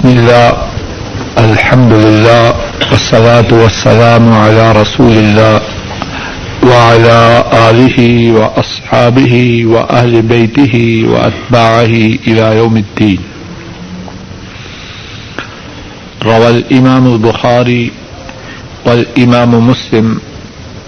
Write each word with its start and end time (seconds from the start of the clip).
بسم 0.00 0.16
الله، 0.16 0.50
الحمد 1.38 1.92
لله، 1.92 2.44
والصلاة 2.90 3.50
والسلام 3.52 4.32
على 4.32 4.72
رسول 4.72 5.12
الله 5.12 5.60
وعلى 6.64 7.20
آله 7.68 7.98
وأصحابه 8.32 9.34
وأهل 9.66 10.22
بيته 10.22 11.04
وأتباعه 11.04 11.94
إلى 12.28 12.44
يوم 12.56 12.76
الدين. 12.76 13.20
روى 16.24 16.48
الإمام 16.48 17.04
البخاري 17.06 17.92
والإمام 18.86 19.68
مسلم 19.68 20.20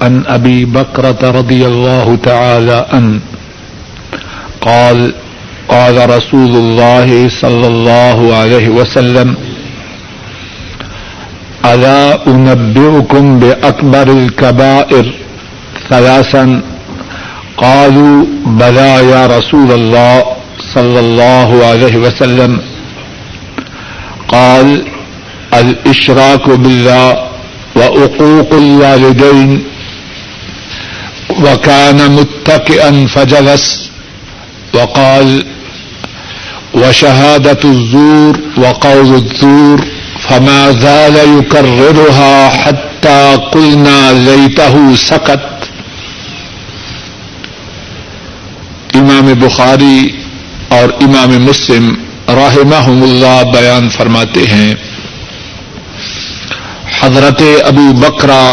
عن 0.02 0.24
أبي 0.26 0.64
بكرة 0.64 1.20
رضي 1.20 1.66
الله 1.66 2.16
تعالى 2.16 2.86
عنه، 2.92 3.20
قال 4.60 5.14
قال 5.73 6.11
رسول 6.16 6.52
الله 6.62 7.29
صلى 7.43 7.66
الله 7.66 8.36
عليه 8.36 8.68
وسلم 8.68 9.29
ألا 11.64 12.26
أنبئكم 12.26 13.39
بأكبر 13.39 14.07
الكبائر 14.21 15.07
ثلاثا؟ 15.90 16.61
قالوا، 17.57 18.25
بلى 18.46 18.93
يا 19.13 19.27
رسول 19.27 19.72
الله 19.72 20.25
صلى 20.75 21.00
الله 21.00 21.66
عليه 21.66 21.96
وسلم؟ 21.96 22.61
قال 24.29 24.85
الإشراك 25.54 26.50
بالله 26.50 27.08
وعقوق 27.77 28.50
الوالدين 28.52 29.64
وكان 31.44 31.99
متكئا 32.12 33.06
فجلس 33.14 33.91
وقال 34.75 35.52
وشهادة 36.75 37.62
الزور 37.64 38.41
وقول 38.58 39.14
الزور 39.14 39.84
فما 40.28 40.72
زال 40.72 41.17
يكررها 41.39 42.48
حتى 42.48 43.38
قلنا 43.52 44.12
ليته 44.12 44.94
سكت 44.94 45.48
امام 48.96 49.33
بخاری 49.41 50.08
اور 50.77 50.88
امام 51.05 51.30
مسلم 51.44 51.92
رحمہم 52.28 53.02
اللہ 53.02 53.42
بیان 53.52 53.89
فرماتے 53.96 54.44
ہیں، 54.50 54.74
حضرت 57.00 57.42
ابو 57.64 57.92
بکرا 58.00 58.44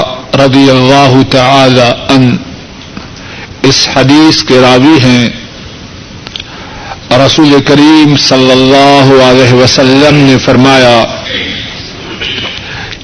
رضی 0.45 0.69
اللہ 0.69 1.15
تعالی 1.31 1.89
ان 2.13 2.35
اس 3.69 3.87
حدیث 3.95 4.43
کے 4.47 4.59
راوی 4.61 4.97
ہیں 5.03 5.29
رسول 7.17 7.53
کریم 7.67 8.15
صلی 8.15 8.51
اللہ 8.51 9.11
علیہ 9.23 9.53
وسلم 9.53 10.15
نے 10.15 10.37
فرمایا، 10.37 11.03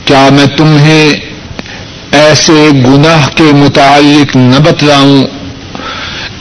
کیا 0.06 0.28
میں 0.32 0.46
تمہیں 0.46 1.14
ایسے 2.12 2.70
گناہ 2.86 3.28
کے 3.30 3.44
متعلق 3.44 4.36
نہ 4.36 4.60
بتلاؤں 4.60 5.24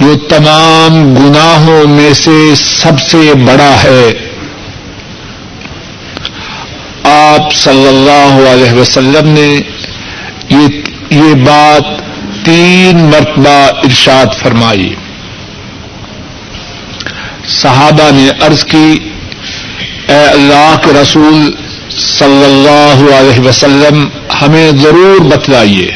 جو 0.01 0.15
تمام 0.29 1.15
گناہوں 1.15 1.87
میں 1.89 2.13
سے 2.13 2.55
سب 2.57 3.01
سے 3.01 3.35
بڑا 3.35 3.73
ہے؟ 3.85 4.11
آپ 7.05 7.55
صلی 7.55 7.89
اللہ 7.89 8.51
علیہ 8.51 8.73
وسلم 8.73 9.29
نے 9.29 9.49
یہ 11.11 11.35
بات 11.35 12.03
تین 12.45 13.05
مرتبہ 13.05 13.59
ارشاد 13.85 14.27
فرمائی۔ 14.43 14.95
صحابہ 17.49 18.11
نے 18.15 18.47
عرض 18.47 18.65
کی، 18.65 19.11
اے 20.09 20.15
اللہ 20.15 20.77
کے 20.85 20.91
رسول 21.03 21.51
صلی 22.19 22.45
اللہ 22.45 23.15
علیہ 23.15 23.49
وسلم، 23.49 24.09
ہمیں 24.43 24.73
ضرور 24.73 25.21
بتلائیے۔ 25.21 25.91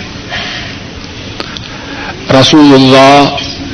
رسول 2.41 2.75
اللہ 2.75 3.25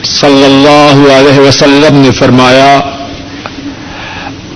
صلی 0.04 0.44
اللہ 0.44 1.12
علیہ 1.12 1.40
وسلم 1.40 1.96
نے 1.96 2.10
فرمایا، 2.10 2.78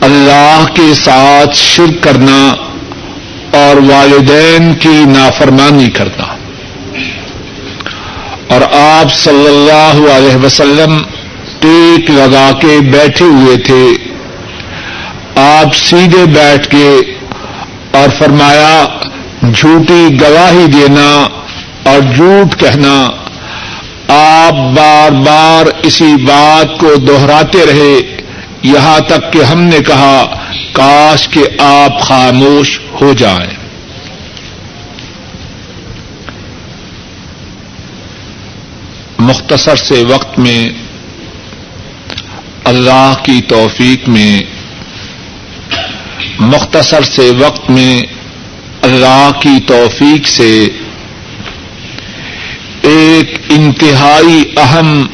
اللہ 0.01 0.65
کے 0.75 0.95
ساتھ 0.95 1.57
شرک 1.57 2.03
کرنا 2.03 2.55
اور 3.51 3.77
والدین 3.77 4.75
کی 4.75 5.05
نافرمانی 5.07 5.91
کرنا۔ 5.91 6.25
اور 8.49 8.61
آپ 8.73 9.15
صلی 9.15 9.47
اللہ 9.47 10.13
علیہ 10.13 10.45
وسلم 10.45 11.03
ٹیک 11.61 12.11
لگا 12.11 12.51
کے 12.61 12.81
بیٹھے 12.81 13.25
ہوئے 13.25 13.57
تھے۔ 13.57 13.85
آپ 15.35 15.77
سیدھے 15.77 16.25
بیٹھ 16.27 16.69
کے 16.69 17.01
اور 17.91 18.09
فرمایا، 18.19 18.85
جھوٹی 19.55 20.21
گواہی 20.21 20.67
دینا 20.67 21.29
اور 21.83 22.15
جھوٹ 22.15 22.61
کہنا۔ 22.61 23.11
آپ 24.09 24.53
بار 24.53 25.11
بار 25.11 25.67
اسی 25.83 26.15
بات 26.27 26.79
کو 26.79 26.95
دوہراتے 26.95 27.59
رہے۔ 27.67 28.17
یہاں 28.63 29.01
تک 29.01 29.33
کہ 29.33 29.45
ہم 29.45 29.61
نے 29.63 29.79
کہا، 29.87 30.25
کاش 30.73 31.29
کہ 31.29 31.41
آپ 31.61 32.01
خاموش 32.01 32.81
ہو 33.01 33.13
جائیں۔ 33.13 33.55
مختصر 39.19 39.77
سے 39.77 40.05
وقت 40.09 40.39
میں 40.39 40.88
اللہ 42.69 43.15
کی 43.23 43.41
توفیق 43.49 44.09
میں، 44.09 44.43
مختصر 46.39 47.03
سے 47.03 47.31
وقت 47.39 47.71
میں 47.71 48.03
اللہ 48.83 49.31
کی 49.43 49.61
توفیق 49.67 50.29
سے 50.29 50.69
ایک 52.83 53.39
انتہائی 53.49 54.43
اہم 54.57 55.07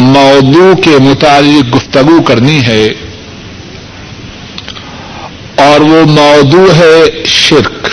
موضوع 0.00 0.74
کے 0.82 0.98
متعلق 1.00 1.76
گفتگو 1.76 2.22
کرنی 2.22 2.60
ہے 2.66 2.88
اور 5.54 5.80
وہ 5.80 6.04
موضوع 6.04 6.72
ہے 6.74 7.24
شرک۔ 7.24 7.88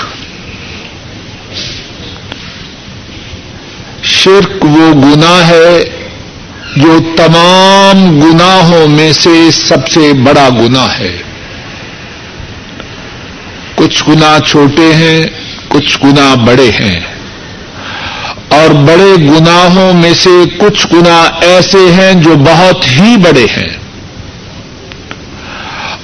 شرک 4.04 4.66
وہ 4.66 4.94
گنا 4.94 5.48
ہے 5.48 5.95
جو 6.76 7.00
تمام 7.18 8.20
گناہوں 8.20 8.88
میں 8.88 9.12
سے 9.12 9.52
سب 9.52 9.88
سے 9.88 10.14
بڑا 10.14 10.50
گنا 10.50 11.00
ہے۔ 11.00 11.18
کچھ 13.76 14.04
گنا 14.08 14.38
چھوٹے 14.48 14.94
ہیں، 14.94 15.26
کچھ 15.68 15.98
گنا 16.04 16.34
بڑے 16.34 16.70
ہیں۔ 16.70 17.00
اور 18.48 18.70
بڑے 18.70 19.16
گناہوں 19.20 19.94
میں 19.94 20.14
سے 20.14 20.30
کچھ 20.58 20.88
گنا 20.94 21.24
ایسے 21.42 21.92
ہیں 21.94 22.14
جو 22.14 22.36
بہت 22.36 22.86
ہی 22.88 23.18
بڑے 23.18 23.46
ہیں۔ 23.58 23.70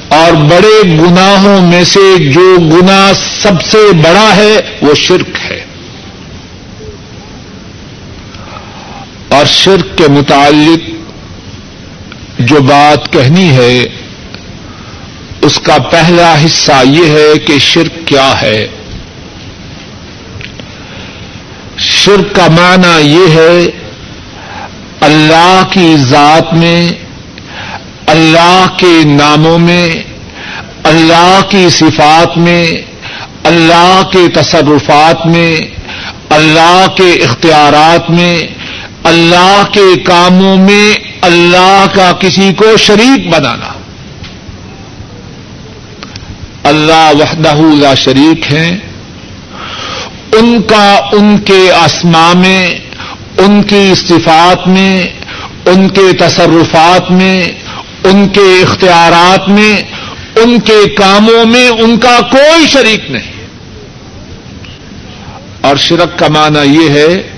اور 0.08 0.32
بڑے 0.32 0.84
گناہوں 0.84 1.62
میں 1.62 1.84
سے 1.84 2.32
جو 2.32 2.56
گنا 2.60 3.12
سب 3.42 3.62
سے 3.62 3.94
بڑا 3.94 4.36
ہے، 4.36 4.62
وہ 4.82 4.94
شرک 4.94 5.52
ہے۔ 5.52 5.71
اور 9.42 9.48
شرک 9.48 9.98
کے 9.98 10.08
متعلق 10.08 10.82
جو 12.40 12.62
بات 12.62 13.14
کہنی 13.14 13.50
ہے، 13.50 13.86
اس 15.42 15.60
کا 15.60 15.78
پہلا 15.78 16.46
حصہ 16.46 16.84
یہ 16.86 17.06
ہے 17.06 17.40
کہ 17.48 17.60
شرک 17.60 18.08
کیا 18.08 18.42
ہے۔ 18.42 18.68
شرک 21.78 22.36
کا 22.36 22.48
معنی 22.48 23.10
یہ 23.10 23.34
ہے، 23.36 23.66
اللہ 25.02 25.64
کی 25.72 25.96
ذات 25.98 26.54
میں، 26.54 26.90
اللہ 28.08 28.66
کے 28.78 29.04
ناموں 29.06 29.58
میں، 29.58 30.04
اللہ 30.84 31.40
کی 31.50 31.70
صفات 31.70 32.38
میں، 32.38 32.66
اللہ 33.44 34.02
کے 34.12 34.28
تصرفات 34.34 35.26
میں، 35.26 35.62
اللہ 36.30 36.86
کے 36.98 37.12
اختیارات 37.12 38.10
میں 38.10 38.61
اللہ 39.04 39.64
کے 39.74 40.00
کاموں 40.00 40.58
میں 40.58 40.94
اللہ 41.22 41.86
کا 41.94 42.12
کسی 42.12 42.54
کو 42.58 42.78
شریک 42.78 43.30
بنانا۔ 43.30 43.74
اللہ 46.64 47.12
وحدہ 47.20 47.54
لا 47.56 47.94
شریک 47.94 48.54
ہیں 48.54 48.78
ان 50.32 50.62
کا 50.62 51.00
ان 51.12 51.38
کے 51.38 51.72
اسما 51.72 52.34
میں، 52.34 52.80
ان 53.38 53.64
کی 53.64 53.94
صفات 53.96 54.68
میں، 54.68 55.08
ان 55.66 55.90
کے 55.90 56.14
تصرفات 56.14 57.12
میں، 57.12 57.42
ان 58.04 58.30
کے 58.30 58.62
اختیارات 58.62 59.50
میں، 59.50 59.82
ان 60.36 60.60
کے 60.60 60.90
کاموں 60.98 61.46
میں 61.46 61.70
ان 61.70 62.00
کا 62.00 62.20
کوئی 62.32 62.68
شریک 62.68 63.12
نہیں۔ 63.12 63.32
اور 65.62 65.76
شرک 65.76 66.20
کا 66.20 66.28
معنی 66.28 66.84
یہ 66.84 66.90
ہے 66.90 67.31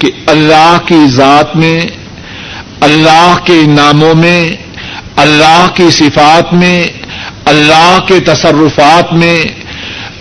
کہ 0.00 0.10
اللہ 0.26 0.78
کی 0.86 1.08
ذات 1.08 1.56
میں، 1.56 1.80
اللہ 2.80 3.36
کے 3.44 3.62
ناموں 3.66 4.14
میں، 4.14 4.56
اللہ 5.16 5.66
کی 5.74 5.90
صفات 5.90 6.52
میں، 6.54 6.84
اللہ 7.44 7.98
کے 8.06 8.20
تصرفات 8.20 9.12
میں، 9.12 9.44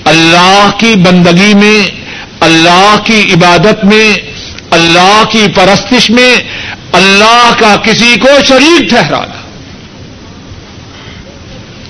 اللہ 0.06 0.70
کی 0.78 0.94
بندگی 0.96 1.54
میں، 1.54 1.81
اللہ 2.40 2.96
کی 3.04 3.22
عبادت 3.34 3.86
میں، 3.86 4.14
اللہ 4.72 5.24
کی 5.31 5.46
پرستش 5.56 6.10
میں، 6.10 6.36
اللہ 6.92 7.52
کا 7.60 7.75
کسی 7.75 8.16
کو 8.20 8.28
شریک 8.46 8.90
ٹھہرانا 8.90 9.42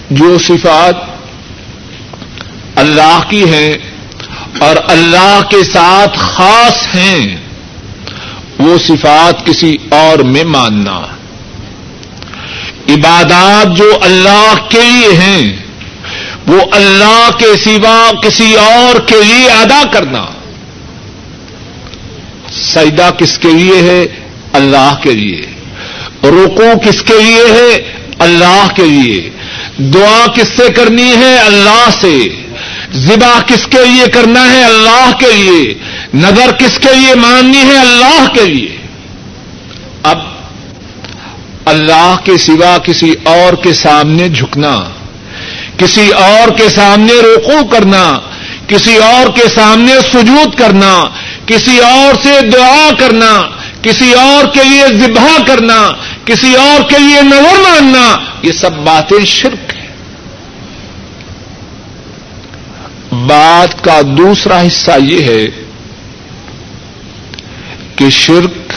جو 0.10 0.38
صفات 0.38 0.96
اللہ 2.76 3.20
کی 3.30 3.44
ہیں 3.44 3.78
اور 4.60 4.76
اللہ 4.88 5.42
کے 5.50 5.64
ساتھ 5.64 6.18
خاص 6.18 6.96
ہیں 6.96 7.49
وہ 8.60 8.78
صفات 8.78 9.46
کسی 9.46 9.78
اور 9.90 10.20
میں 10.20 10.44
ماننا۔ 10.44 11.02
عبادات 12.90 13.78
جو 13.78 13.98
اللہ 14.02 14.54
کے 14.70 14.82
لیے 14.82 15.14
ہیں، 15.18 15.58
وہ 16.48 16.62
اللہ 16.72 17.30
کے 17.38 17.56
سوا 17.64 18.12
کسی 18.24 18.56
اور 18.56 19.00
کے 19.00 19.24
لیے 19.24 19.50
ادا 19.50 19.84
کرنا۔ 19.92 20.26
سجدہ 22.52 23.10
کس 23.18 23.40
کے 23.40 23.48
لیے 23.48 23.82
ہے؟ 23.82 24.06
اللہ 24.54 24.96
کے 25.02 25.12
لیے۔ 25.12 25.42
رکو 26.24 26.80
کس 26.86 27.02
کے 27.02 27.22
لیے 27.24 27.44
ہے؟ 27.52 27.94
اللہ 28.20 28.68
کے 28.76 28.86
لیے۔ 28.86 29.30
دعا 29.78 30.26
کس 30.36 30.48
سے 30.58 30.72
کرنی 30.72 31.12
ہے؟ 31.16 31.38
اللہ 31.38 31.90
سے۔ 32.02 32.18
ذبا 32.94 33.40
کس 33.48 33.68
کے 33.68 33.86
لیے 33.86 34.08
کرنا 34.08 34.52
ہے؟ 34.52 34.64
اللہ 34.64 35.12
کے 35.20 35.32
لیے۔ 35.34 35.74
نظر 36.14 36.52
کس 36.52 36.80
کے 36.80 36.96
لیے 36.96 37.16
ماننی 37.16 37.58
ہے؟ 37.58 37.78
اللہ 37.78 38.28
کے 38.34 38.46
لیے۔ 38.46 38.78
اب 40.04 40.20
اللہ 41.66 42.16
کے 42.24 42.38
سوا 42.38 42.78
کسی 42.78 43.14
اور 43.24 43.54
کے 43.54 43.74
سامنے 43.74 44.30
جھکنا، 44.30 44.84
کسی 45.78 46.10
اور 46.10 46.52
کے 46.52 46.70
سامنے 46.70 47.14
روکو 47.14 47.66
کرنا، 47.66 48.20
کسی 48.68 48.98
اور 48.98 49.30
کے 49.30 49.48
سامنے 49.56 49.94
سجود 50.14 50.58
کرنا، 50.58 51.06
کسی 51.46 51.80
اور 51.80 52.16
سے 52.24 52.42
دعا 52.54 52.90
کرنا، 53.00 53.42
کسی 53.82 54.14
اور 54.14 54.46
کے 54.54 54.64
لیے 54.64 54.88
ذبح 54.88 55.28
کرنا، 55.48 55.92
کسی 56.26 56.56
اور 56.56 56.90
کے 56.90 57.00
لیے 57.00 57.22
نظر 57.22 57.60
ماننا، 57.70 58.16
یہ 58.44 58.52
سب 58.52 58.72
باتیں 58.74 59.26
شرک 59.26 59.76
ہیں 59.76 59.88
بات 63.12 63.84
کا 63.84 64.02
دوسرا 64.18 64.62
حصہ 64.62 64.92
یہ 65.02 65.24
ہے 65.24 65.69
کہ 68.00 68.10
شرک 68.10 68.74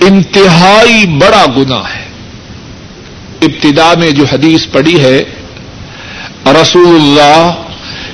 انتہائی 0.00 1.06
بڑا 1.06 1.44
گنا 1.56 1.82
ہے۔ 1.94 2.04
ابتدا 3.42 3.92
میں 3.98 4.10
جو 4.10 4.24
حدیث 4.32 4.66
پڑی 4.72 5.04
ہے 5.04 5.24
رسول 6.62 6.94
اللہ 6.94 7.52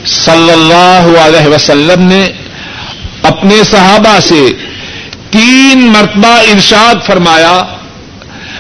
صلی 0.07 0.51
اللہ 0.53 1.19
علیہ 1.21 1.49
وسلم 1.49 2.03
نے 2.03 2.25
اپنے 3.23 3.63
صحابہ 3.65 4.19
سے 4.21 4.53
تین 5.31 5.79
مرتبہ 5.79 6.29
ارشاد 6.29 7.07
فرمایا، 7.07 7.63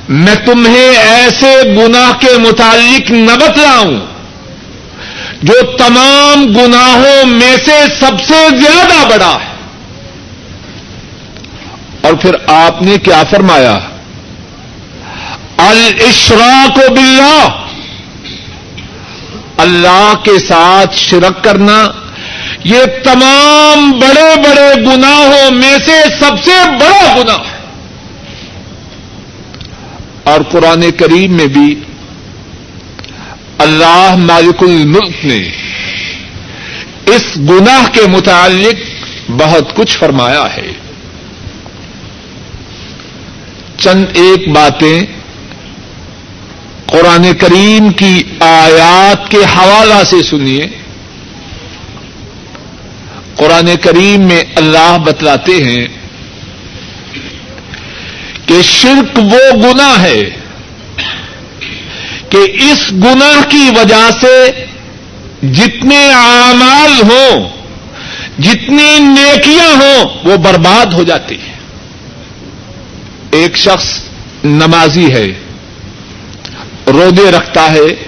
میں 0.09 0.35
تمہیں 0.35 0.97
ایسے 0.97 1.55
گناہ 1.77 2.13
کے 2.21 2.39
متعلق 2.39 3.11
نہ 3.11 3.37
بتلاؤں 3.37 4.01
جو 5.43 5.77
تمام 5.79 6.45
گناہوں 6.45 7.27
میں 7.27 7.57
سے 7.57 7.81
سب 8.01 8.21
سے 8.29 8.49
زیادہ 8.51 9.09
بڑا 9.09 9.37
ہے۔ 9.45 9.52
اور 12.03 12.13
پھر 12.13 12.35
آپ 12.47 12.83
نے 12.83 12.97
کیا 12.97 13.23
فرمایا؟ 13.31 13.79
الاشراق 15.57 16.79
باللہ۔ 16.91 17.49
اللہ 19.57 20.13
کے 20.25 20.39
ساتھ 20.39 20.97
شرک 20.97 21.45
کرنا، 21.45 21.89
یہ 22.65 22.83
تمام 23.05 23.91
بڑے 23.91 24.37
بڑے 24.37 24.83
گناہوں 24.83 25.51
میں 25.51 25.79
سے 25.85 26.03
سب 26.21 26.45
سے 26.45 26.53
بڑا 26.81 27.15
گنا 27.17 27.35
ہے 27.35 27.61
اور 30.25 30.41
قرآن 30.51 30.91
کریم 30.91 31.33
میں 31.33 31.47
بھی 31.47 31.81
اللہ 33.59 34.15
مالک 34.17 34.63
الملک 34.63 35.25
نے 35.25 35.49
اس 37.07 37.37
گناہ 37.37 37.93
کے 37.93 38.07
متعلق 38.07 38.77
بہت 39.31 39.77
کچھ 39.77 39.99
فرمایا 39.99 40.45
ہے۔ 40.57 40.73
چند 43.83 44.05
ایک 44.13 44.49
باتیں 44.49 45.03
قرآن 46.87 47.35
کریم 47.39 47.93
کی 47.93 48.23
آیات 48.41 49.31
کے 49.31 49.37
حوالہ 49.37 50.05
سے 50.05 50.23
سنیے۔ 50.23 50.67
قرآن 53.37 53.71
کریم 53.81 54.21
میں 54.21 54.45
اللہ 54.57 54.97
بتلاتے 55.05 55.65
ہیں 55.65 55.87
کہ 58.47 58.63
شرک 58.63 59.19
وہ 59.19 59.57
گنا 59.57 60.03
ہے 60.03 60.31
کہ 62.29 62.39
اس 62.55 62.93
گنا 62.93 63.41
کی 63.49 63.71
وجہ 63.77 64.11
سے 64.21 64.67
جتنے 65.43 66.13
اعمال 66.13 67.03
ہوں، 67.03 67.49
جتنی 68.39 68.99
نیکیاں 68.99 69.69
ہوں، 69.69 70.05
وہ 70.25 70.37
برباد 70.37 70.87
ہو 70.87 71.03
جاتی 71.03 71.35
ہیں۔ 71.35 71.52
ایک 73.33 73.57
شخص 73.57 74.01
نمازی 74.45 75.13
ہے 75.13 75.27
رودے 76.87 77.31
رکھتا 77.31 77.73
ہے 77.73 78.05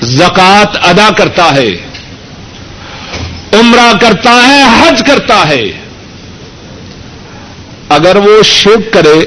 زکات 0.00 0.76
ادا 0.82 1.08
کرتا 1.16 1.54
ہے، 1.54 1.68
عمرہ 3.52 3.92
کرتا 4.00 4.32
ہے، 4.48 4.62
حج 4.62 5.02
کرتا 5.06 5.48
ہے۔ 5.48 5.62
اگر 7.88 8.16
وہ 8.16 8.42
شرک 8.42 8.92
کرے، 8.92 9.24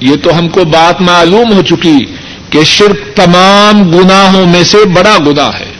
یہ 0.00 0.16
تو 0.22 0.38
ہم 0.38 0.48
کو 0.48 0.64
بات 0.64 1.00
معلوم 1.00 1.52
ہو 1.52 1.62
چکی 1.62 2.04
کہ 2.50 2.64
شرک 2.64 3.16
تمام 3.16 3.98
گناہوں 3.98 4.46
میں 4.46 4.64
سے 4.64 4.84
بڑا 4.84 5.16
گنا 5.26 5.58
ہے۔ 5.58 5.72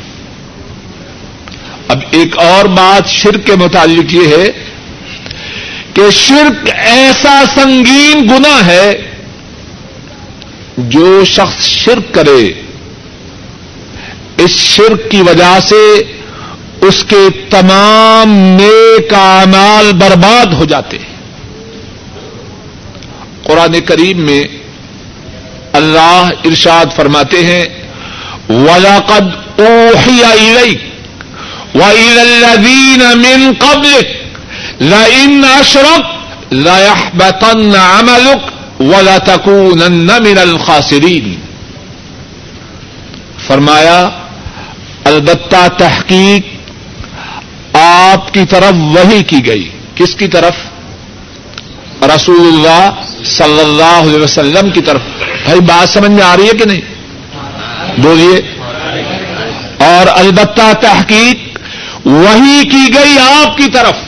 اب 1.89 1.99
ایک 2.11 2.39
اور 2.39 2.65
بات 2.65 3.09
شرک 3.09 3.47
کے 3.47 3.55
متعلق 3.55 4.15
یہ 4.15 4.37
ہے 4.37 4.76
کہ 5.97 6.11
شرک 6.11 6.69
ایسا 6.75 7.43
سنگین 7.55 8.27
گنا 8.29 8.67
ہے 8.67 9.03
جو 10.77 11.25
شخص 11.25 11.65
شرک 11.67 12.15
کرے، 12.15 12.53
اس 14.37 14.51
شرک 14.51 15.11
کی 15.11 15.23
وجہ 15.23 15.59
سے 15.69 15.85
اس 16.81 17.05
کے 17.05 17.23
تمام 17.51 18.33
نیک 18.33 19.15
اعمال 19.15 19.93
برباد 19.93 20.53
ہو 20.53 20.65
جاتے 20.65 20.99
ہیں۔ 20.99 21.15
قرآن 23.43 23.81
کریم 23.81 24.21
میں 24.21 24.45
اللہ 25.73 26.31
ارشاد 26.45 26.87
فرماتے 26.97 27.45
ہیں 27.45 27.65
ولاقد 28.49 29.61
اوہی 29.61 30.23
وَإِلَى 31.75 32.47
و 33.03 33.17
من 33.17 33.53
قبل 34.79 34.91
لَإِنْ 34.91 35.61
أَشْرَكْ 35.61 36.03
لَيَحْبَطَنَّ 36.53 37.77
ولا 38.81 39.19
تکون 39.19 39.93
من 39.93 40.39
الخاسرین 40.39 41.41
فرمایا، 43.47 44.09
البتہ 45.05 45.69
تحقیق 45.79 46.57
آپ 47.77 48.35
کی 48.35 48.45
طرف 48.51 48.73
وہی 48.79 49.23
کی 49.23 49.47
گئی. 49.47 49.69
کس 49.95 50.15
کی 50.15 50.29
طرف؟ 50.29 50.55
رسول 52.03 52.49
اللہ 52.49 52.91
صلی 53.25 53.61
اللہ 53.61 54.03
علیہ 54.03 54.23
وسلم 54.23 54.71
کی 54.71 54.81
طرف. 54.81 55.01
بھائی، 55.45 55.61
بات 55.61 55.89
سمجھ 55.89 56.11
میں 56.11 56.25
آ 56.25 56.37
رہی 56.37 56.45
ہے 56.45 56.57
کہ 56.59 56.65
نہیں؟ 56.65 56.81
بولیے۔ 58.01 58.37
اور 59.79 60.07
البتہ 60.07 60.73
تحقیق 60.81 61.59
وہی 62.07 62.63
کی 62.65 62.95
گئی 62.95 63.19
آپ 63.19 63.57
کی 63.57 63.69
طرف. 63.73 64.06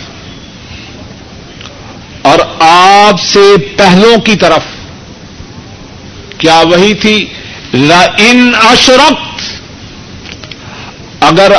اور 2.28 2.38
آپ 2.58 3.20
سے 3.20 3.56
پہلوں 3.76 4.20
کی 4.20 4.36
طرف۔ 4.36 4.62
کیا 6.38 6.62
وہی 6.70 6.94
تھی؟ 6.94 7.26
ان 8.18 8.52
اشرت 8.62 9.40
اگر 11.20 11.52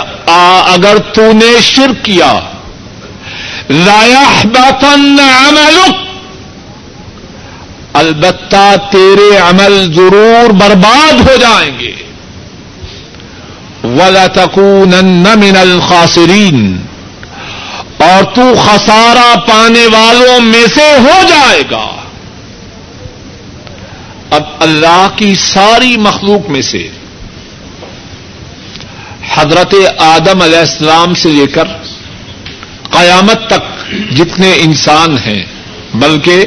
اگر 0.74 0.98
تو 0.98 1.32
نے 1.32 1.62
شر 1.62 1.94
کیا۔ 2.04 2.40
لایا 3.70 4.24
باتن 4.44 5.18
عملک۔ 5.20 5.96
البتہ 7.94 8.76
تیرے 8.92 9.38
عمل 9.38 9.94
ضرور 9.94 10.50
برباد 10.50 11.14
ہو 11.14 11.36
جائیں 11.36 11.80
گے۔ 11.80 11.92
ولا 13.84 14.28
تکون 14.28 15.06
من 15.06 15.58
الخاسرین 15.60 16.78
اور 18.00 18.24
تو 18.24 18.54
خسارا 18.66 19.34
پانے 19.48 19.88
والوں 19.88 20.40
میں 20.40 20.68
سے 20.76 20.92
ہو 21.00 21.22
جائے 21.30 21.64
گا۔ 21.72 21.96
اب 24.30 24.44
اللہ 24.60 25.08
کی 25.16 25.36
ساری 25.36 25.98
مخلوق 25.98 26.50
میں 26.50 26.62
سے 26.62 26.90
حضرت 29.36 29.76
آدم 29.98 30.42
علیہ 30.42 30.58
السلام 30.58 31.14
سے 31.14 31.30
لے 31.30 31.48
کر 31.48 31.68
قیامت 32.92 33.50
تک 33.50 33.92
جتنے 34.12 34.54
انسان 34.54 35.18
ہیں، 35.18 35.46
بلکہ 35.94 36.46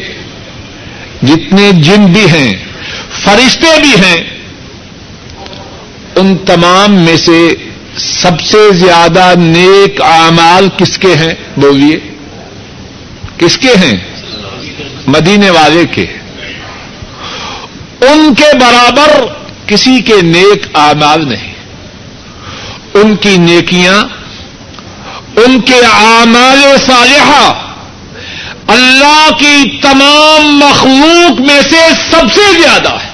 جتنے 1.22 1.70
جن 1.72 2.06
بھی 2.06 2.26
ہیں، 2.30 2.52
فرشتے 3.24 3.80
بھی 3.80 3.94
ہیں، 4.04 4.22
ان 6.16 6.36
تمام 6.36 6.94
میں 6.94 7.16
سے 7.16 7.54
سب 7.98 8.40
سے 8.40 8.72
زیادہ 8.72 9.34
نیک 9.38 10.02
اعمال 10.02 10.68
کس 10.76 10.98
کے 10.98 11.16
ہیں 11.16 11.34
بولیے؟ 11.56 11.98
کس 13.38 13.58
کے 13.58 13.68
ہیں؟ 13.68 13.96
مدینے 15.06 15.50
والے 15.50 15.86
کے۔ 15.86 16.06
ان 18.00 18.34
کے 18.34 18.56
برابر 18.60 19.26
کسی 19.66 20.00
کے 20.00 20.22
نیک 20.22 20.66
اعمال 20.74 21.28
نہیں۔ 21.28 21.52
ان 22.94 23.16
کی 23.16 23.36
نیکیاں، 23.36 24.04
ان 25.36 25.60
کے 25.60 25.80
اعمال 25.92 26.76
صالحہ، 26.86 27.72
اللہ 28.66 29.28
کی 29.38 29.78
تمام 29.82 30.58
مخلوق 30.58 31.40
میں 31.40 31.60
سے 31.60 32.10
سب 32.10 32.32
سے 32.34 32.62
زیادہ 32.62 32.88
ہے 32.88 33.11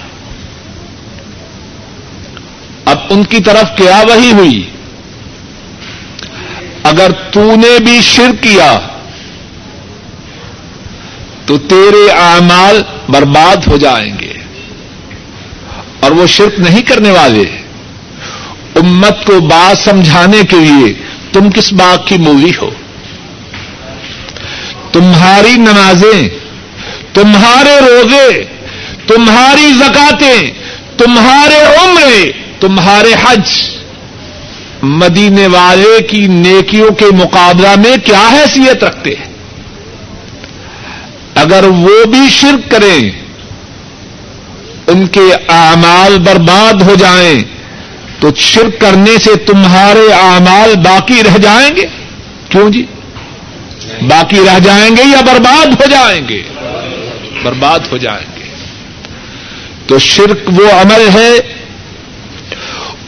اب 2.89 2.99
ان 3.11 3.25
کی 3.25 3.41
طرف 3.41 3.77
کیا 3.77 4.03
وہی 4.09 4.33
ہوئی؟ 4.33 4.71
اگر 6.83 7.11
تو 7.31 7.57
نے 7.57 7.79
بھی 7.79 8.01
شر 8.01 8.31
کیا، 8.41 8.79
تو 11.47 11.59
تیرے 11.59 12.11
اعمال 12.11 12.83
برباد 13.09 13.57
ہو 13.69 13.77
جائیں 13.77 14.19
گے۔ 14.21 14.33
اور 16.01 16.11
وہ 16.11 16.27
شرک 16.27 16.61
نہیں 16.61 16.83
کرنے 16.83 17.11
والے۔ 17.11 17.45
امت 18.75 19.27
کو 19.27 19.41
بات 19.41 19.79
سمجھانے 19.79 20.41
کے 20.51 20.57
لیے 20.57 20.95
تم 21.33 21.51
کس 21.51 21.73
بات 21.73 22.09
کی 22.09 22.17
مولی 22.17 22.53
ہو؟ 22.63 22.71
تمہاری 24.93 25.57
نمازیں، 25.57 26.29
تمہارے 27.15 27.81
روزے، 27.81 28.45
تمہاری 29.07 29.73
زکاتیں، 29.73 30.53
تمہارے 30.99 31.57
عمرے 31.57 32.33
تمہارے 32.61 33.15
حج 33.25 33.49
مدینے 34.83 35.47
والے 35.47 36.03
کی 36.03 36.27
نیکیوں 36.27 36.91
کے 36.91 37.05
مقابلہ 37.05 37.69
میں 37.77 37.97
کیا 38.05 38.29
حیثیت 38.33 38.85
رکھتے 38.85 39.11
ہیں؟ 39.11 39.29
اگر 41.35 41.65
وہ 41.65 42.05
بھی 42.05 42.29
شرک 42.31 42.71
کریں، 42.71 43.11
ان 44.87 45.07
کے 45.07 45.35
اعمال 45.49 46.19
برباد 46.19 46.83
ہو 46.83 46.95
جائیں، 46.95 47.43
تو 48.21 48.29
شرک 48.37 48.81
کرنے 48.81 49.19
سے 49.19 49.37
تمہارے 49.37 50.13
اعمال 50.13 50.75
باقی 50.75 51.23
رہ 51.23 51.39
جائیں 51.39 51.77
گے؟ 51.77 51.87
کیوں 52.49 52.71
جی؟ 52.71 52.87
باقی 54.03 54.37
رہ 54.37 54.59
جائیں 54.59 54.97
گے 54.97 55.03
یا 55.03 55.21
برباد 55.21 55.67
ہو 55.67 55.89
جائیں 55.91 56.29
گے؟ 56.29 56.43
برباد 57.43 57.79
ہو 57.93 57.97
جائیں 57.97 58.27
گے۔ 58.37 58.45
تو 59.87 59.99
شرک 59.99 60.39
وہ 60.47 60.71
عمل 60.71 61.09
ہے 61.15 61.58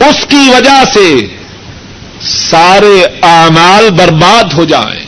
اس 0.00 0.26
کی 0.28 0.50
وجہ 0.57 0.85
سے 0.95 1.26
سارے 2.21 3.04
اعمال 3.23 3.90
برباد 3.90 4.52
ہو 4.52 4.64
جائیں۔ 4.64 5.07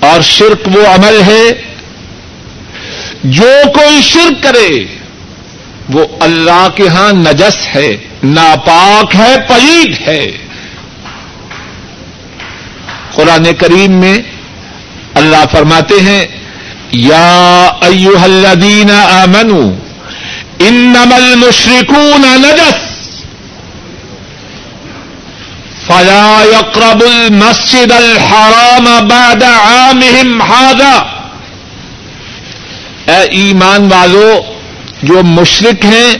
اور 0.00 0.20
شرک 0.20 0.68
وہ 0.74 0.86
عمل 0.86 1.22
ہے، 1.26 1.62
جو 3.24 3.50
کوئی 3.74 4.02
شرک 4.02 4.42
کرے، 4.42 4.84
وہ 5.88 6.06
اللہ 6.20 6.68
کے 6.74 6.88
ہاں 6.88 7.12
نجس 7.12 7.74
ہے، 7.74 7.96
ناپاک 8.22 9.16
ہے، 9.16 9.36
پلید 9.48 10.08
ہے۔ 10.08 10.30
قرآن 13.14 13.54
کریم 13.58 13.92
میں 13.92 14.18
اللہ 15.14 15.44
فرماتے 15.52 15.94
ہیں، 16.00 16.26
یا 16.92 17.64
ایوہ 17.80 18.20
الذین 18.20 18.90
آمنوا 18.90 19.87
انما 20.58 21.16
المشرکون 21.16 22.20
نجس 22.20 22.88
فلا 25.86 26.44
يقرب 26.52 27.02
المسجد 27.02 27.92
الحرام 27.92 29.08
بعد 29.08 29.42
عامهم 29.42 30.42
هذا۔ 30.42 31.22
اے 33.06 33.28
ایمان 33.30 33.92
والو، 33.92 34.40
جو 35.02 35.22
مشرق 35.22 35.84
ہیں، 35.84 36.18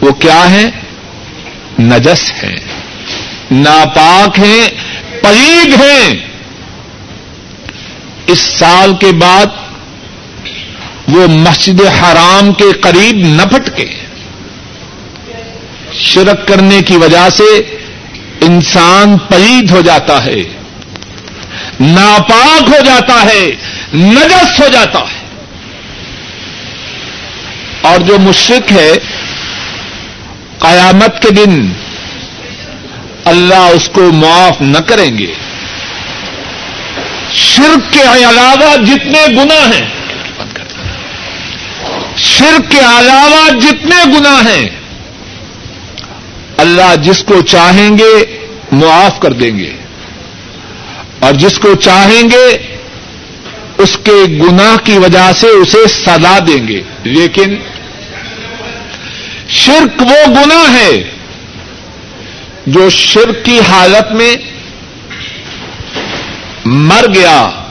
وہ 0.00 0.12
کیا 0.12 0.50
ہیں؟ 0.50 0.70
نجس 1.80 2.44
ہیں۔ 2.44 2.56
ناپاک 3.50 4.38
ہیں، 4.38 4.68
پلید 5.22 5.80
ہیں۔ 5.80 6.26
اس 8.26 8.38
سال 8.38 8.94
کے 9.00 9.12
بعد 9.12 9.46
وہ 11.12 11.26
مسجد 11.26 11.80
حرام 11.80 12.52
کے 12.52 12.72
قریب 12.80 13.16
نہ 13.16 13.42
پھٹکے۔ 13.42 13.86
شرک 15.92 16.48
کرنے 16.48 16.82
کی 16.82 16.96
وجہ 16.96 17.28
سے 17.28 17.76
انسان 18.40 19.18
پلید 19.18 19.70
ہو 19.70 19.80
جاتا 19.80 20.24
ہے، 20.24 20.42
ناپاک 21.80 22.62
ہو 22.68 22.84
جاتا 22.84 23.22
ہے، 23.22 23.46
نجس 23.94 24.60
ہو 24.60 24.68
جاتا 24.72 24.98
ہے۔ 24.98 25.22
اور 27.82 27.98
جو 27.98 28.18
مشرق 28.18 28.72
ہے، 28.72 28.92
قیامت 30.58 31.22
کے 31.22 31.30
دن 31.30 31.72
اللہ 33.24 33.54
اس 33.54 33.88
کو 33.88 34.12
معاف 34.12 34.60
نہ 34.60 34.78
کریں 34.78 35.18
گے۔ 35.18 35.34
شرک 37.32 37.92
کے 37.92 38.02
علاوہ 38.02 38.76
جتنے 38.76 39.26
گنا 39.28 39.76
ہیں 39.76 40.01
شرک 42.16 42.70
کے 42.70 42.78
علاوہ 42.78 43.60
جتنے 43.60 44.18
گنا 44.18 44.40
ہیں، 44.40 44.68
اللہ 46.56 46.96
جس 47.02 47.24
کو 47.24 47.42
چاہیں 47.42 47.98
گے 47.98 48.46
معاف 48.72 49.20
کر 49.20 49.32
دیں 49.32 49.58
گے۔ 49.58 49.76
اور 51.18 51.32
جس 51.32 51.58
کو 51.58 51.74
چاہیں 51.74 52.22
گے، 52.22 52.76
اس 53.78 53.98
کے 54.04 54.24
گناہ 54.28 54.76
کی 54.84 54.98
وجہ 54.98 55.32
سے 55.40 55.46
اسے 55.46 55.88
سزا 55.88 56.38
دیں 56.46 56.68
گے۔ 56.68 56.82
لیکن 57.04 57.56
شرک 59.48 60.02
وہ 60.02 60.26
گنا 60.26 60.80
ہے 60.80 61.10
جو 62.66 62.90
شرک 62.90 63.44
کی 63.44 63.60
حالت 63.68 64.12
میں 64.12 64.36
مر 66.64 67.06
گیا۔ 67.14 67.61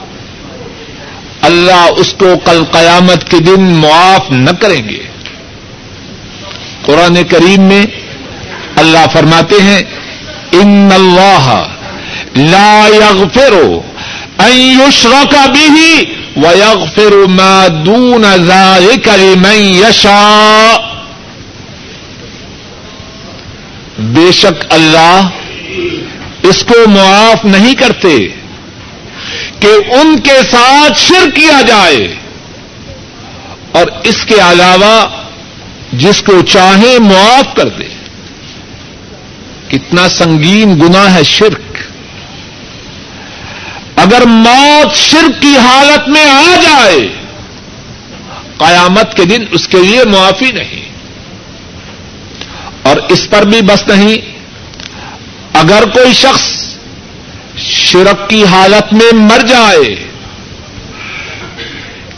اللہ 1.42 1.88
اس 1.96 2.14
کو 2.18 2.26
کل 2.44 2.64
قیامت 2.72 3.30
کے 3.30 3.38
دن 3.38 3.60
معاف 3.60 4.30
نہ 4.30 4.50
کریں 4.50 4.88
گے۔ 4.88 5.02
قرآن 6.86 7.24
کریم 7.24 7.62
میں 7.62 7.86
اللہ 8.76 9.06
فرماتے 9.12 9.62
ہیں، 9.62 9.82
ان 10.52 10.88
اللہ 10.94 11.66
لا 12.36 12.88
یغفر 12.94 13.52
ان 14.38 14.52
یشرک 14.52 15.34
به 15.34 16.02
ویغفر 16.36 17.14
ما 17.28 17.66
دون 17.86 18.22
ذلك 18.22 19.08
لمن 19.08 19.56
یشاء۔ 19.56 20.76
بے 23.98 24.32
شک 24.32 24.64
اللہ 24.70 25.28
اس 26.42 26.64
کو 26.64 26.88
معاف 26.88 27.44
نہیں 27.44 27.74
کرتے۔ 27.74 28.28
کہ 29.62 29.94
ان 29.94 30.20
کے 30.20 30.50
ساتھ 30.50 31.00
شر 31.00 31.30
کیا 31.30 31.60
جائے 31.60 32.14
اور 33.72 33.86
اس 34.04 34.24
کے 34.24 34.34
علاوہ 34.34 35.06
جس 35.92 36.22
کو 36.22 36.42
چاہے 36.42 36.98
معاف 36.98 37.56
کر 37.56 37.68
دے۔ 37.68 37.88
کتنا 39.68 40.08
سنگین 40.08 40.80
گنا 40.80 41.14
ہے 41.14 41.22
شرک۔ 41.22 41.76
اگر 43.96 44.22
موت 44.26 44.96
شرک 44.96 45.42
کی 45.42 45.56
حالت 45.58 46.08
میں 46.08 46.30
آ 46.30 46.54
جائے، 46.62 47.08
قیامت 48.58 49.16
کے 49.16 49.24
دن 49.24 49.44
اس 49.50 49.68
کے 49.68 49.78
لیے 49.78 50.04
معافی 50.04 50.52
نہیں۔ 50.52 50.92
اور 52.82 52.96
اس 52.96 53.30
پر 53.30 53.42
بھی 53.42 53.60
بس 53.60 53.88
نہیں۔ 53.88 54.16
اگر 55.54 55.84
کوئی 55.94 56.12
شخص 56.12 56.51
شرک 57.58 58.30
کی 58.30 58.44
حالت 58.44 58.92
میں 58.92 59.12
مر 59.14 59.46
جائے 59.46 60.08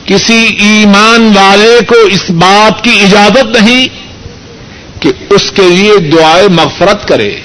کسی 0.04 0.46
ایمان 0.58 1.32
والے 1.36 1.78
کو 1.88 1.94
اس 1.94 2.30
بات 2.30 2.84
کی 2.84 2.90
اجازت 2.90 3.60
نہیں 3.60 3.88
کہ 5.02 5.10
اس 5.30 5.50
کے 5.50 5.62
لیے 5.62 5.96
دعائیں 5.96 6.48
مغفرت 6.48 7.08
کرے۔ 7.08 7.40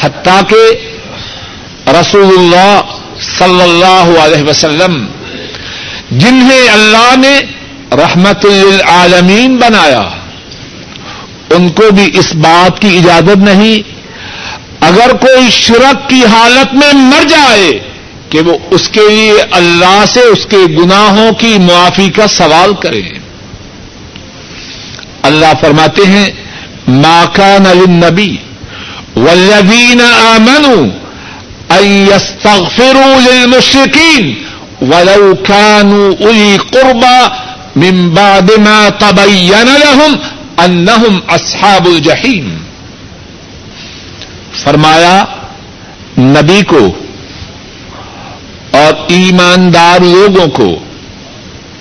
حتیٰ 0.00 0.40
کہ 0.48 0.62
رسول 1.90 2.38
اللہ 2.38 2.80
صلی 3.38 3.62
اللہ 3.62 4.18
علیہ 4.20 4.42
وسلم 4.42 5.06
جنہیں 6.10 6.68
اللہ 6.68 7.14
نے 7.16 7.40
رحمت 7.92 8.44
للعالمین 8.44 9.56
بنایا، 9.56 10.08
ان 11.50 11.68
کو 11.68 11.90
بھی 11.90 12.18
اس 12.18 12.34
بات 12.34 12.80
کی 12.80 12.98
اجازت 12.98 13.36
نہیں 13.36 13.97
اگر 14.80 15.12
کوئی 15.20 15.50
شرک 15.50 16.08
کی 16.08 16.24
حالت 16.32 16.74
میں 16.74 16.92
مر 16.94 17.28
جائے 17.28 17.70
کہ 18.30 18.40
وہ 18.46 18.56
اس 18.70 18.88
کے 18.88 19.08
لیے 19.08 19.42
اللہ 19.58 20.04
سے 20.12 20.20
اس 20.32 20.44
کے 20.50 20.56
گناہوں 20.78 21.30
کی 21.40 21.56
معافی 21.58 22.08
کا 22.16 22.26
سوال 22.28 22.74
کرے۔ 22.82 23.02
اللہ 25.28 25.52
فرماتے 25.60 26.06
ہیں 26.06 26.28
ماکان 26.88 27.66
النبی 27.66 28.36
والذین 29.16 30.00
آمنوا 30.00 30.86
ان 31.70 31.86
يستغفروا 32.08 33.20
للمشركين 33.20 34.36
ولو 34.82 35.34
كانوا 35.34 36.14
اولی 36.20 36.56
قربا 36.72 37.32
من 37.76 38.14
بعد 38.14 38.50
ما 38.58 38.88
تبين 38.88 39.68
لهم 39.74 40.18
انهم 40.58 41.22
اصحاب 41.28 41.86
الجحیم 41.86 42.67
فرمایا، 44.54 45.24
نبی 46.18 46.62
کو 46.62 46.92
اور 48.70 48.92
ایماندار 49.08 50.00
لوگوں 50.00 50.46
کو 50.46 50.78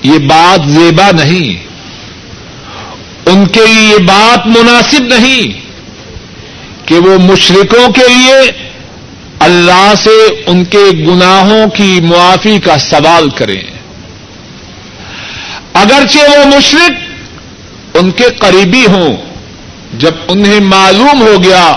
یہ 0.04 0.18
بات 0.18 0.70
زیبا 0.70 1.10
نہیں، 1.12 1.66
ان 3.26 3.48
کے 3.48 3.66
لیے 3.66 3.88
یہ 3.90 3.98
بات 3.98 4.48
مناسب 4.48 5.04
نہیں 5.04 5.60
کہ 6.88 6.96
وہ 6.96 7.18
مشرقوں 7.20 7.92
کے 7.94 8.08
لیے 8.08 8.52
اللہ 9.40 9.94
سے 10.04 10.44
ان 10.46 10.66
کے 10.66 10.84
گناہوں 11.08 11.70
کی 11.70 12.00
معافی 12.04 12.60
کا 12.60 12.78
سوال 12.78 13.30
کریں۔ 13.30 13.62
اگرچہ 15.74 16.20
وہ 16.20 16.58
مشرق 16.58 17.98
ان 17.98 18.12
کے 18.12 18.24
قریبی 18.40 18.86
ہوں، 18.86 19.16
جب 20.00 20.12
انہیں 20.28 20.60
معلوم 20.60 21.22
ہو 21.22 21.44
گیا 21.44 21.74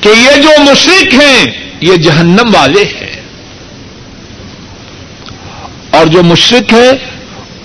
کہ 0.00 0.08
یہ 0.08 0.42
جو 0.42 0.48
مشرق 0.70 1.14
ہیں، 1.14 1.70
یہ 1.80 1.96
جہنم 1.96 2.54
والے 2.54 2.84
ہیں۔ 2.84 3.20
اور 5.90 6.06
جو 6.06 6.22
مشرق 6.22 6.72
ہے، 6.72 6.90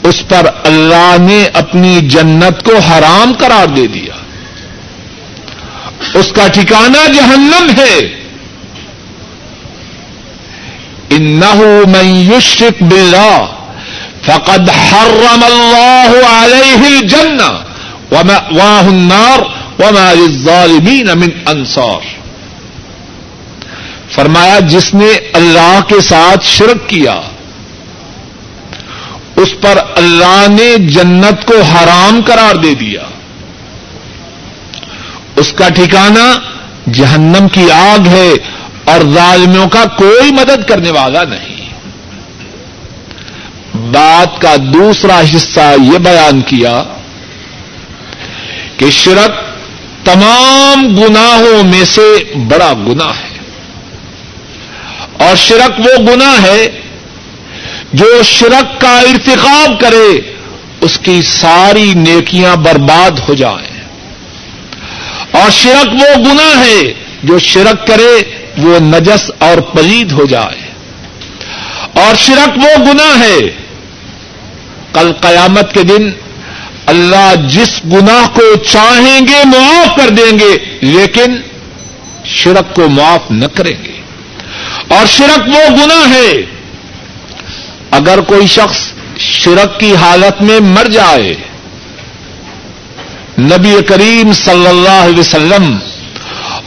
اس 0.04 0.24
پر 0.28 0.50
اللہ 0.64 1.16
نے 1.20 1.48
اپنی 1.54 2.00
جنت 2.02 2.66
کو 2.66 2.78
حرام 2.78 3.34
قرار 3.40 3.68
دے 3.68 3.88
دیا۔ 3.88 4.14
اس 6.14 6.32
کا 6.32 6.48
ٹھکانہ 6.48 7.14
جہنم 7.14 7.70
ہے۔ 7.78 8.22
من 11.88 12.32
يشرك 12.34 12.84
بالله 12.84 13.46
فقد 14.26 14.70
حرم 14.70 15.44
الله 15.44 16.22
عليه 16.24 16.88
الجنة 16.88 17.54
ومأواه 18.12 18.88
النار، 18.88 19.40
وما 19.82 20.14
للظالمين 20.14 21.20
من 21.20 21.30
انصار۔ 21.46 22.21
فرمایا 24.12 24.60
جس 24.60 24.94
نے 24.94 25.10
اللہ 25.34 25.80
کے 25.88 26.01
ساتھ 26.01 26.46
شرک 26.46 26.89
کیا، 26.89 27.22
اس 29.36 29.50
پر 29.62 29.77
اللہ 29.96 30.46
نے 30.50 30.77
جنت 30.77 31.46
کو 31.46 31.62
حرام 31.62 32.22
قرار 32.25 32.56
دے 32.56 32.74
دیا۔ 32.74 33.01
اس 35.36 35.53
کا 35.53 35.70
ٹھکانہ 35.70 36.39
جہنم 36.94 37.48
کی 37.48 37.72
آگ 37.72 38.08
ہے 38.08 38.32
اور 38.84 39.13
ظالموں 39.13 39.70
کا 39.70 39.84
کوئی 39.86 40.32
مدد 40.32 40.70
کرنے 40.70 40.91
والا 40.91 41.24
نہیں۔ 41.24 41.70
بات 43.74 44.41
کا 44.41 44.56
دوسرا 44.60 45.22
حصہ 45.36 45.75
یہ 45.94 45.98
بیان 45.98 46.41
کیا 46.41 46.84
کہ 48.77 48.89
شرک 48.89 49.32
تمام 50.06 50.96
گناہوں 50.98 51.63
میں 51.63 51.86
سے 51.86 52.34
بڑا 52.48 52.74
گنا 52.74 53.06
ہے۔ 53.06 53.31
اور 55.21 55.36
شرک 55.36 55.79
وہ 55.79 56.03
گنا 56.03 56.41
ہے 56.41 56.81
جو 57.93 58.23
شرک 58.23 58.81
کا 58.81 58.99
ارتقاب 58.99 59.79
کرے، 59.79 60.34
اس 60.81 60.99
کی 60.99 61.21
ساری 61.21 61.93
نیکیاں 61.93 62.55
برباد 62.55 63.12
ہو 63.29 63.34
جائیں۔ 63.34 63.81
اور 65.31 65.49
شرک 65.49 65.88
وہ 65.93 66.15
گنا 66.15 66.65
ہے 66.65 66.93
جو 67.23 67.39
شرک 67.39 67.88
کرے، 67.88 68.23
وہ 68.57 68.79
نجس 68.79 69.31
اور 69.38 69.57
پلید 69.57 70.12
ہو 70.12 70.25
جائے۔ 70.25 70.71
اور 71.93 72.15
شرک 72.15 72.57
وہ 72.57 72.86
گنا 72.86 73.19
ہے، 73.19 73.39
کل 74.93 75.12
قیامت 75.21 75.73
کے 75.73 75.84
دن 75.84 76.12
اللہ 76.86 77.34
جس 77.47 77.81
گناہ 77.86 78.27
کو 78.34 78.55
چاہیں 78.55 79.21
گے 79.27 79.43
معاف 79.45 79.95
کر 79.95 80.10
دیں 80.10 80.39
گے، 80.39 80.77
لیکن 80.81 81.38
شرک 82.25 82.75
کو 82.75 82.88
معاف 82.88 83.31
نہ 83.31 83.45
کریں 83.45 83.84
گے۔ 83.84 84.01
اور 84.91 85.06
شرک 85.06 85.47
وہ 85.47 85.69
گنا 85.69 86.15
ہے۔ 86.15 86.32
اگر 87.91 88.21
کوئی 88.21 88.47
شخص 88.47 88.91
شرک 89.17 89.80
کی 89.80 89.95
حالت 89.95 90.41
میں 90.41 90.60
مر 90.60 90.86
جائے، 90.86 91.34
نبی 93.39 93.82
کریم 93.88 94.34
صلی 94.34 94.67
اللہ 94.67 95.04
علیہ 95.04 95.19
وسلم 95.19 95.77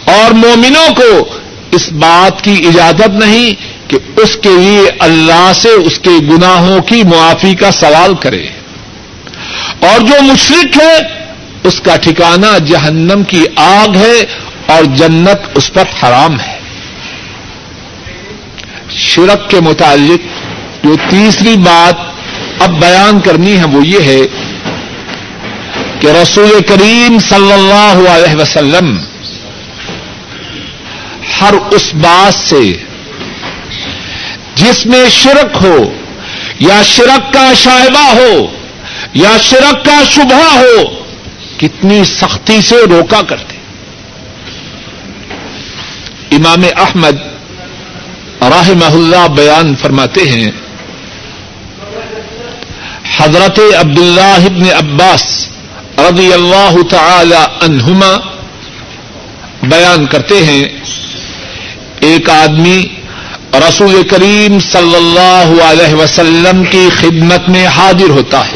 اور 0.04 0.32
مومنوں 0.32 0.94
کو 0.94 1.34
اس 1.70 1.92
بات 1.92 2.44
کی 2.44 2.66
اجازت 2.68 3.08
نہیں 3.08 3.54
کہ 3.90 3.98
اس 4.16 4.37
کے 4.42 4.48
لیے 4.48 4.90
اللہ 4.98 5.52
سے 5.54 5.68
اس 5.68 5.98
کے 5.98 6.10
گناہوں 6.10 6.80
کی 6.80 7.02
معافی 7.02 7.54
کا 7.54 7.70
سوال 7.70 8.14
کرے۔ 8.14 8.46
اور 9.80 10.00
جو 10.00 10.22
مشرق 10.22 10.82
ہے، 10.82 10.98
اس 11.64 11.80
کا 11.80 11.96
ٹھکانہ 11.96 12.58
جہنم 12.66 13.22
کی 13.22 13.44
آگ 13.56 13.96
ہے 13.96 14.24
اور 14.66 14.84
جنت 14.84 15.48
اس 15.54 15.72
پر 15.72 15.82
حرام 16.02 16.40
ہے۔ 16.40 16.58
شرک 18.96 19.50
کے 19.50 19.61
متعلق 19.61 20.26
جو 20.85 20.96
تیسری 21.11 21.57
بات 21.57 21.94
اب 22.62 22.80
بیان 22.80 23.20
کرنی 23.20 23.59
ہے 23.59 23.64
وہ 23.64 23.87
یہ 23.87 24.00
ہے 24.00 24.26
کہ 26.00 26.07
رسول 26.07 26.62
کریم 26.68 27.18
صلی 27.18 27.52
اللہ 27.52 28.11
علیہ 28.11 28.35
وسلم 28.37 28.98
ہر 31.40 31.54
اس 31.70 31.94
بات 31.94 32.35
سے 32.35 32.72
جس 34.54 34.87
میں 34.87 35.09
شرک 35.09 35.57
ہو، 35.62 35.92
یا 36.61 36.83
شرک 36.83 37.33
کا 37.33 37.52
شائبہ 37.54 38.12
ہو، 38.14 38.46
یا 39.14 39.37
شرک 39.42 39.85
کا 39.85 40.02
شبہ 40.11 40.54
ہو، 40.54 41.04
کتنی 41.57 42.04
سختی 42.04 42.61
سے 42.61 42.76
روکا 42.90 43.22
کرتے۔ 43.22 43.57
امام 46.37 46.64
احمد 46.76 47.34
راہ 48.50 48.70
اللہ 48.87 49.28
بیان 49.28 49.76
فرماتے 49.76 50.20
ہیں۔ 50.20 50.50
حضرت 53.16 53.61
عبداللہ 53.78 54.20
ابن 54.20 54.62
عباس 54.76 55.48
رضی 55.98 56.33
اللہ 56.33 56.76
تعالی 56.90 57.37
عنہما 57.61 58.16
بیان 59.62 60.07
کرتے 60.07 60.44
ہیں۔ 60.44 60.64
ایک 62.00 62.30
آدمی 62.30 62.87
رسول 63.68 64.02
کریم 64.09 64.59
صلی 64.59 64.94
اللہ 64.94 65.62
علیہ 65.62 65.94
وسلم 65.94 66.64
کی 66.64 66.88
خدمت 66.98 67.48
میں 67.48 67.66
حاضر 67.66 68.11
ہوتا 68.11 68.48
ہے۔ 68.48 68.54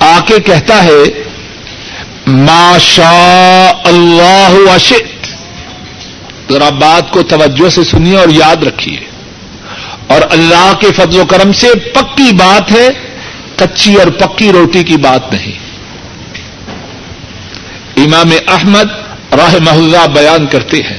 آ 0.00 0.18
کے 0.26 0.40
کہتا 0.40 0.84
ہے 0.84 1.24
ما 2.26 2.76
شاء 2.80 3.80
اللہ 3.84 4.48
وشت 4.50 5.17
ذرا 6.52 6.68
بات 6.68 7.10
کو 7.10 7.22
توجہ 7.22 7.70
سے 7.70 7.84
سنیے 7.84 8.18
اور 8.18 8.28
یاد 8.28 8.56
رکھیے۔ 8.56 9.00
اور 10.06 10.20
اللہ 10.30 10.72
کے 10.80 10.86
فضل 10.96 11.20
و 11.20 11.24
کرم 11.24 11.52
سے 11.52 11.66
پکی 11.74 12.32
بات 12.32 12.72
ہے، 12.72 12.88
کچی 13.56 13.94
اور 13.94 14.06
پکی 14.06 14.52
روٹی 14.52 14.84
کی 14.84 14.96
بات 14.96 15.32
نہیں۔ 15.32 15.52
امام 17.96 18.30
احمد 18.48 18.86
راہ 19.32 19.54
محلہ 19.60 20.06
بیان 20.06 20.46
کرتے 20.46 20.76
ہیں۔ 20.76 20.98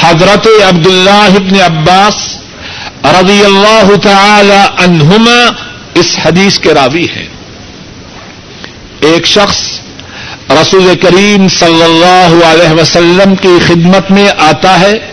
حضرت 0.00 0.48
عبد 0.68 0.86
اللہ 0.86 1.10
ابن 1.10 1.60
عباس 1.60 2.38
رضی 3.04 3.44
اللہ 3.44 3.88
تعالی 4.02 4.84
عنہما 4.84 5.50
اس 5.94 6.18
حدیث 6.24 6.58
کے 6.58 6.74
راوی 6.74 7.06
ہیں۔ 7.16 7.28
ایک 9.00 9.26
شخص 9.26 9.75
رسول 10.50 10.94
کریم 11.02 11.48
صلی 11.48 11.82
اللہ 11.82 12.46
علیہ 12.46 12.80
وسلم 12.80 13.34
کی 13.34 13.58
خدمت 13.66 14.10
میں 14.10 14.28
آتا 14.38 14.80
ہے 14.80 15.10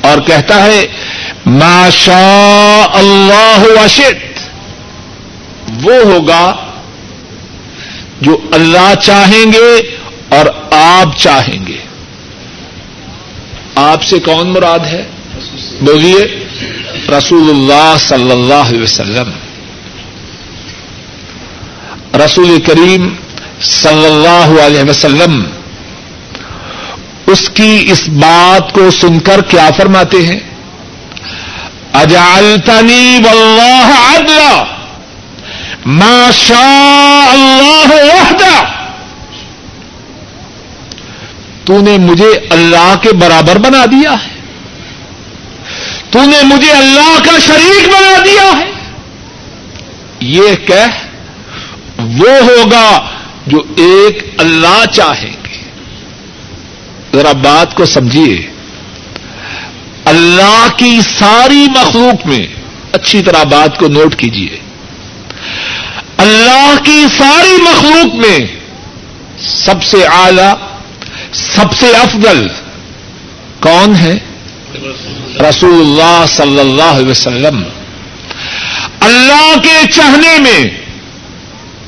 اور 0.00 0.18
کہتا 0.18 0.64
ہے، 0.64 0.86
ما 1.46 1.88
شاء 1.92 2.86
اللہ 2.92 3.64
وشت 3.84 4.40
وہ 5.82 5.94
ہوگا 6.04 6.56
جو 8.20 8.38
اللہ 8.52 8.94
چاہیں 9.02 9.52
گے 9.52 9.98
اور 10.28 10.46
آپ 10.70 11.18
چاہیں 11.18 11.66
گے۔ 11.66 11.76
آپ 13.74 14.02
سے 14.02 14.18
کون 14.18 14.52
مراد 14.52 14.78
ہے؟ 14.78 15.04
بولیے 15.80 16.44
رسول 17.18 17.50
اللہ 17.50 17.94
صلی 17.98 18.30
اللہ 18.30 18.68
علیہ 18.68 18.82
وسلم۔ 18.82 19.30
رسول 22.24 22.60
کریم 22.60 23.14
صلی 23.60 24.06
اللہ 24.06 24.62
علیہ 24.62 24.90
وسلم، 24.90 25.44
اس 27.26 27.48
کی 27.48 27.88
اس 27.92 28.08
بات 28.08 28.72
کو 28.72 28.90
سن 28.90 29.18
کر 29.18 29.40
کیا 29.40 29.70
فرماتے 29.76 30.26
ہیں؟ 30.26 30.40
اجالتنی 31.92 33.18
واللہ 33.24 34.14
عدلا 34.14 34.64
ما 35.86 36.30
شاء 36.32 37.32
اللہ 37.32 37.94
وحدہ۔ 37.94 38.64
تو 41.64 41.80
نے 41.80 41.98
مجھے 41.98 42.46
اللہ 42.50 42.94
کے 43.02 43.12
برابر 43.12 43.58
بنا 43.58 43.84
دیا 43.84 44.12
ہے۔ 44.12 44.28
تو 46.10 46.24
نے 46.24 46.36
مجھے 46.42 46.72
اللہ 46.72 47.18
کا 47.24 47.38
شریک 47.38 47.88
بنا 47.88 48.22
دیا 48.24 48.58
ہے۔ 48.58 48.72
یہ 50.20 50.54
کہہ 50.66 51.06
وہ 51.98 52.28
ہوگا 52.28 53.15
جو 53.46 53.58
ایک 53.76 54.34
اللہ 54.38 54.84
چاہیں 54.92 55.36
گے 55.44 55.64
ذرا 57.14 57.32
بات 57.32 57.74
کو 57.74 57.84
سمجھیے۔ 57.84 58.50
اللہ 60.04 60.66
کی 60.76 61.00
ساری 61.18 61.66
مخلوق 61.70 62.26
میں 62.26 62.46
اچھی 62.92 63.22
طرح 63.22 63.42
بات 63.42 63.78
کو 63.78 63.88
نوٹ 63.88 64.16
کیجیے۔ 64.16 64.58
اللہ 66.16 66.74
کی 66.84 67.06
ساری 67.18 67.62
مخلوق 67.62 68.14
میں 68.14 68.38
سب 69.38 69.82
سے 69.82 70.06
اعلی، 70.06 70.52
سب 71.32 71.72
سے 71.80 71.96
افضل 71.96 72.46
کون 73.60 73.96
ہے؟ 73.96 74.18
رسول 75.50 75.74
اللہ 75.74 76.24
صلی 76.28 76.60
اللہ 76.60 76.82
علیہ 76.82 77.10
وسلم۔ 77.10 77.62
اللہ 79.00 79.54
کے 79.62 79.92
چاہنے 79.92 80.38
میں 80.38 80.70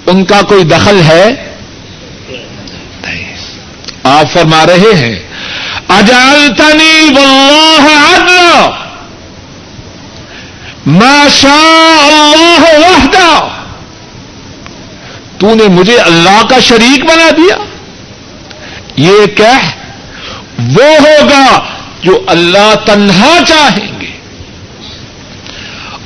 ان 0.07 0.25
کا 0.25 0.43
کوئی 0.43 0.65
دخل 0.65 1.01
ہے؟ 1.03 1.48
آپ 4.09 4.33
فرما 4.33 4.67
رہے 4.67 4.95
ہیں۔ 4.95 5.29
اجالتنی 5.89 7.15
واللہ 7.15 8.15
عدلا 8.15 8.71
ما 10.87 11.27
شاء 11.31 12.07
اللہ 12.07 12.79
وحدہ۔ 12.79 13.49
تو 15.39 15.55
نے 15.55 15.65
مجھے 15.69 15.99
اللہ 15.99 16.47
کا 16.51 16.59
شریک 16.61 17.05
بنا 17.05 17.31
دیا۔ 17.37 17.57
یہ 18.97 19.27
کہہ، 19.27 19.71
وہ 20.59 20.85
ہوگا 20.85 21.63
جو 22.03 22.25
اللہ 22.27 22.75
تنہا 22.87 23.39
چاہیں 23.47 24.01
گے۔ 24.01 24.11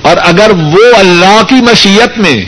اور 0.02 0.16
اگر 0.24 0.50
وہ 0.50 0.96
اللہ 0.96 1.42
کی 1.48 1.54
مشیت 1.54 2.18
میں، 2.18 2.44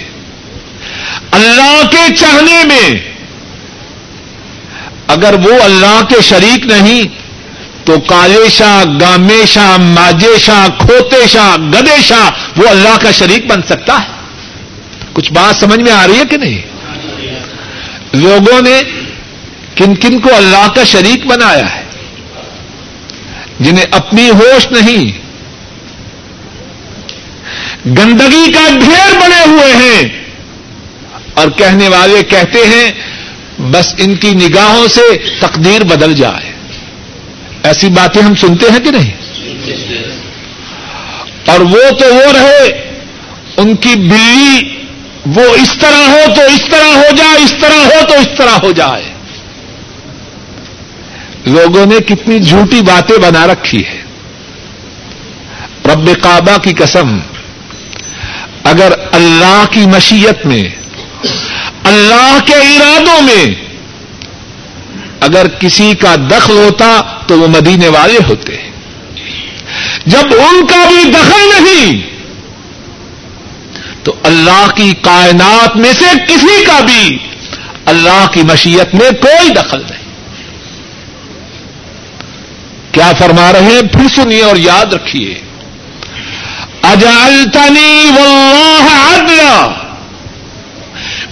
اللہ 1.31 1.83
کے 1.91 2.17
چاہنے 2.17 2.65
میں 2.65 3.14
اگر 5.15 5.35
وہ 5.35 5.63
اللہ 5.63 6.01
کے 6.09 6.21
شریک 6.23 6.67
نہیں، 6.67 7.03
تو 7.85 8.01
کالے 8.01 8.49
شاہ، 8.49 8.85
گامے 9.01 9.47
شاہ، 9.47 9.77
ماجے 9.77 10.39
شاہ، 10.39 10.69
کھوتے 10.79 11.27
شاہ، 11.29 11.57
گدے 11.57 12.03
شاہ، 12.03 12.31
وہ 12.57 12.69
اللہ 12.69 12.97
کا 13.03 13.11
شریک 13.11 13.47
بن 13.47 13.63
سکتا 13.63 13.93
ہے؟ 13.93 14.07
کچھ 15.13 15.33
بات 15.33 15.61
سمجھ 15.61 15.81
میں 15.81 15.93
آ 15.93 16.07
رہی 16.07 16.19
ہے 16.19 16.25
کہ 16.31 16.37
نہیں؟ 16.37 16.61
لوگوں 18.13 18.63
نے 18.63 18.83
کن 19.75 19.95
کن 19.95 20.21
کو 20.21 20.35
اللہ 20.37 20.69
کا 20.77 20.85
شریک 20.85 21.27
بنایا 21.27 21.75
ہے؟ 21.75 21.83
جنہیں 23.61 23.87
اپنی 23.91 24.31
ہوش 24.31 24.67
نہیں، 24.71 25.05
گندگی 27.87 28.53
کا 28.53 28.69
ڈھیر 28.79 29.19
بنے 29.21 29.45
ہوئے 29.45 29.73
ہیں۔ 29.73 30.25
اور 31.35 31.49
کہنے 31.49 31.89
والے 31.89 32.23
کہتے 32.23 32.59
ہیں 32.59 32.91
بس 33.65 33.95
ان 33.99 34.17
کی 34.17 34.31
نگاہوں 34.31 34.89
سے 34.89 35.19
تقدیر 35.41 35.85
بدل 35.85 36.15
جائے۔ 36.15 36.53
ایسی 37.63 37.89
باتیں 37.89 38.23
ہم 38.23 38.35
سنتے 38.35 38.67
ہیں 38.71 38.79
کہ 38.79 38.91
نہیں؟ 38.91 39.13
اور 41.47 41.61
وہ 41.61 41.91
تو 41.99 42.15
وہ 42.15 42.33
رہے، 42.33 42.91
ان 43.57 43.77
کی 43.77 43.95
بلی 43.95 44.75
وہ 45.27 45.43
اس 45.43 45.79
طرح 45.81 46.09
ہو 46.09 46.35
تو 46.37 46.43
اس 46.43 46.63
طرح 46.71 46.97
ہو 46.97 47.17
جائے، 47.17 47.45
اس 47.45 47.55
طرح 47.61 47.85
ہو 47.85 48.07
تو 48.09 48.15
اس 48.15 48.29
طرح 48.39 48.59
ہو 48.63 48.73
جائے۔ 48.73 49.13
لوگوں 51.47 51.87
نے 51.87 52.01
کتنی 52.01 52.39
جھوٹی 52.39 52.81
باتیں 52.83 53.19
بنا 53.19 53.47
رکھی 53.47 53.87
ہے 53.87 54.03
رب 55.85 56.11
کعبہ 56.23 56.59
کی 56.59 56.75
قسم، 56.75 57.19
اگر 58.65 58.93
اللہ 59.13 59.65
کی 59.71 59.81
مشیت 59.81 60.47
میں 60.47 60.69
اللہ 61.85 62.39
کے 62.47 62.55
ارادوں 62.55 63.23
میں 63.23 63.55
اگر 65.21 65.49
کسی 65.49 65.95
کا 65.95 66.15
دخل 66.31 66.57
ہوتا 66.57 67.01
تو 67.27 67.39
وہ 67.39 67.49
مدینے 67.49 67.89
والے 67.89 68.19
ہوتے 68.29 68.71
جب 70.07 70.35
ان 70.39 70.67
کا 70.67 70.85
بھی 70.89 71.11
دخل 71.11 71.63
نہیں 71.63 72.15
تو 74.03 74.15
اللہ 74.23 74.67
کی 74.77 74.93
کائنات 74.93 75.77
میں 75.77 75.93
سے 75.93 76.07
کسی 76.29 76.65
کا 76.65 76.81
بھی 76.81 77.19
اللہ 77.85 78.27
کی 78.33 78.43
مشیت 78.43 78.95
میں 78.95 79.11
کوئی 79.11 79.49
دخل 79.49 79.83
نہیں 79.91 80.05
کیا 82.93 83.13
فرما 83.19 83.53
رہے 83.53 83.63
ہیں؟ 83.63 83.83
پھر 83.83 84.09
سنیے 84.15 84.43
اور 84.43 84.57
یاد 84.57 84.93
رکھیے۔ 84.93 85.35
اجالتنی 86.83 88.11
واللہ 88.11 88.89
عدلا۔ 88.91 89.84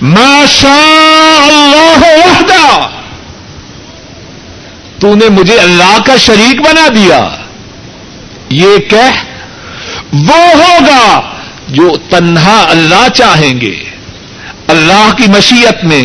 ما 0.02 0.44
شاء 0.48 1.46
اللہ 1.46 1.98
وحدہ۔ 1.98 2.88
تو 5.00 5.14
نے 5.14 5.28
مجھے 5.28 5.58
اللہ 5.58 5.98
کا 6.06 6.16
شریک 6.16 6.60
بنا 6.60 6.88
دیا۔ 6.94 7.28
یہ 8.50 8.78
کہہ 8.78 9.24
وہ 10.12 10.52
ہوگا 10.54 11.20
جو 11.68 11.96
تنہا 12.10 12.66
اللہ 12.68 13.08
چاہیں 13.14 13.60
گے۔ 13.60 13.84
اللہ 14.68 15.12
کی 15.16 15.24
مشیت 15.36 15.84
میں، 15.84 16.02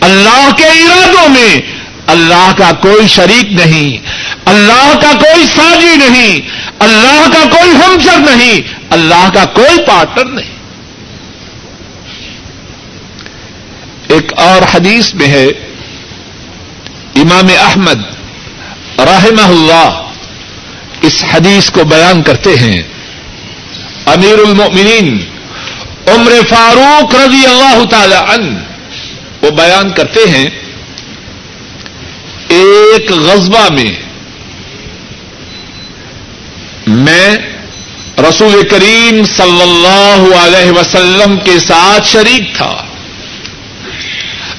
اللہ 0.00 0.48
کے 0.56 0.66
ارادوں 0.66 1.28
میں۔ 1.28 1.60
اللہ 2.06 2.52
کا 2.56 2.72
کوئی 2.72 3.08
شریک 3.08 3.52
نہیں۔ 3.52 4.06
اللہ 4.44 4.98
کا 5.02 5.12
کوئی 5.18 5.46
ساجی 5.46 5.96
نہیں۔ 5.96 6.40
اللہ 6.78 7.26
کا 7.32 7.48
کوئی 7.50 7.70
ہمسر 7.70 8.18
نہیں۔ 8.18 8.60
اللہ 8.90 9.30
کا 9.34 9.44
کوئی 9.44 9.82
پارٹنر 9.86 10.24
نہیں۔ 10.24 10.57
ایک 14.08 14.32
اور 14.36 14.62
حدیث 14.74 15.14
میں 15.14 15.26
ہے۔ 15.26 15.46
امام 17.14 17.46
احمد 17.58 17.98
رحمہ 18.98 19.42
اللہ 19.42 20.02
اس 21.02 21.24
حدیث 21.32 21.70
کو 21.70 21.84
بیان 21.84 22.22
کرتے 22.22 22.56
ہیں۔ 22.56 22.82
امیر 24.06 24.38
المؤمنین 24.38 25.24
عمر 26.06 26.32
فاروق 26.48 27.14
رضی 27.14 27.46
اللہ 27.46 27.84
تعالی 27.90 28.14
عنہ 28.14 28.58
وہ 29.42 29.50
بیان 29.50 29.90
کرتے 29.90 30.20
ہیں۔ 30.28 30.50
ایک 32.48 33.12
غزبہ 33.12 33.72
میں 33.72 33.92
میں 36.86 37.36
رسول 38.28 38.68
کریم 38.68 39.24
صلی 39.24 39.62
اللہ 39.62 40.36
علیہ 40.36 40.70
وسلم 40.70 41.36
کے 41.44 41.58
ساتھ 41.58 42.08
شریک 42.08 42.56
تھا۔ 42.56 42.87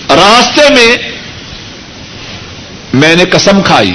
راستے 0.09 0.73
میں 0.73 0.97
میں 2.93 3.15
نے 3.15 3.25
قسم 3.25 3.61
کھائی 3.61 3.93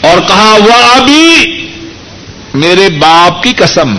اور 0.00 0.20
کہا 0.20 0.56
وہ 0.60 1.00
ابھی 1.00 1.34
میرے 2.54 2.88
باپ 2.88 3.42
کی 3.42 3.52
قسم۔ 3.56 3.94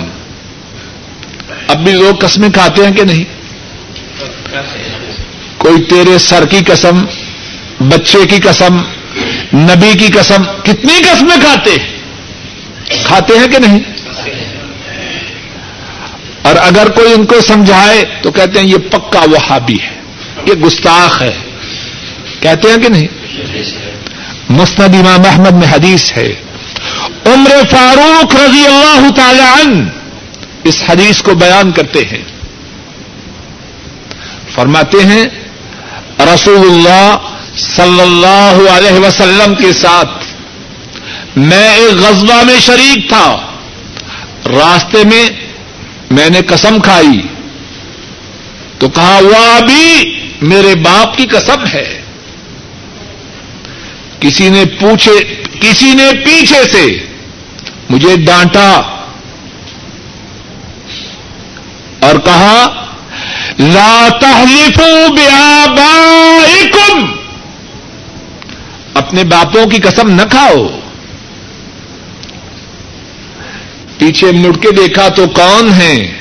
اب 1.68 1.84
بھی 1.84 1.92
لوگ 1.92 2.16
قسمیں 2.16 2.50
کھاتے 2.50 2.86
ہیں 2.86 2.92
کہ 2.92 3.04
نہیں؟ 3.04 3.24
کوئی 5.58 5.84
تیرے 5.84 6.18
سر 6.18 6.46
کی 6.46 6.60
قسم، 6.68 7.06
بچے 7.80 8.26
کی 8.26 8.40
قسم، 8.40 8.78
نبی 9.54 9.98
کی 9.98 10.08
قسم، 10.08 10.44
کتنی 10.64 10.94
قسمیں 11.04 11.38
کھاتے؟ 11.42 11.78
کھاتے 13.06 13.34
ہیں 13.40 13.48
کہ 13.48 13.58
نہیں؟ 13.60 13.80
اور 16.42 16.56
اگر 16.60 16.92
کوئی 16.92 17.14
ان 17.14 17.26
کو 17.26 17.42
سمجھائے 17.42 18.06
تو 18.22 18.32
کہتے 18.32 18.60
ہیں، 18.60 18.68
یہ 18.68 18.78
پکا 18.78 19.20
وہابی 19.20 19.78
ہے۔ 19.84 20.05
یہ 20.45 20.53
گستاخ 20.53 21.21
ہے۔ 21.21 21.38
کہتے 22.39 22.69
ہیں 22.69 22.77
کہ 22.77 22.89
نہیں؟ 22.89 23.08
مستد 24.49 24.79
امام 24.79 25.21
احمد 25.25 25.51
میں 25.51 25.73
حدیث 25.73 26.13
ہے۔ 26.17 26.34
عمر 27.25 27.51
فاروق 27.71 28.36
رضی 28.36 28.65
اللہ 28.65 29.10
تعالی 29.15 29.41
عنہ 29.41 29.89
اس 30.63 30.84
حدیث 30.89 31.21
کو 31.21 31.36
بیان 31.36 31.71
کرتے 31.71 32.01
ہیں۔ 32.01 32.23
فرماتے 34.53 34.97
ہیں 35.03 35.25
رسول 36.34 36.69
اللہ 36.69 37.17
صلی 37.58 38.01
اللہ 38.01 38.71
علیہ 38.71 38.99
وسلم 38.99 39.55
کے 39.55 39.73
ساتھ 39.73 40.23
میں 41.36 41.75
ایک 41.75 41.93
غزبہ 41.93 42.43
میں 42.43 42.60
شریک 42.60 43.10
تھا۔ 43.10 43.38
راستے 44.45 45.03
میں 45.03 45.29
میں 46.12 46.29
نے 46.29 46.41
قسم 46.41 46.79
کھائی۔ 46.79 47.21
تو 48.79 48.89
کہا 48.89 49.19
وہ 49.23 49.36
ابھی 49.36 50.14
میرے 50.41 50.76
باپ 50.76 51.17
کی 51.17 51.26
قسم 51.26 51.65
ہے۔ 51.74 52.02
کسی 54.19 54.50
نے 54.50 54.63
پوچھے، 54.65 55.43
کسی 55.62 55.93
نے 55.93 56.12
پیچھے 56.26 56.63
سے 56.74 56.86
مجھے 57.89 58.15
ڈانٹا 58.15 58.71
اور 62.00 62.15
کہا، 62.26 62.86
لا 63.60 64.08
تحلفوا 64.21 65.08
بآبائکم۔ 65.08 67.06
اپنے 68.93 69.24
باپوں 69.24 69.65
کی 69.65 69.78
قسم 69.78 70.10
نہ 70.10 70.21
کھاؤ۔ 70.32 70.80
پیچھے 73.98 74.32
مڑ 74.32 74.58
کے 74.58 74.71
دیکھا 74.71 75.08
تو 75.08 75.28
کون 75.28 75.74
ہے 75.74 76.13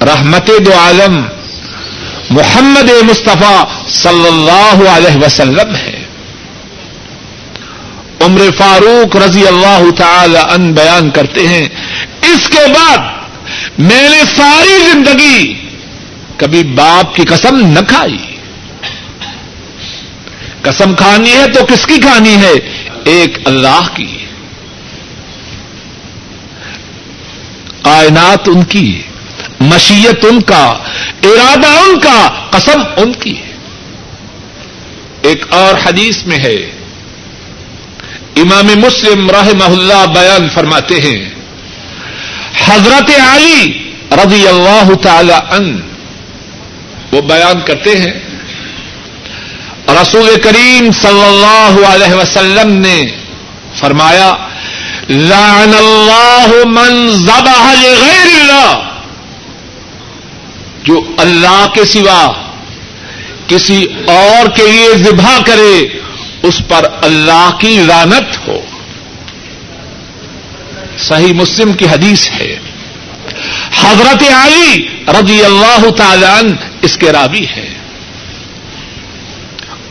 رحمت 0.00 0.50
دو 0.66 0.72
عالم۔ 0.78 1.37
محمد 2.30 2.90
مصطفیٰ 3.02 3.64
صلی 3.88 4.26
اللہ 4.26 4.90
علیہ 4.90 5.24
وسلم 5.24 5.74
ہے۔ 5.74 6.04
عمر 8.20 8.40
فاروق 8.58 9.16
رضی 9.16 9.46
اللہ 9.46 9.84
تعالی 9.96 10.38
ان 10.50 10.72
بیان 10.72 11.10
کرتے 11.10 11.48
ہیں، 11.48 11.68
اس 12.22 12.48
کے 12.48 12.72
بعد 12.74 12.98
میں 13.78 14.08
نے 14.08 14.22
ساری 14.36 14.78
زندگی 14.92 15.54
کبھی 16.36 16.62
باپ 16.62 17.14
کی 17.14 17.22
قسم 17.22 17.66
نہ 17.66 17.80
کھائی۔ 17.88 18.36
قسم 20.62 20.94
کھانی 20.94 21.32
ہے 21.32 21.48
تو 21.48 21.66
کس 21.66 21.86
کی 21.86 21.96
کھانی 21.96 22.36
ہے؟ 22.36 22.52
ایک 23.04 23.38
اللہ 23.44 23.88
کی۔ 23.94 24.18
کائنات 27.82 28.48
ان 28.48 28.64
کی 28.64 29.02
مشیت 29.60 30.24
ان 30.24 30.42
کا، 30.42 30.78
ارادہ 31.22 31.66
ان 31.66 32.00
کا، 32.00 32.28
قسم 32.50 32.82
ان 32.96 33.12
کی 33.12 33.38
ہے۔ 33.38 33.54
ایک 35.22 35.44
اور 35.50 35.74
حدیث 35.86 36.24
میں 36.24 36.38
ہے۔ 36.38 36.70
امام 38.36 38.66
مسلم 38.66 39.30
رحمہ 39.30 39.64
اللہ 39.64 40.06
بیان 40.06 40.48
فرماتے 40.48 41.00
ہیں۔ 41.00 41.30
حضرت 42.64 43.10
علی 43.20 43.92
رضی 44.12 44.48
اللہ 44.48 44.94
تعالی 45.02 45.34
ان 45.50 45.80
وہ 47.12 47.20
بیان 47.20 47.60
کرتے 47.60 47.96
ہیں۔ 47.98 48.12
رسول 49.88 50.40
کریم 50.42 50.90
صلی 50.92 51.24
اللہ 51.24 51.86
علیہ 51.86 52.14
وسلم 52.14 52.72
نے 52.72 53.04
فرمایا، 53.78 54.34
لعن 55.08 55.74
اللہ 55.78 56.46
من 56.66 57.10
ذبح 57.10 57.74
لغیر 57.82 58.40
اللہ 58.40 58.84
جو 60.84 61.04
اللہ 61.18 61.66
کے 61.74 61.84
سوا 61.84 62.32
کسی 63.46 63.86
اور 64.06 64.48
کے 64.48 64.66
لیے 64.66 64.96
ذبح 64.96 65.38
کرے، 65.46 65.86
اس 66.42 66.62
پر 66.68 66.88
اللہ 67.02 67.50
کی 67.58 67.80
رانت 67.88 68.48
ہو۔ 68.48 68.60
صحیح 70.98 71.32
مسلم 71.32 71.72
کی 71.72 71.84
حدیث 71.84 72.30
ہے۔ 72.30 72.58
حضرت 73.80 74.22
علی 74.22 74.88
رضی 75.08 75.44
اللہ 75.44 75.90
تعالی 75.90 76.52
اس 76.82 76.96
کے 76.96 77.12
راوی 77.12 77.46
ہے 77.56 77.74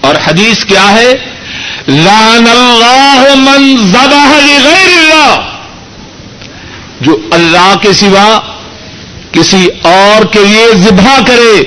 اور 0.01 0.15
حدیث 0.27 0.65
کیا 0.65 0.91
ہے؟ 0.91 1.13
لان 1.87 2.45
اللہ 2.47 3.33
من 3.35 3.77
ذبح 3.87 4.39
لغیر 4.39 4.97
اللہ۔ 4.97 5.41
جو 7.01 7.19
اللہ 7.31 7.75
کے 7.81 7.93
سوا 7.93 8.56
کسی 9.39 9.69
اور 9.81 10.25
کے 10.25 10.39
لیے 10.39 10.67
ذبح 10.75 11.19
کرے، 11.27 11.63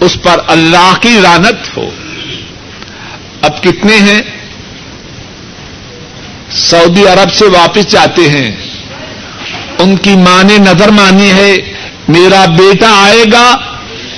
اس 0.00 0.16
پر 0.22 0.40
اللہ 0.46 0.94
کی 1.00 1.18
رانت 1.22 1.76
ہو۔ 1.76 1.90
اب 3.42 3.62
کتنے 3.62 3.96
ہیں؟ 3.96 4.22
سعودی 6.50 7.06
عرب 7.06 7.32
سے 7.32 7.44
واپس 7.44 7.86
جاتے 7.88 8.28
ہیں۔ 8.28 8.56
ان 9.78 9.96
کی 9.96 10.16
ماں 10.16 10.44
نے 10.44 10.58
نظر 10.58 10.88
مانی 10.88 11.32
ہے، 11.32 11.56
میرا 12.08 12.44
بیٹا 12.44 13.04
آئے 13.04 13.24
گا 13.32 13.56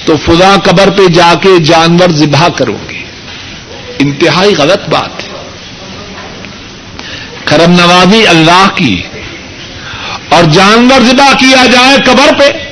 تو 0.05 0.17
فضا 0.17 0.57
قبر 0.65 0.91
پہ 0.91 1.07
جا 1.07 1.35
کے 1.43 1.59
جانور 1.59 2.09
ذبح 2.09 2.49
کروں 2.49 2.91
گی 2.91 3.05
انتہائی 3.99 4.55
غلط 4.57 4.89
بات 4.89 5.25
ہے۔ 5.25 5.29
کرم 7.45 7.73
نوازی 7.73 8.27
اللہ 8.27 8.69
کی۔ 8.75 9.03
اور 10.29 10.45
جانور 10.45 11.01
ذبح 11.01 11.33
کیا 11.33 11.67
جائے 11.67 11.97
قبر 12.05 12.39
پہ؟ 12.39 12.66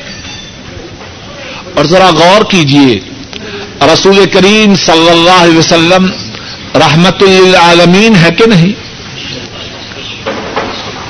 اور 1.74 1.84
ذرا 1.84 2.10
غور 2.10 2.44
کیجیے 2.50 3.00
رسول 3.92 4.24
کریم 4.32 4.74
صلی 4.74 5.10
اللہ 5.10 5.30
علیہ 5.30 5.58
وسلم 5.58 6.06
رحمت 6.74 7.22
للعالمین 7.22 8.16
ہے 8.16 8.30
کہ 8.30 8.46
نہیں؟ 8.46 8.72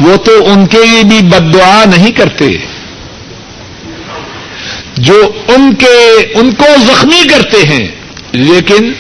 وہ 0.01 0.17
تو 0.17 0.33
ان 0.47 0.67
کے 0.67 0.79
لیے 0.87 1.03
بھی 1.03 1.19
بد 1.23 1.55
دعا 1.55 1.85
نہیں 1.85 2.13
کرتے۔ 2.13 2.59
جو 4.97 5.33
ان 5.49 5.75
کے، 5.75 6.23
ان 6.35 6.55
کو 6.55 6.65
زخمی 6.79 7.29
کرتے 7.29 7.67
ہیں، 7.67 7.89
لیکن 8.33 8.93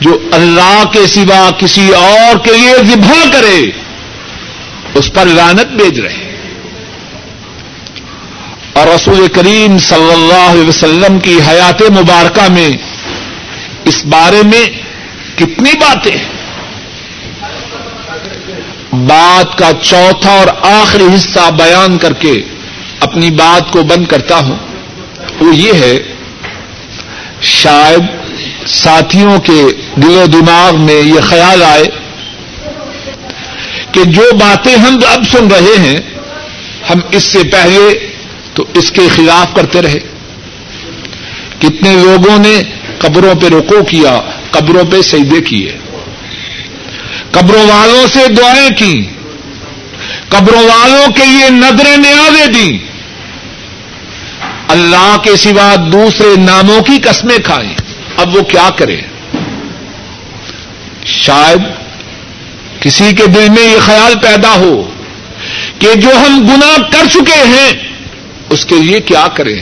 جو 0.00 0.18
اللہ 0.32 0.82
کے 0.92 1.06
سوا 1.06 1.50
کسی 1.58 1.88
اور 1.94 2.38
کے 2.38 2.52
لیے 2.52 2.74
ذبح 2.82 3.30
کرے، 3.32 3.70
اس 4.94 5.12
پر 5.12 5.26
لانت 5.26 5.66
بیچ 5.66 6.00
رہے۔ 6.00 6.12
ہیں 6.12 6.25
اور 8.76 8.86
رسول 8.86 9.28
کریم 9.28 9.78
صلی 9.78 10.12
اللہ 10.12 10.50
علیہ 10.50 10.68
وسلم 10.68 11.18
کی 11.18 11.38
حیات 11.48 11.82
مبارکہ 11.82 12.52
میں 12.52 12.68
اس 13.84 14.04
بارے 14.04 14.42
میں 14.42 14.66
کتنی 15.36 15.70
باتیں 15.78 16.16
بات 18.92 19.58
کا 19.58 19.70
چوتھا 19.82 20.30
اور 20.30 20.46
آخری 20.62 21.04
حصہ 21.14 21.50
بیان 21.50 21.98
کر 21.98 22.12
کے 22.12 22.32
اپنی 23.00 23.30
بات 23.30 23.72
کو 23.72 23.82
بند 23.82 24.06
کرتا 24.06 24.38
ہوں۔ 24.38 24.56
وہ 25.40 25.56
یہ 25.56 25.72
ہے، 25.72 25.98
شاید 27.42 28.02
ساتھیوں 28.66 29.38
کے 29.38 29.62
دل 29.96 30.16
و 30.16 30.26
دماغ 30.26 30.80
میں 30.80 31.00
یہ 31.02 31.20
خیال 31.20 31.62
آئے 31.62 31.84
کہ 33.92 34.04
جو 34.04 34.22
باتیں 34.40 34.76
ہم 34.76 34.98
اب 35.06 35.22
سن 35.32 35.46
رہے 35.46 35.78
ہیں، 35.78 35.98
ہم 36.90 37.00
اس 37.10 37.24
سے 37.24 37.38
پہلے 37.52 38.15
تو 38.56 38.64
اس 38.74 38.90
کے 38.90 39.08
خلاف 39.16 39.54
کرتے 39.54 39.82
رہے۔ 39.82 39.98
کتنے 41.58 41.92
لوگوں 41.92 42.38
نے 42.38 42.62
قبروں 42.98 43.34
پہ 43.34 43.46
رکو 43.46 43.84
کیا، 43.84 44.20
قبروں 44.50 44.84
پہ 44.84 45.02
سیدے 45.02 45.40
کیے۔ 45.40 45.78
قبروں 47.30 47.62
والوں 47.62 48.06
سے 48.06 48.28
دعائیں 48.28 48.70
کی 48.70 49.04
قبروں 50.28 50.62
والوں 50.62 51.12
کے 51.12 51.24
لیے 51.24 51.50
نظریں 51.50 51.96
نیازیں 51.96 52.46
دیں۔ 52.46 52.78
اللہ 54.68 55.16
کے 55.22 55.36
سوا 55.36 55.74
دوسرے 55.92 56.36
ناموں 56.36 56.82
کی 56.82 56.98
قسمیں 56.98 57.38
کھائیں۔ 57.38 57.74
اب 58.16 58.36
وہ 58.36 58.42
کیا 58.42 58.70
کرے؟ 58.76 59.00
شاید 61.04 61.62
کسی 62.80 63.12
کے 63.16 63.26
دل 63.26 63.48
میں 63.48 63.72
یہ 63.72 63.78
خیال 63.80 64.14
پیدا 64.22 64.54
ہو 64.54 64.90
کہ 65.78 65.94
جو 65.94 66.08
ہم 66.08 66.48
گنا 66.48 66.82
کر 66.82 67.08
چکے 67.12 67.44
ہیں 67.44 67.95
اس 68.50 68.66
کے 68.66 68.74
لیے 68.74 69.00
کیا 69.00 69.26
کریں؟ 69.34 69.60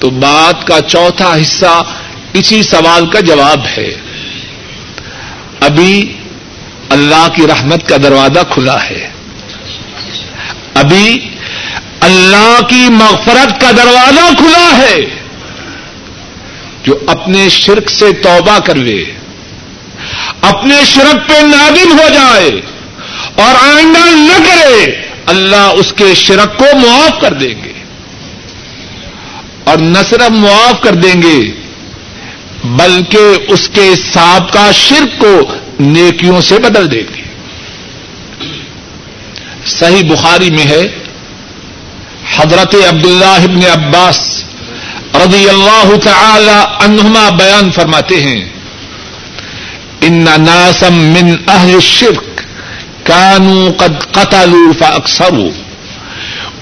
تو 0.00 0.10
بات 0.10 0.66
کا 0.66 0.80
چوتھا 0.80 1.36
حصہ 1.40 1.82
اسی 2.32 2.62
سوال 2.62 3.10
کا 3.10 3.20
جواب 3.20 3.66
ہے۔ 3.78 3.94
ابھی 5.60 6.12
اللہ 6.88 7.28
کی 7.34 7.46
رحمت 7.46 7.88
کا 7.88 7.96
دروازہ 8.02 8.40
کھلا 8.50 8.84
ہے۔ 8.90 9.10
ابھی 10.74 11.28
اللہ 12.00 12.60
کی 12.68 12.88
مغفرت 12.88 13.60
کا 13.60 13.70
دروازہ 13.70 14.34
کھلا 14.36 14.78
ہے۔ 14.78 14.96
جو 16.82 16.98
اپنے 17.06 17.48
شرک 17.48 17.90
سے 17.90 18.12
توبہ 18.12 18.58
کر 18.58 18.74
لے، 18.74 19.04
اپنے 20.40 20.84
شرک 20.84 21.28
پہ 21.28 21.32
نادم 21.32 21.92
ہو 21.92 22.08
جائے 22.14 22.50
اور 23.34 23.76
آئندہ 23.76 23.98
نہ 23.98 24.44
کرے 24.46 25.05
اللہ 25.26 25.66
اس 25.80 25.92
کے 25.96 26.14
شرک 26.14 26.58
کو 26.58 26.76
معاف 26.78 27.20
کر 27.20 27.32
دیں 27.40 27.54
گے 27.64 27.72
اور 29.70 29.78
نہ 29.78 30.02
صرف 30.08 30.30
معاف 30.32 30.80
کر 30.82 30.94
دیں 30.94 31.20
گے، 31.22 31.38
بلکہ 32.64 33.52
اس 33.52 33.68
کے 33.74 33.86
سابقہ 34.02 34.70
شرک 34.74 35.20
کو 35.20 35.34
نیکیوں 35.80 36.40
سے 36.40 36.58
بدل 36.58 36.90
دیں 36.92 37.02
گے۔ 37.14 37.22
صحیح 39.70 40.02
بخاری 40.10 40.50
میں 40.50 40.66
ہے، 40.66 40.82
حضرت 42.36 42.74
عبداللہ 42.88 43.38
ابن 43.44 43.64
عباس 43.72 44.18
رضی 45.14 45.48
اللہ 45.48 45.90
تعالی 46.04 46.58
عنہما 46.84 47.28
بیان 47.38 47.70
فرماتے 47.72 48.20
ہیں، 48.22 48.40
ان 50.00 50.24
ناسم 50.40 50.94
من 51.12 51.34
اہل 51.48 51.74
الشرک 51.74 52.35
کانو 53.06 53.70
قد 53.78 54.02
قتلوا 54.12 54.72
فاکثروا 54.78 55.50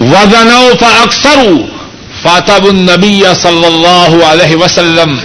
وزنوا 0.01 0.75
فاکثروا 0.81 1.63
فاتب 2.23 2.65
النبی 2.67 3.23
صلی 3.35 3.67
اللہ 3.67 4.25
علیہ 4.27 4.57
وسلم. 4.57 5.17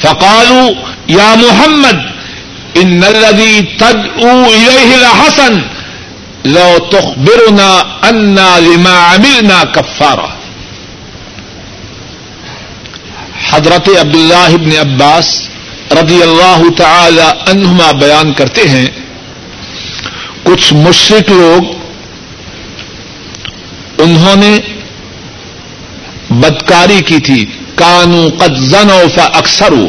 فقالوا 0.00 0.68
یا 1.06 1.34
محمد 1.34 1.98
ان 2.74 3.04
الذي 3.04 3.60
تدعو 3.78 4.44
اليه 4.44 4.96
لحسن، 4.96 5.62
لو 6.44 6.78
تخبرنا 6.90 7.70
انا 8.02 8.58
لما 8.60 8.96
عملنا 8.98 9.64
كفارا. 9.64 10.30
حضرت 13.50 13.88
عبداللہ 14.00 14.50
ابن 14.54 14.72
عباس 14.80 15.28
رضی 15.92 16.22
اللہ 16.22 16.62
تعالی 16.76 17.28
عنہما 17.50 17.90
بیان 17.92 18.32
کرتے 18.32 18.68
ہیں 18.68 18.86
کچھ 20.52 20.74
مشرق 20.74 21.30
لوگ 21.30 21.62
انہوں 23.98 24.36
نے 24.36 24.58
بدکاری 26.30 27.00
کی 27.00 27.18
تھی۔ 27.18 27.44
کانو 27.74 28.28
قد 28.38 28.56
زنوا 28.56 29.04
فاکثروا، 29.14 29.88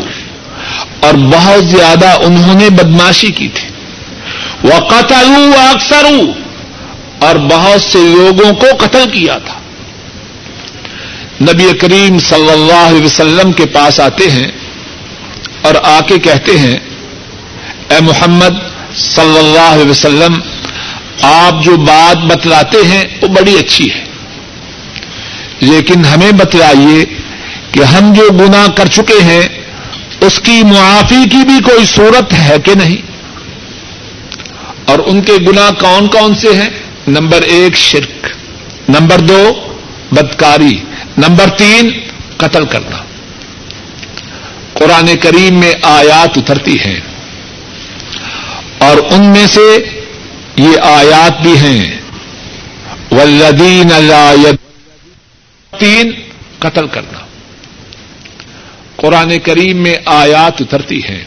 اور 0.99 1.13
بہت 1.13 1.65
زیادہ 1.65 2.09
انہوں 2.23 2.55
نے 2.55 2.69
بدماشی 2.69 3.31
کی 3.31 3.47
تھی۔ 3.47 3.67
وہ 4.63 4.79
قتل 4.79 5.51
اکثر 5.57 6.05
اور 7.19 7.35
بہت 7.35 7.81
سے 7.81 7.99
لوگوں 7.99 8.53
کو 8.53 8.67
قتل 8.79 9.09
کیا 9.09 9.37
تھا۔ 9.37 9.59
نبی 11.41 11.77
کریم 11.77 12.19
صلی 12.19 12.51
اللہ 12.51 12.87
علیہ 12.87 13.05
وسلم 13.05 13.51
کے 13.51 13.65
پاس 13.65 13.99
آتے 13.99 14.31
ہیں 14.31 14.47
اور 15.61 15.75
آ 15.83 15.99
کے 16.07 16.19
کہتے 16.19 16.57
ہیں، 16.57 16.77
اے 17.89 17.99
محمد 18.01 18.53
صلی 18.95 19.37
اللہ 19.37 19.69
علیہ 19.69 19.89
وسلم 19.89 20.39
آپ 21.21 21.63
جو 21.63 21.77
بات 21.77 22.17
بتلاتے 22.17 22.77
ہیں 22.87 23.03
وہ 23.21 23.27
بڑی 23.27 23.59
اچھی 23.59 23.93
ہے۔ 23.93 24.05
لیکن 25.59 26.05
ہمیں 26.05 26.31
بتلائیے 26.31 27.05
کہ 27.71 27.83
ہم 27.83 28.13
جو 28.13 28.29
گنا 28.31 28.65
کر 28.75 28.85
چکے 28.85 29.23
ہیں، 29.23 29.47
اس 30.21 30.39
کی 30.39 30.63
معافی 30.63 31.29
کی 31.29 31.37
بھی 31.37 31.59
کوئی 31.63 31.85
صورت 31.85 32.33
ہے 32.33 32.55
کہ 32.65 32.75
نہیں؟ 32.75 32.97
اور 34.85 34.99
ان 35.05 35.21
کے 35.21 35.33
گنا 35.33 35.69
کون 35.79 36.07
کون 36.07 36.35
سے 36.35 36.53
ہیں؟ 36.53 36.69
نمبر 37.07 37.41
ایک، 37.41 37.75
شرک۔ 37.75 38.27
نمبر 38.89 39.19
دو، 39.19 39.73
بدکاری۔ 40.11 40.77
نمبر 41.17 41.49
تین، 41.49 41.89
قتل 42.37 42.65
کرنا۔ 42.65 42.97
قرآن 44.73 45.17
کریم 45.17 45.59
میں 45.59 45.73
آیات 45.81 46.37
اترتی 46.37 46.79
ہیں۔ 46.79 46.99
اور 48.77 48.97
ان 49.11 49.25
میں 49.25 49.47
سے 49.47 49.92
یہ 50.55 50.79
آیات 50.81 51.41
بھی 51.41 51.57
ہیں۔ 51.57 52.01
ولدین 53.11 53.91
تین 55.79 56.11
قتل 56.59 56.87
کرنا۔ 56.87 57.19
قرآن 58.95 59.39
کریم 59.39 59.77
میں 59.77 59.95
آیات 60.05 60.61
اترتی 60.61 61.01
ہیں۔ 61.09 61.23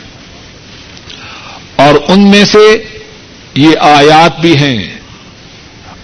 اور 1.76 1.94
ان 2.08 2.30
میں 2.30 2.44
سے 2.44 2.84
یہ 3.54 3.70
آیات 3.80 4.40
بھی 4.40 4.56
ہیں۔ 4.56 4.98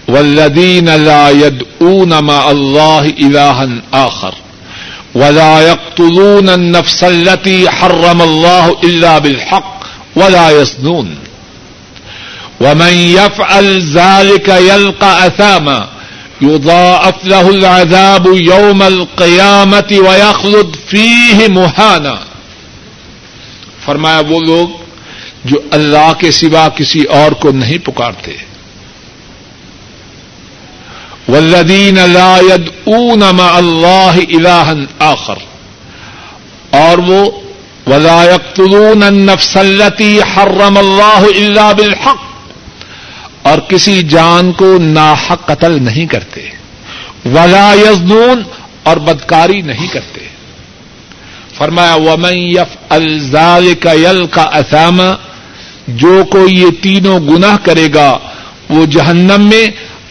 ولدین 0.07 0.87
يدعون 1.29 2.09
مع 2.09 2.45
اللہ 2.45 3.05
الہن 3.17 3.79
آخر۔ 3.91 4.31
ولا 5.15 5.61
يقتلون 5.61 6.49
النفس 6.49 7.03
التي 7.03 7.65
حرم 7.67 8.21
الله 8.21 8.69
الا 8.83 9.17
بالحق 9.17 9.85
ولا 10.15 10.49
يزنون۔ 10.49 11.15
ومن 12.59 12.93
يفعل 12.93 13.79
ذلك 13.81 14.47
يلقى 14.47 15.25
اثاما 15.25 15.79
يضاعف 16.41 17.25
له 17.25 17.47
العذاب 17.49 18.27
يوم 18.27 18.81
القيامة 18.81 20.07
ويخلد 20.07 20.89
فيه 20.89 21.47
مهانا 21.49 22.15
فرمایا 23.85 24.21
وہ 24.29 24.39
لوگ 24.39 24.67
جو 25.45 25.59
اللہ 25.71 26.13
کے 26.17 26.31
سوا 26.31 26.69
کسی 26.69 27.03
اور 27.03 27.31
کو 27.31 27.51
نہیں 27.51 27.77
پکارتے۔ 27.77 28.37
ولدین 31.27 31.97
ید 32.41 32.69
اون 32.83 33.23
اللہ 33.23 34.15
الہن 34.37 34.85
آخر۔ 34.99 35.35
اور 36.69 36.97
وہ 36.97 37.31
ولایقتلون 37.87 39.03
النفس 39.03 39.57
التي 39.57 40.19
حرم 40.19 40.77
اللہ 40.77 41.25
اللہ 41.35 41.73
بالحق۔ 41.73 42.32
اور 43.53 43.61
کسی 43.61 44.01
جان 44.01 44.51
کو 44.51 44.77
ناحق 44.81 45.45
قتل 45.45 45.83
نہیں 45.83 46.05
کرتے۔ 46.05 46.49
ولا 47.25 47.73
یزنون 47.73 48.43
اور 48.83 48.97
بدکاری 48.97 49.61
نہیں 49.61 49.87
کرتے۔ 49.87 50.27
فرمایا، 51.57 51.95
ومن 51.95 52.33
یف 52.33 52.77
الزال 52.89 53.73
کا 53.73 53.91
یل 53.91 54.25
کا 54.25 54.41
اسامہ 54.41 55.03
جو 55.87 56.23
کوئی 56.31 56.61
یہ 56.61 56.67
تینوں 56.81 57.19
گناہ 57.19 57.57
کرے 57.63 57.87
گا، 57.93 58.17
وہ 58.69 58.85
جہنم 58.85 59.49
میں 59.49 59.67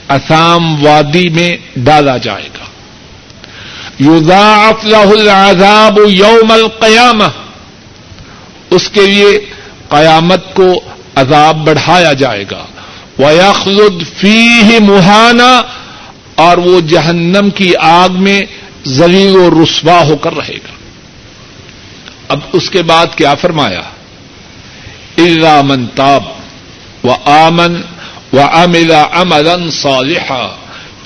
اسام 0.08 0.86
وادی 0.86 1.28
میں 1.28 1.56
ڈالا 1.76 2.16
جائے 2.16 2.48
گا۔ 2.54 2.64
یوزاف 3.98 4.84
له 4.84 5.20
العذاب 5.20 5.98
یوم 6.08 6.52
القیامہ، 6.52 7.24
اس 8.70 8.88
کے 8.88 9.06
لیے 9.06 9.38
قیامت 9.88 10.54
کو 10.54 10.80
عذاب 11.14 11.66
بڑھایا 11.66 12.12
جائے 12.12 12.44
گا۔ 12.50 12.64
ویخلد 13.18 14.20
فی 14.20 14.78
مہانا 14.80 15.62
اور 16.34 16.58
وہ 16.58 16.80
جہنم 16.80 17.50
کی 17.50 17.72
آگ 17.80 18.08
میں 18.12 18.42
زلیل 18.84 19.36
و 19.36 19.62
رسوا 19.62 20.08
ہو 20.08 20.16
کر 20.16 20.34
رہے 20.34 20.52
گا۔ 20.52 20.72
اب 22.28 22.38
اس 22.52 22.70
کے 22.70 22.82
بعد 22.82 23.06
کیا 23.16 23.34
فرمایا؟ 23.34 23.82
من 25.62 25.86
تاب 25.86 26.22
و 27.04 27.10
آمن 27.24 27.80
و 28.32 28.40
املا 28.40 29.02
امن 29.02 29.70
صالحا 29.70 30.48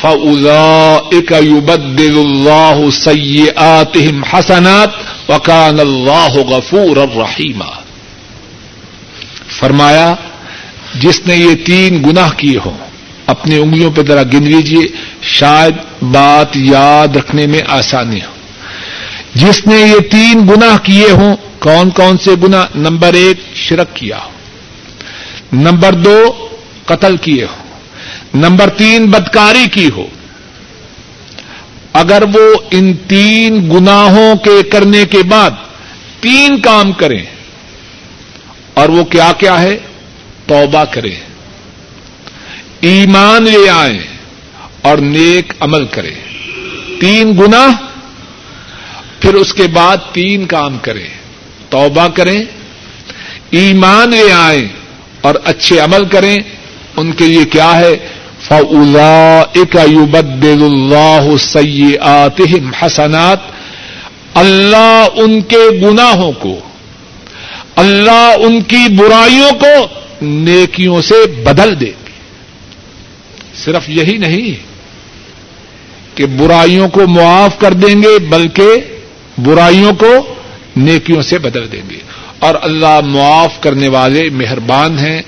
فلاقبدل 0.00 2.18
اللہ 2.18 2.90
سیئاتہم 2.90 4.24
حسنات 4.24 4.88
وکان 5.30 5.80
اللہ 5.80 6.28
غفور 6.28 6.96
الرحیم 6.96 7.62
فرمایا 9.58 10.14
جس 10.94 11.20
نے 11.26 11.36
یہ 11.36 11.54
تین 11.54 12.02
گنا 12.02 12.28
کیے 12.36 12.58
ہوں، 12.64 12.78
اپنی 13.26 13.58
انگلیوں 13.58 13.90
پہ 13.90 14.02
ذرا 14.02 14.22
گن 14.22 14.42
لیجیے 14.42 14.86
شاید 15.22 15.74
بات 16.02 16.56
یاد 16.56 17.16
رکھنے 17.16 17.46
میں 17.46 17.60
آسانی 17.66 18.20
ہو۔ 18.20 18.34
جس 19.34 19.66
نے 19.66 19.76
یہ 19.76 19.98
تین 20.10 20.48
گنا 20.48 20.76
کیے 20.82 21.10
ہوں، 21.10 21.36
کون 21.58 21.90
کون 21.90 22.18
سے 22.18 22.30
گنا 22.42 22.64
نمبر 22.74 23.14
ایک، 23.14 23.56
شرک 23.56 23.96
کیا 23.96 24.18
ہو۔ 24.18 24.30
نمبر 25.52 25.92
دو، 25.92 26.48
قتل 26.84 27.16
کیے 27.16 27.44
ہو۔ 27.44 27.62
نمبر 28.34 28.68
تین، 28.68 29.06
بدکاری 29.06 29.64
کی 29.72 29.88
ہو۔ 29.96 30.06
اگر 31.92 32.22
وہ 32.34 32.54
ان 32.70 32.92
تین 33.08 33.70
گناہوں 33.70 34.36
کے 34.36 34.62
کرنے 34.62 35.04
کے 35.04 35.22
بعد 35.22 35.50
تین 36.20 36.60
کام 36.60 36.92
کریں، 36.92 37.22
اور 38.74 38.88
وہ 38.88 39.04
کیا 39.04 39.32
کیا 39.38 39.60
ہے؟ 39.62 39.78
توبہ 40.46 40.84
کرے، 40.84 41.14
ایمان 42.80 43.42
لے 43.42 43.70
آئے 43.70 44.06
اور 44.82 44.98
نیک 44.98 45.52
عمل 45.60 45.86
کرے۔ 45.86 46.14
تین 47.00 47.36
گنا 47.38 47.68
پھر 49.20 49.34
اس 49.34 49.54
کے 49.54 49.66
بعد 49.66 49.96
تین 50.12 50.46
کام 50.46 50.78
کرے۔ 50.78 51.04
توبہ 51.70 52.08
کریں، 52.08 52.44
ایمان 53.50 54.10
لے 54.10 54.32
آئے 54.32 54.68
اور 55.20 55.34
اچھے 55.44 55.80
عمل 55.80 56.04
کریں۔ 56.04 56.38
ان 56.96 57.12
کے 57.12 57.24
لیے 57.24 57.44
کیا 57.44 57.76
ہے؟ 57.76 58.08
فلا 58.42 59.40
اکبدل 59.54 60.62
اللہ 60.62 61.36
سیات 61.36 62.40
حسنات۔ 62.82 63.38
اللہ 64.34 65.06
ان 65.14 65.40
کے 65.40 65.80
گناہوں 65.82 66.32
کو، 66.32 66.60
اللہ 67.76 68.34
ان 68.38 68.62
کی 68.62 68.88
برائیوں 68.96 69.50
کو 69.52 70.05
نیکیوں 70.22 71.02
سے 71.02 71.26
بدل 71.26 71.80
دیں 71.80 71.86
گے 71.86 72.10
صرف 73.54 73.88
یہی 73.88 74.16
نہیں 74.16 74.66
کہ 76.16 76.26
برائیوں 76.26 76.88
کو 76.88 77.06
معاف 77.06 77.58
کر 77.58 77.72
دیں 77.72 78.02
گے، 78.02 78.18
بلکہ 78.18 78.66
برائیوں 79.38 79.92
کو 79.94 80.34
نیکیوں 80.76 81.22
سے 81.22 81.38
بدل 81.38 81.72
دیں 81.72 81.82
گے۔ 81.90 81.98
اور 82.38 82.54
اللہ 82.62 83.00
معاف 83.00 83.60
کرنے 83.60 83.88
والے 83.88 84.30
مہربان 84.30 84.98
ہیں۔ 84.98 85.22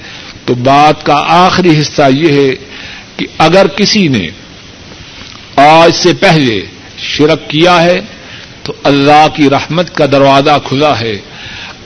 تو 0.45 0.55
بات 0.55 1.07
کا 1.07 1.25
آخری 1.29 1.81
حصہ 1.81 2.03
یہ 2.11 2.33
ہے 2.33 2.55
کہ 3.17 3.27
اگر 3.39 3.67
کسی 3.67 4.09
نے 4.09 4.29
آج 5.57 5.95
سے 5.95 6.15
پہلے 6.15 6.65
شرک 6.99 7.51
کیا 7.51 7.83
ہے، 7.83 8.01
تو 8.63 8.73
اللہ 8.83 9.27
کی 9.35 9.51
رحمت 9.51 9.95
کا 9.95 10.07
دروازہ 10.07 10.59
کھلا 10.65 11.01
ہے۔ 11.01 11.19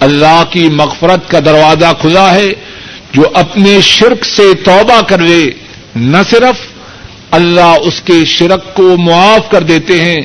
اللہ 0.00 0.42
کی 0.50 0.68
مغفرت 0.68 1.30
کا 1.30 1.40
دروازہ 1.40 1.92
کھلا 2.00 2.34
ہے۔ 2.34 2.52
جو 3.12 3.22
اپنے 3.34 3.80
شرک 3.80 4.24
سے 4.24 4.54
توبہ 4.54 5.00
کر 5.00 5.18
لے 5.18 5.50
نہ 5.96 6.16
صرف 6.30 6.66
اللہ 7.30 7.74
اس 7.82 8.00
کے 8.00 8.24
شرک 8.24 8.74
کو 8.74 8.96
معاف 8.96 9.50
کر 9.50 9.62
دیتے 9.62 10.00
ہیں، 10.00 10.20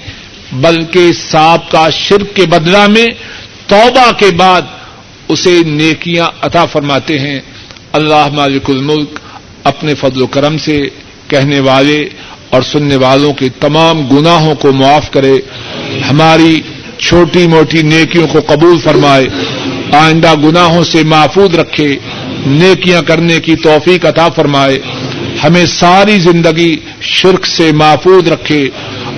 بلکہ 0.51 1.13
سانپ 1.31 1.71
کا 1.71 1.89
شرک 1.89 2.35
کے 2.35 2.45
بدلہ 2.45 2.88
میں 2.88 3.07
توبہ 3.67 4.11
کے 4.11 4.31
بعد 4.31 4.61
اسے 5.29 5.59
نیکیاں 5.65 6.27
عطا 6.41 6.65
فرماتے 6.65 7.19
ہیں۔ 7.19 7.39
اللہ 7.91 8.27
مالک 8.33 8.69
الملک 8.69 9.19
اپنے 9.63 9.95
فضل 9.95 10.21
و 10.21 10.27
کرم 10.27 10.57
سے 10.57 10.81
کہنے 11.27 11.59
والے 11.59 12.09
اور 12.49 12.61
سننے 12.61 12.95
والوں 12.95 13.33
کے 13.33 13.49
تمام 13.49 14.07
گناہوں 14.07 14.55
کو 14.55 14.71
معاف 14.71 15.11
کرے، 15.11 15.33
ہماری 16.09 16.61
چھوٹی 16.99 17.47
موٹی 17.47 17.81
نیکیوں 17.81 18.27
کو 18.27 18.39
قبول 18.47 18.79
فرمائے۔ 18.79 19.27
آئندہ 19.91 20.35
گناہوں 20.35 20.83
سے 20.83 21.03
محفوظ 21.03 21.55
رکھے، 21.55 21.97
نیکیاں 22.45 23.01
کرنے 23.01 23.39
کی 23.39 23.55
توفیق 23.55 24.05
عطا 24.05 24.29
فرمائے۔ 24.29 24.79
ہمیں 25.43 25.65
ساری 25.65 26.19
زندگی 26.19 26.77
شرک 27.01 27.45
سے 27.45 27.71
محفوظ 27.71 28.27
رکھے۔ 28.27 28.69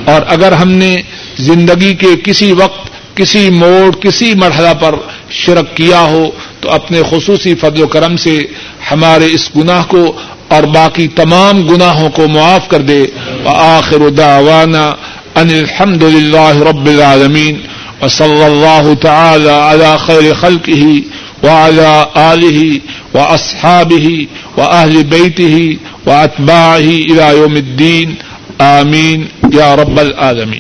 اور 0.06 0.22
اگر 0.28 0.52
ہم 0.52 0.72
نے 0.72 0.96
زندگی 1.38 1.96
کے 1.96 2.08
کسی 2.24 2.52
وقت، 2.52 2.90
کسی 3.16 3.50
موڑ، 3.50 3.96
کسی 3.96 4.34
مرحلہ 4.34 4.74
پر 4.80 4.96
شرک 5.30 5.78
کیا 5.78 6.00
ہو، 6.00 6.30
تو 6.62 6.72
اپنے 6.72 7.02
خصوصی 7.10 7.56
فضل 7.56 7.82
و 7.82 7.88
کرم 7.88 8.18
سے 8.18 8.46
ہمارے 8.92 9.26
اس 9.26 9.50
گناہ 9.56 9.84
کو 9.88 10.14
اور 10.48 10.64
باقی 10.64 11.08
تمام 11.08 11.68
گناہوں 11.68 12.10
کو 12.10 12.28
معاف 12.28 12.68
کر 12.68 12.80
دے۔ 12.80 13.06
آخر 13.46 14.10
دعوانا 14.10 14.88
ان 15.36 15.50
الحمد 15.50 16.04
للہ 16.04 16.58
رب 16.58 16.88
العالمین۔ 16.88 17.56
وصلی 18.02 18.44
اللہ 18.44 18.94
تعالی 19.02 19.50
على 19.50 19.98
خیر 20.06 20.34
خلقه 20.34 21.02
وعلى 21.44 22.04
آله 22.16 22.80
وأصحابه 23.14 24.26
وأهل 24.58 25.04
بيته 25.04 25.78
وأتباعه 26.06 26.90
إلى 27.08 27.38
يوم 27.38 27.56
الدين. 27.56 28.16
آمين. 28.62 29.26
يا 29.54 29.76
رب 29.76 30.00
العالمين. 30.00 30.60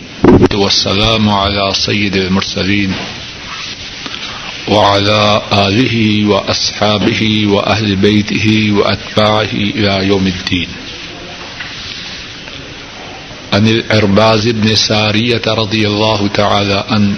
والسلام 0.53 1.29
على 1.29 1.71
سيد 1.73 2.15
المرسلين 2.15 2.91
وعلى 4.67 5.41
آله 5.53 6.25
وأصحابه 6.27 7.47
وأهل 7.47 7.95
بيته 7.95 8.71
وأتباعه 8.71 9.49
إلى 9.53 10.07
يوم 10.07 10.27
الدين. 10.27 10.88
عن 13.53 13.67
العرباز 13.67 14.47
بن 14.47 14.75
سارية 14.75 15.41
رضي 15.47 15.87
الله 15.87 16.27
تعالى 16.27 16.85
عنه. 16.89 17.15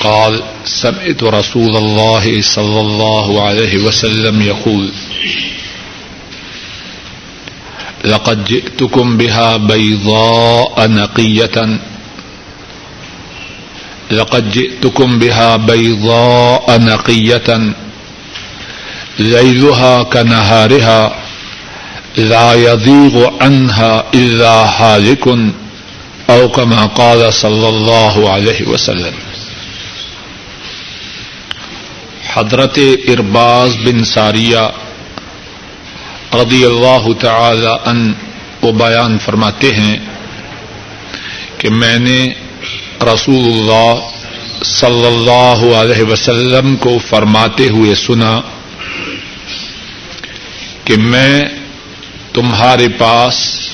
قال 0.00 0.42
سمعت 0.64 1.22
رسول 1.22 1.76
الله 1.76 2.42
صلى 2.42 2.80
الله 2.80 3.42
عليه 3.42 3.78
وسلم 3.78 4.42
يقول 4.42 4.90
لقد 8.04 8.44
جئتكم 8.44 9.16
بها 9.16 9.56
بيضاء 9.56 10.88
نقية. 10.88 11.78
لقد 14.10 14.50
جئتكم 14.50 15.18
بها 15.18 15.56
بيضاء 15.56 16.80
نقية. 16.80 17.74
ليلها 19.18 20.02
كنهارها. 20.02 21.25
لا 22.16 22.54
يضيغ 22.54 23.30
عنها 23.40 24.04
إلا 24.14 24.54
هالك 24.80 25.28
أو 26.30 26.48
كما 26.48 26.86
قال 26.86 27.34
صلى 27.34 27.68
الله 27.68 28.30
عليه 28.30 28.68
وسلم. 28.68 29.14
حضرت 32.34 32.78
ارباز 33.08 33.76
بن 33.76 34.04
ساریہ 34.04 34.58
رضی 36.34 36.64
اللہ 36.64 37.12
تعالی 37.20 37.68
ان 37.84 38.12
وہ 38.62 38.72
بیان 38.72 39.18
فرماتے 39.18 39.74
ہیں 39.74 39.96
کہ 41.58 41.70
میں 41.70 41.98
نے 41.98 42.34
رسول 43.02 43.44
اللہ 43.44 43.94
صلی 44.64 45.06
اللہ 45.06 45.76
علیہ 45.76 46.02
وسلم 46.02 46.76
کو 46.76 46.98
فرماتے 46.98 47.68
ہوئے 47.68 47.94
سنا 47.94 48.40
کہ 50.84 50.96
میں 50.96 51.44
تمہارے 52.36 52.88
پاس 52.88 53.68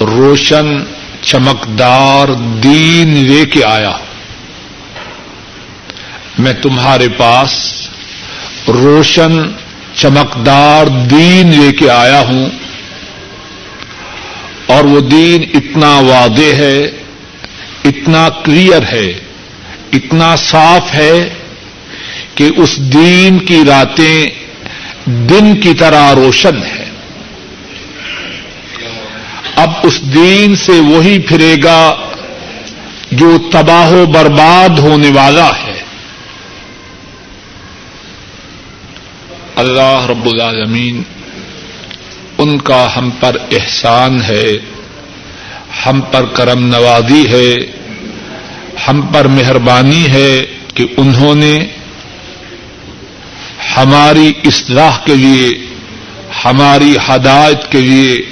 روشن 0.00 0.66
چمکدار 1.22 2.28
دین 2.62 3.08
لے 3.08 3.46
کے 3.46 3.64
آیا۔ 3.64 3.96
میں 6.38 6.52
تمہارے 6.52 7.08
پاس 7.08 7.52
روشن 8.68 9.32
چمکدار 9.94 10.86
دین 10.86 11.60
لے 11.60 11.72
کے 11.72 11.90
آیا 11.90 12.20
ہوں۔ 12.20 12.50
اور 14.66 14.84
وہ 14.84 15.00
دین 15.00 15.50
اتنا 15.54 16.00
واضح 16.00 16.54
ہے، 16.56 16.78
اتنا 17.84 18.28
کلیئر 18.28 18.82
ہے، 18.92 19.20
اتنا 19.92 20.36
صاف 20.36 20.94
ہے 20.94 21.34
کہ 22.34 22.50
اس 22.56 22.76
دین 22.76 23.38
کی 23.38 23.62
راتیں 23.68 24.45
دن 25.06 25.60
کی 25.60 25.74
طرح 25.74 26.14
روشن 26.14 26.56
ہے۔ 26.56 26.90
اب 29.56 29.70
اس 29.82 30.00
دین 30.14 30.56
سے 30.56 30.72
وہی 30.72 31.18
پھرے 31.18 31.56
گا 31.64 31.96
جو 33.12 33.38
تباہ 33.50 33.92
و 33.92 34.06
برباد 34.06 34.78
ہونے 34.78 35.10
والا 35.10 35.48
ہے۔ 35.48 35.82
اللہ 39.56 40.06
رب 40.08 40.26
العالمین، 40.26 41.02
ان 42.38 42.58
کا 42.58 42.96
ہم 42.96 43.10
پر 43.20 43.36
احسان 43.52 44.22
ہے، 44.22 44.58
ہم 45.86 46.00
پر 46.00 46.24
کرم 46.24 46.66
نوازی 46.66 47.26
ہے، 47.30 47.54
ہم 48.88 49.00
پر 49.00 49.24
مہربانی 49.24 50.06
ہے 50.10 50.46
کہ 50.74 50.84
انہوں 50.96 51.34
نے 51.34 51.66
ہماری 53.76 54.32
اصلاح 54.44 54.98
کے 55.04 55.14
لیے، 55.14 55.66
ہماری 56.44 56.96
ہدایت 57.08 57.72
کے 57.72 57.80
لیے، 57.80 58.22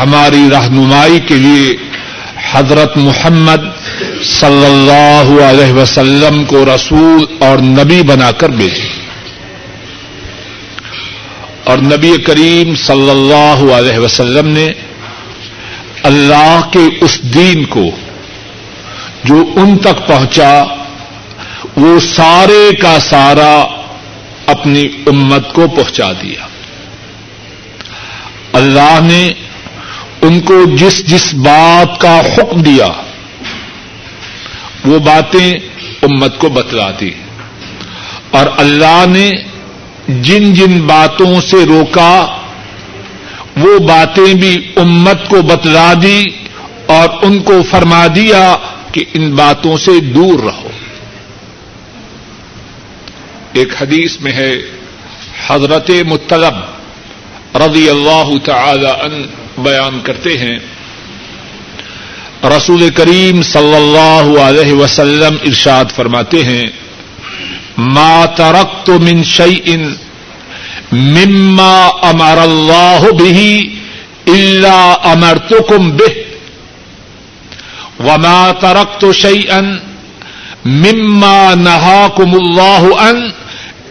ہماری 0.00 0.50
رہنمائی 0.52 1.20
کے 1.20 1.34
لیے 1.34 1.76
حضرت 2.52 2.96
محمد 2.96 3.60
صلی 4.24 4.66
اللہ 4.66 5.44
علیہ 5.44 5.72
وسلم 5.72 6.44
کو 6.44 6.64
رسول 6.64 7.24
اور 7.38 7.58
نبی 7.58 8.02
بنا 8.02 8.30
کر 8.30 8.48
بھیجے۔ 8.48 8.88
اور 11.64 11.78
نبی 11.78 12.12
کریم 12.26 12.74
صلی 12.74 13.10
اللہ 13.10 13.74
علیہ 13.74 13.98
وسلم 13.98 14.48
نے 14.48 14.70
اللہ 16.02 16.60
کے 16.72 17.04
اس 17.04 17.22
دین 17.22 17.64
کو 17.64 17.84
جو 19.24 19.44
ان 19.56 19.78
تک 19.78 20.06
پہنچا، 20.06 20.64
وہ 21.76 22.00
سارے 22.00 22.70
کا 22.82 22.98
سارا 23.10 23.79
اپنی 24.50 24.88
امت 25.06 25.52
کو 25.52 25.68
پہنچا 25.68 26.12
دیا۔ 26.12 26.46
اللہ 28.52 28.98
نے 29.02 29.32
ان 30.22 30.40
کو 30.40 30.64
جس 30.76 31.06
جس 31.06 31.34
بات 31.34 32.00
کا 32.00 32.20
حکم 32.20 32.62
دیا، 32.62 32.86
وہ 34.84 34.98
باتیں 34.98 35.52
امت 36.02 36.38
کو 36.38 36.48
بتلا 36.48 36.90
دی۔ 37.00 37.10
اور 38.30 38.46
اللہ 38.56 39.04
نے 39.08 39.30
جن 40.08 40.52
جن 40.52 40.82
باتوں 40.86 41.40
سے 41.40 41.56
روکا، 41.66 42.26
وہ 43.56 43.78
باتیں 43.78 44.34
بھی 44.34 44.72
امت 44.76 45.28
کو 45.28 45.42
بتلا 45.42 45.92
دی 46.02 46.24
اور 46.86 47.08
ان 47.22 47.42
کو 47.42 47.62
فرما 47.70 48.06
دیا 48.14 48.56
کہ 48.92 49.04
ان 49.14 49.34
باتوں 49.34 49.76
سے 49.76 50.00
دور 50.00 50.38
رہو۔ 50.38 50.68
ایک 53.58 53.70
حدیث 53.80 54.12
میں 54.20 54.32
ہے، 54.32 54.54
حضرت 55.46 55.90
مطلب 56.06 56.54
رضی 57.56 57.88
اللہ 57.90 58.28
تعالی 58.44 58.92
ان 59.04 59.14
بیان 59.62 59.94
کرتے 60.04 60.32
ہیں، 60.38 60.58
رسول 62.56 62.82
کریم 62.96 63.42
صلی 63.42 63.74
اللہ 63.76 64.26
علیہ 64.42 64.72
وسلم 64.72 65.34
ارشاد 65.46 65.86
فرماتے 65.96 66.42
ہیں، 66.44 66.66
ما 67.78 68.24
ترکت 68.36 68.88
من 68.90 69.24
شيء 69.24 69.68
مما 70.92 71.76
امر 72.10 72.38
الله 72.44 73.10
به 73.10 73.38
الا 74.28 74.78
امرتكم 75.12 75.90
به، 75.90 76.14
وما 78.00 78.52
تركت 78.52 79.10
شيئا 79.10 79.60
مما 80.64 81.54
نهاكم 81.54 82.34
الله 82.34 82.82
ان 83.10 83.32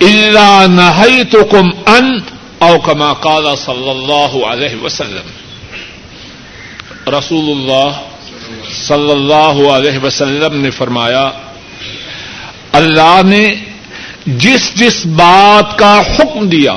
الا 0.01 0.65
نهيتكم 0.65 1.69
ان 1.85 2.19
او 2.59 2.79
كما 2.79 3.13
قال 3.13 3.43
صلى 3.55 3.89
الله 3.89 4.45
عليه 4.47 4.77
وسلم. 4.83 5.29
رسول 7.09 7.51
اللہ 7.51 8.01
صلی 8.71 9.11
اللہ 9.11 9.69
علیہ 9.69 9.99
وسلم 10.03 10.61
نے 10.61 10.69
فرمایا، 10.69 11.31
اللہ 12.71 13.21
نے 13.25 13.55
جس 14.25 14.75
جس 14.75 15.05
بات 15.05 15.77
کا 15.77 16.01
حکم 16.01 16.49
دیا، 16.49 16.75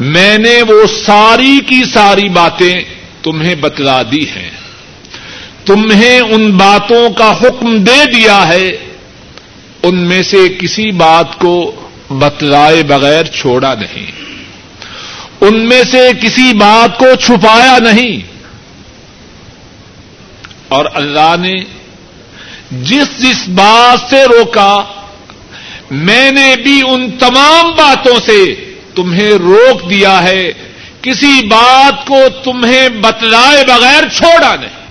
میں 0.00 0.38
نے 0.38 0.62
وہ 0.68 0.86
ساری 0.86 1.60
کی 1.66 1.82
ساری 1.84 2.28
باتیں 2.28 2.82
تمہیں 3.22 3.54
بتلا 3.54 4.02
دی 4.02 4.28
ہیں۔ 4.28 4.50
تمہیں 5.64 6.20
ان 6.20 6.50
باتوں 6.50 7.10
کا 7.10 7.30
حکم 7.30 7.76
دے 7.76 8.10
دیا 8.14 8.48
ہے۔ 8.48 8.83
ان 9.84 9.96
میں 9.96 10.22
سے 10.22 10.48
کسی 10.48 10.92
بات 10.92 11.38
کو 11.38 11.74
بتلائے 12.10 12.82
بغیر 12.82 13.24
چھوڑا 13.24 13.74
نہیں۔ 13.74 14.10
ان 15.40 15.68
میں 15.68 15.82
سے 15.90 16.10
کسی 16.22 16.52
بات 16.54 16.98
کو 16.98 17.14
چھپایا 17.14 17.78
نہیں۔ 17.78 18.34
اور 20.68 20.84
اللہ 20.94 21.34
نے 21.40 21.54
جس 22.70 23.18
جس 23.18 23.48
بات 23.48 24.10
سے 24.10 24.24
روکا، 24.24 24.84
میں 25.90 26.30
نے 26.32 26.54
بھی 26.64 26.82
ان 26.88 27.10
تمام 27.10 27.70
باتوں 27.76 28.20
سے 28.26 28.54
تمہیں 28.94 29.30
روک 29.30 29.90
دیا 29.90 30.22
ہے۔ 30.22 30.52
کسی 31.02 31.46
بات 31.46 32.06
کو 32.06 32.18
تمہیں 32.44 32.88
بتلائے 32.88 33.64
بغیر 33.64 34.08
چھوڑا 34.08 34.56
نہیں۔ 34.56 34.84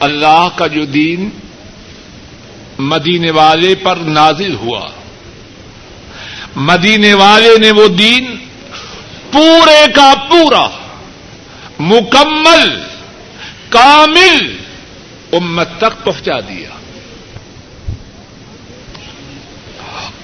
اللہ 0.00 0.48
کا 0.56 0.66
جو 0.66 0.84
دین 0.84 1.30
مدینے 2.78 3.30
والے 3.30 3.74
پر 3.74 3.96
نازل 3.96 4.54
ہوا۔ 4.54 4.88
مدینے 6.56 7.14
والے 7.14 7.58
نے 7.58 7.70
وہ 7.70 7.88
دین 7.88 8.36
پورے 9.32 9.92
کا 9.94 10.14
پورا، 10.30 10.68
مکمل، 11.80 12.82
کامل 13.68 14.56
امت 15.32 15.68
تک 15.78 16.04
پہنچا 16.04 16.40
دیا۔ 16.40 16.68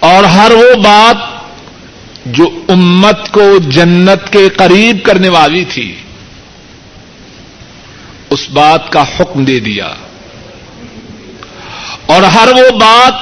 اور 0.00 0.24
ہر 0.24 0.50
وہ 0.50 0.74
بات 0.74 1.16
جو 2.26 2.50
امت 2.68 3.32
کو 3.32 3.58
جنت 3.58 4.32
کے 4.32 4.48
قریب 4.48 5.04
کرنے 5.04 5.28
والی 5.28 5.64
تھی، 5.64 5.94
اس 8.30 8.50
بات 8.50 8.92
کا 8.92 9.02
حکم 9.02 9.44
دے 9.44 9.60
دیا۔ 9.60 9.94
اور 12.06 12.22
ہر 12.22 12.48
وہ 12.48 12.78
بات 12.78 13.14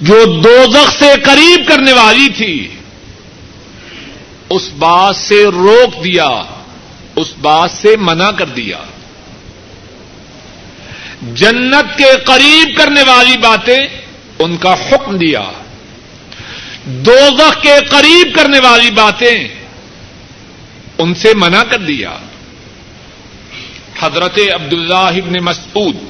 جو 0.00 0.24
دو 0.24 0.86
سے 0.98 1.12
قریب 1.24 1.68
کرنے 1.68 1.92
والی 1.92 2.28
تھی، 2.36 2.68
اس 4.50 4.70
بات 4.78 5.16
سے 5.16 5.44
روک 5.44 6.04
دیا، 6.04 6.42
اس 7.16 7.26
بات 7.40 7.70
سے 7.70 7.96
منع 7.96 8.30
کر 8.30 8.46
دیا۔ 8.46 8.78
جنت 11.34 11.98
کے 11.98 12.12
قریب 12.24 12.76
کرنے 12.76 13.02
والی 13.02 13.36
باتیں 13.36 13.80
ان 14.38 14.56
کا 14.56 14.72
حکم 14.72 15.16
دیا۔ 15.16 15.44
دو 16.84 17.28
کے 17.62 17.74
قریب 17.90 18.34
کرنے 18.34 18.58
والی 18.58 18.90
باتیں 18.90 19.48
ان 20.98 21.14
سے 21.14 21.34
منع 21.34 21.62
کر 21.62 21.78
دیا۔ 21.78 22.16
حضرت 24.00 24.38
عبد 24.54 24.72
اللہ 24.72 24.94
ابن 24.94 25.44
مسعود 25.44 26.09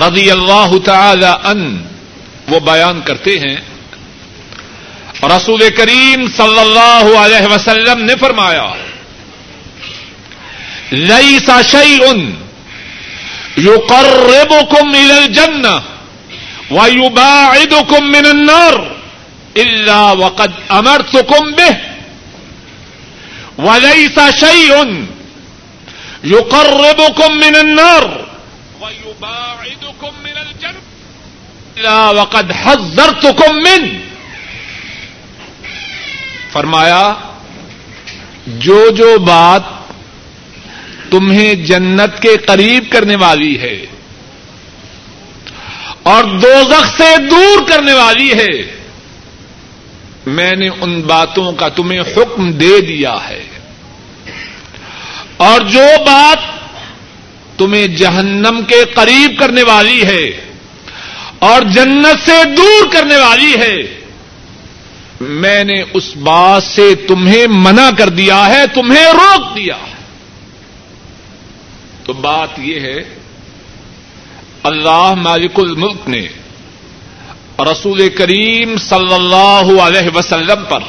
رضی 0.00 0.30
اللہ 0.30 0.78
تعالی 0.84 1.26
ان 1.44 1.82
وہ 2.48 2.60
بیان 2.60 3.00
کرتے 3.00 3.38
ہیں۔ 3.38 3.56
رسول 5.22 5.62
کریم 5.76 6.26
صلی 6.36 6.58
اللہ 6.58 7.18
علیہ 7.18 7.46
وسلم 7.54 8.02
نے 8.04 8.14
فرمایا 8.20 8.72
لئی 10.92 11.38
سا 11.46 11.62
شعی 11.62 11.98
ان 12.08 12.34
یو 13.56 13.78
کر 13.78 14.44
کم 14.70 14.90
ال 14.90 15.26
جن 15.32 15.66
و 16.70 16.88
یو 16.88 17.08
باعد 17.08 17.74
کم 17.88 18.12
من 18.12 18.26
النار 18.26 18.72
اللہ 19.54 20.12
وقد 20.18 20.52
امر 20.68 21.00
سکم 21.12 21.52
بے 21.52 21.70
و 23.58 23.78
لئی 23.78 24.06
سا 24.14 24.30
شعی 24.40 24.72
ان 24.72 25.04
یو 26.22 26.42
کر 26.42 27.00
کم 27.16 27.38
من 27.38 27.54
النار 27.54 28.02
و 28.80 28.90
یو 28.90 29.12
باعد 29.20 29.55
وقد 31.84 32.52
حذرتكم 32.52 33.56
من 33.56 33.98
فرمایا، 36.52 37.14
جو 38.46 38.90
جو 38.90 39.18
بات 39.18 39.62
تمہیں 41.10 41.54
جنت 41.54 42.22
کے 42.22 42.36
قریب 42.36 42.84
کرنے 42.90 43.16
والی 43.16 43.60
ہے 43.60 43.86
اور 46.02 46.24
دوزخ 46.24 46.96
سے 46.96 47.16
دور 47.30 47.68
کرنے 47.68 47.92
والی 47.92 48.32
ہے، 48.32 48.76
میں 50.26 50.52
نے 50.52 50.68
ان 50.68 51.00
باتوں 51.00 51.52
کا 51.52 51.68
تمہیں 51.68 52.00
حکم 52.00 52.52
دے 52.52 52.80
دیا 52.80 53.16
ہے۔ 53.28 53.44
اور 55.36 55.60
جو 55.60 55.86
بات 56.06 56.38
تمہیں 57.58 57.86
جہنم 57.86 58.60
کے 58.68 58.84
قریب 58.94 59.38
کرنے 59.38 59.62
والی 59.62 60.02
ہے 60.06 60.55
اور 61.46 61.62
جنت 61.62 62.24
سے 62.24 62.44
دور 62.56 62.92
کرنے 62.92 63.16
والی 63.16 63.54
ہے۔ 63.54 63.76
میں 65.20 65.64
نے 65.64 65.82
اس 65.94 66.16
بات 66.16 66.62
سے 66.62 66.94
تمہیں 66.94 67.46
منع 67.46 67.90
کر 67.98 68.08
دیا 68.08 68.46
ہے، 68.46 68.66
تمہیں 68.74 69.04
روک 69.04 69.56
دیا 69.56 69.76
ہے۔ 69.76 69.94
تو 72.04 72.12
بات 72.12 72.58
یہ 72.58 72.80
ہے، 72.80 72.98
اللہ 74.62 75.14
مالک 75.16 75.58
الملک 75.58 76.08
نے 76.08 76.26
رسول 77.58 78.08
کریم 78.08 78.76
صلی 78.76 79.14
اللہ 79.14 79.82
علیہ 79.82 80.16
وسلم 80.16 80.64
پر 80.68 80.80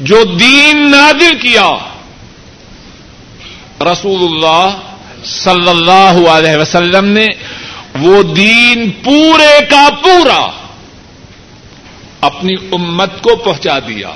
جو 0.00 0.24
دین 0.24 0.90
نازل 0.90 1.38
کیا، 1.38 1.70
رسول 3.80 4.20
اللہ 4.24 4.80
صلی 5.24 5.68
اللہ 5.68 6.28
علیہ 6.28 6.56
وسلم 6.56 7.04
نے 7.04 7.26
وہ 8.00 8.22
دین 8.22 8.90
پورے 8.90 9.66
کا 9.70 9.88
پورا 10.02 10.50
اپنی 12.20 12.54
امت 12.72 13.22
کو 13.22 13.36
پہنچا 13.36 13.78
دیا 13.78 14.10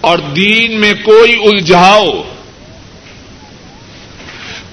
اور 0.00 0.18
دین 0.18 0.80
میں 0.80 0.94
کوئی 1.02 1.32
الجھاؤ، 1.44 2.10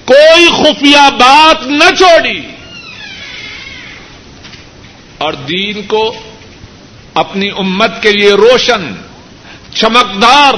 کوئی 0.04 0.48
خفیہ 0.48 1.10
بات 1.10 1.66
نہ 1.66 1.94
چھوڑی 1.98 2.40
اور 5.18 5.32
دین 5.32 5.82
کو 5.86 6.14
اپنی 7.14 7.50
امت 7.50 8.02
کے 8.02 8.12
لیے 8.12 8.32
روشن، 8.32 8.94
چمکدار، 9.74 10.54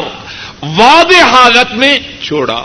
واضح 0.63 1.23
حالت 1.23 1.75
میں 1.75 1.99
چھوڑا۔ 2.23 2.63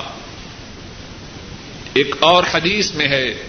ایک 1.94 2.16
اور 2.20 2.44
حدیث 2.54 2.92
میں 2.92 3.08
ہے 3.08 3.45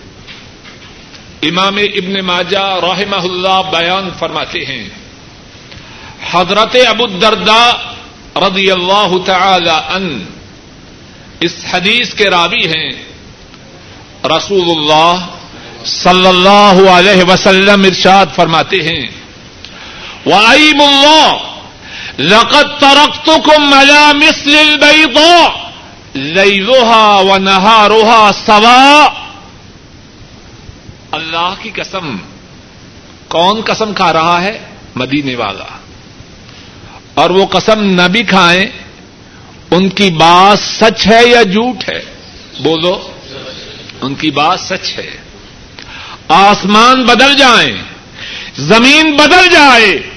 امام 1.43 1.77
ابن 1.77 2.21
ماجہ 2.21 2.79
رحمہ 2.83 3.17
اللہ 3.17 3.79
بیان 3.79 4.11
فرماتے 4.19 4.65
ہیں۔ 4.65 4.89
حضرت 6.31 6.77
ابو 6.89 7.05
الدرداء 7.05 7.71
رضی 8.39 8.71
اللہ 8.71 9.13
تعالی 9.27 9.71
ان 9.71 10.25
اس 11.41 11.65
حدیث 11.71 12.15
کے 12.15 12.31
راوی 12.31 12.67
ہیں۔ 12.67 12.91
رسول 14.25 14.71
اللہ 14.71 15.27
صلی 15.85 16.27
اللہ 16.27 16.91
علیہ 16.91 17.25
وسلم 17.25 17.83
ارشاد 17.83 18.27
فرماتے 18.37 18.77
ہیں۔ 18.77 19.07
وعیم 20.27 20.81
اللہ 20.81 21.37
لقد 22.19 22.81
ترقتكم 22.81 23.75
على 23.75 24.27
مثل 24.27 24.59
البيضاء 24.59 25.49
ليلها 26.15 27.21
ونهارها 27.21 28.31
سواء 28.47 29.26
اللہ 31.17 31.55
کی 31.63 31.71
قسم 31.71 32.17
کون 33.29 33.61
قسم 33.61 33.95
کھا 33.95 34.13
رہا 34.13 34.43
ہے؟ 34.43 34.59
مدینے 34.95 35.37
والا۔ 35.37 35.79
اور 37.15 37.31
وہ 37.31 37.47
قسم 37.47 37.81
نہ 37.81 38.09
بھی 38.09 38.23
کھائیں، 38.23 38.67
ان 39.71 39.89
کی 39.89 40.11
بات 40.11 40.59
سچ 40.59 41.07
ہے 41.07 41.27
یا 41.27 41.43
جھوٹ 41.43 41.77
ہے؟ 41.89 42.03
بولو۔ 42.63 43.13
ان 44.01 44.15
کی 44.15 44.31
بات 44.31 44.61
سچ 44.61 44.99
ہے۔ 44.99 45.17
آسمان 46.29 47.05
بدل 47.05 47.37
جائیں، 47.37 47.77
زمین 48.57 49.17
بدل 49.17 49.49
جائے، 49.53 50.11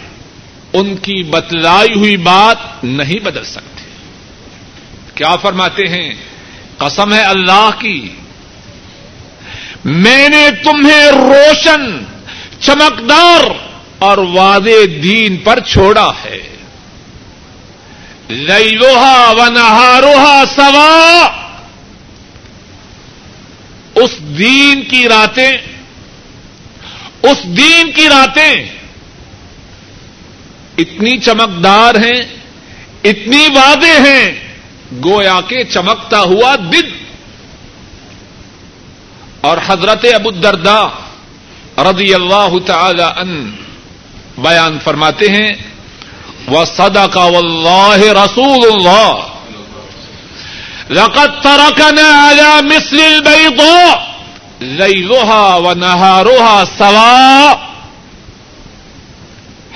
ان 0.73 0.97
کی 0.97 1.23
بتلائی 1.23 1.99
ہوئی 1.99 2.17
بات 2.17 2.83
نہیں 2.83 3.19
بدل 3.19 3.43
سکتی۔ 3.43 3.83
کیا 5.15 5.35
فرماتے 5.35 5.83
ہیں؟ 5.83 6.13
قسم 6.77 7.13
ہے 7.13 7.21
اللہ 7.21 7.69
کی۔ 7.79 8.09
میں 9.85 10.29
نے 10.29 10.47
تمہیں 10.63 11.11
روشن، 11.11 12.03
چمکدار 12.59 13.45
اور 13.99 14.17
واضح 14.17 14.85
دین 15.03 15.37
پر 15.37 15.59
چھوڑا 15.59 16.11
ہے۔ 16.25 16.55
لئی 18.29 18.69
لوہا 18.69 19.33
و 19.37 19.49
نہاروہا 19.49 20.43
سوا۔ 20.55 21.31
اس 23.95 24.17
دین 24.19 24.81
کی 24.81 25.09
راتیں، 25.09 25.51
اس 27.21 27.43
دین 27.43 27.91
کی 27.91 28.09
راتیں 28.09 28.65
اتنی 30.77 31.17
چمکدار 31.17 31.95
ہیں، 31.95 32.21
اتنی 33.03 33.47
وعدے 33.55 33.91
ہیں، 33.91 34.55
گویا 35.03 35.39
کے 35.47 35.63
چمکتا 35.63 36.19
ہوا 36.19 36.55
دن۔ 36.55 37.08
اور 39.41 39.57
حضرت 39.67 40.05
ابو 40.13 40.29
الدرداء 40.29 40.87
رضی 41.83 42.13
اللہ 42.13 42.57
تعالی 42.65 43.03
ان 43.03 43.55
بیان 44.37 44.79
فرماتے 44.83 45.29
ہیں 45.29 45.51
وہ 46.47 46.65
سدا 46.65 47.07
کا 47.07 47.23
اللہ 47.23 47.99
رسول 48.23 48.61
اللہ 48.71 49.25
لقد 50.89 51.29
تركنا 51.43 52.07
على 52.29 52.61
مثل 52.61 52.99
البيضاء 52.99 54.09
ليلها 54.61 55.55
ونهارها 55.55 56.65
سواء۔ 56.77 57.53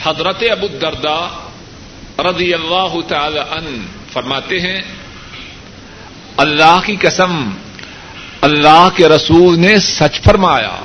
حضرت 0.03 0.43
ابو 0.51 0.65
الدرداء 0.65 1.27
رضی 2.19 2.53
اللہ 2.53 2.93
تعالی 3.07 3.39
ان 3.39 3.85
فرماتے 4.13 4.59
ہیں، 4.59 4.81
اللہ 6.37 6.79
کی 6.85 6.95
قسم 6.95 7.31
اللہ 8.43 8.89
کے 8.95 9.07
رسول 9.07 9.59
نے 9.59 9.79
سچ 9.79 10.21
فرمایا۔ 10.21 10.75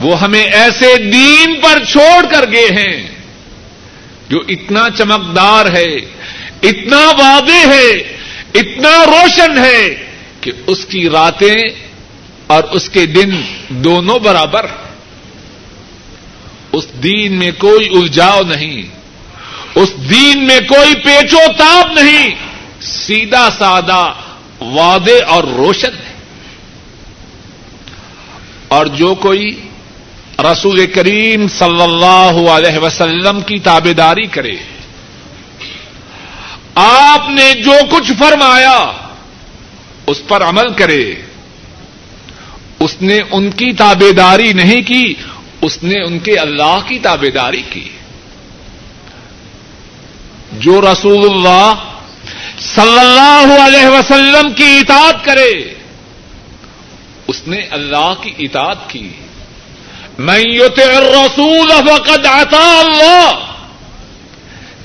وہ 0.00 0.20
ہمیں 0.20 0.44
ایسے 0.44 0.96
دین 0.96 1.60
پر 1.60 1.84
چھوڑ 1.84 2.26
کر 2.30 2.50
گئے 2.52 2.68
ہیں 2.76 3.06
جو 4.28 4.38
اتنا 4.48 4.88
چمکدار 4.98 5.66
ہے، 5.66 5.94
اتنا 6.62 7.00
وعدے 7.18 7.66
ہے، 7.66 7.90
اتنا 8.54 9.04
روشن 9.06 9.58
ہے 9.58 9.94
کہ 10.40 10.52
اس 10.66 10.84
کی 10.86 11.08
راتیں 11.10 11.54
اور 12.46 12.62
اس 12.64 12.88
کے 12.88 13.06
دن 13.06 13.30
دونوں 13.68 14.18
برابر۔ 14.18 14.66
اس 16.72 16.86
دین 17.02 17.32
میں 17.32 17.50
کوئی 17.58 17.88
الجھاؤ 17.88 18.42
نہیں، 18.42 18.82
اس 19.74 19.90
دین 20.10 20.46
میں 20.46 20.60
کوئی 20.68 20.94
پیچو 20.94 21.40
تاپ 21.58 21.92
نہیں، 21.92 22.34
سیدھا 22.80 23.48
سادہ 23.58 24.12
وعدے 24.60 25.18
اور 25.18 25.44
روشن 25.44 25.94
ہے۔ 25.94 26.12
اور 28.68 28.86
جو 28.86 29.14
کوئی 29.14 29.68
رسول 30.38 30.86
کریم 30.86 31.48
صلی 31.48 31.82
اللہ 31.82 32.50
علیہ 32.50 32.78
وسلم 32.78 33.40
کی 33.40 33.58
تابے 33.58 33.94
داری 33.94 34.26
کرے، 34.26 34.56
آپ 36.74 37.28
نے 37.28 37.52
جو 37.54 37.72
کچھ 37.90 38.12
فرمایا، 38.18 38.92
اس 40.06 40.22
پر 40.28 40.42
عمل 40.42 40.72
کرے۔ 40.72 41.14
اس 42.80 42.96
نے 43.00 43.20
ان 43.30 43.50
کی 43.50 43.72
تابے 43.72 44.12
داری 44.12 44.52
نہیں 44.52 44.82
کی، 44.82 45.14
اس 45.62 45.82
نے 45.82 46.04
ان 46.04 46.18
کے 46.18 46.36
اللہ 46.36 46.78
کی 46.88 46.98
تابے 46.98 47.30
داری 47.30 47.62
کی۔ 47.70 47.88
جو 50.52 50.80
رسول 50.80 51.30
اللہ 51.30 51.74
صلی 52.58 52.98
اللہ 52.98 53.60
علیہ 53.66 53.86
وسلم 53.86 54.52
کی 54.52 54.64
اطاعت 54.64 55.24
کرے۔ 55.24 55.74
اس 57.26 57.42
نے 57.46 57.56
اللہ 57.56 58.14
کی 58.22 58.32
اطاعت 58.38 58.90
کی۔ 58.90 59.08
میں 60.18 60.44
رسول 60.88 61.68
فقد 61.68 62.26
آتا 62.26 62.78
اللہ۔ 62.78 63.30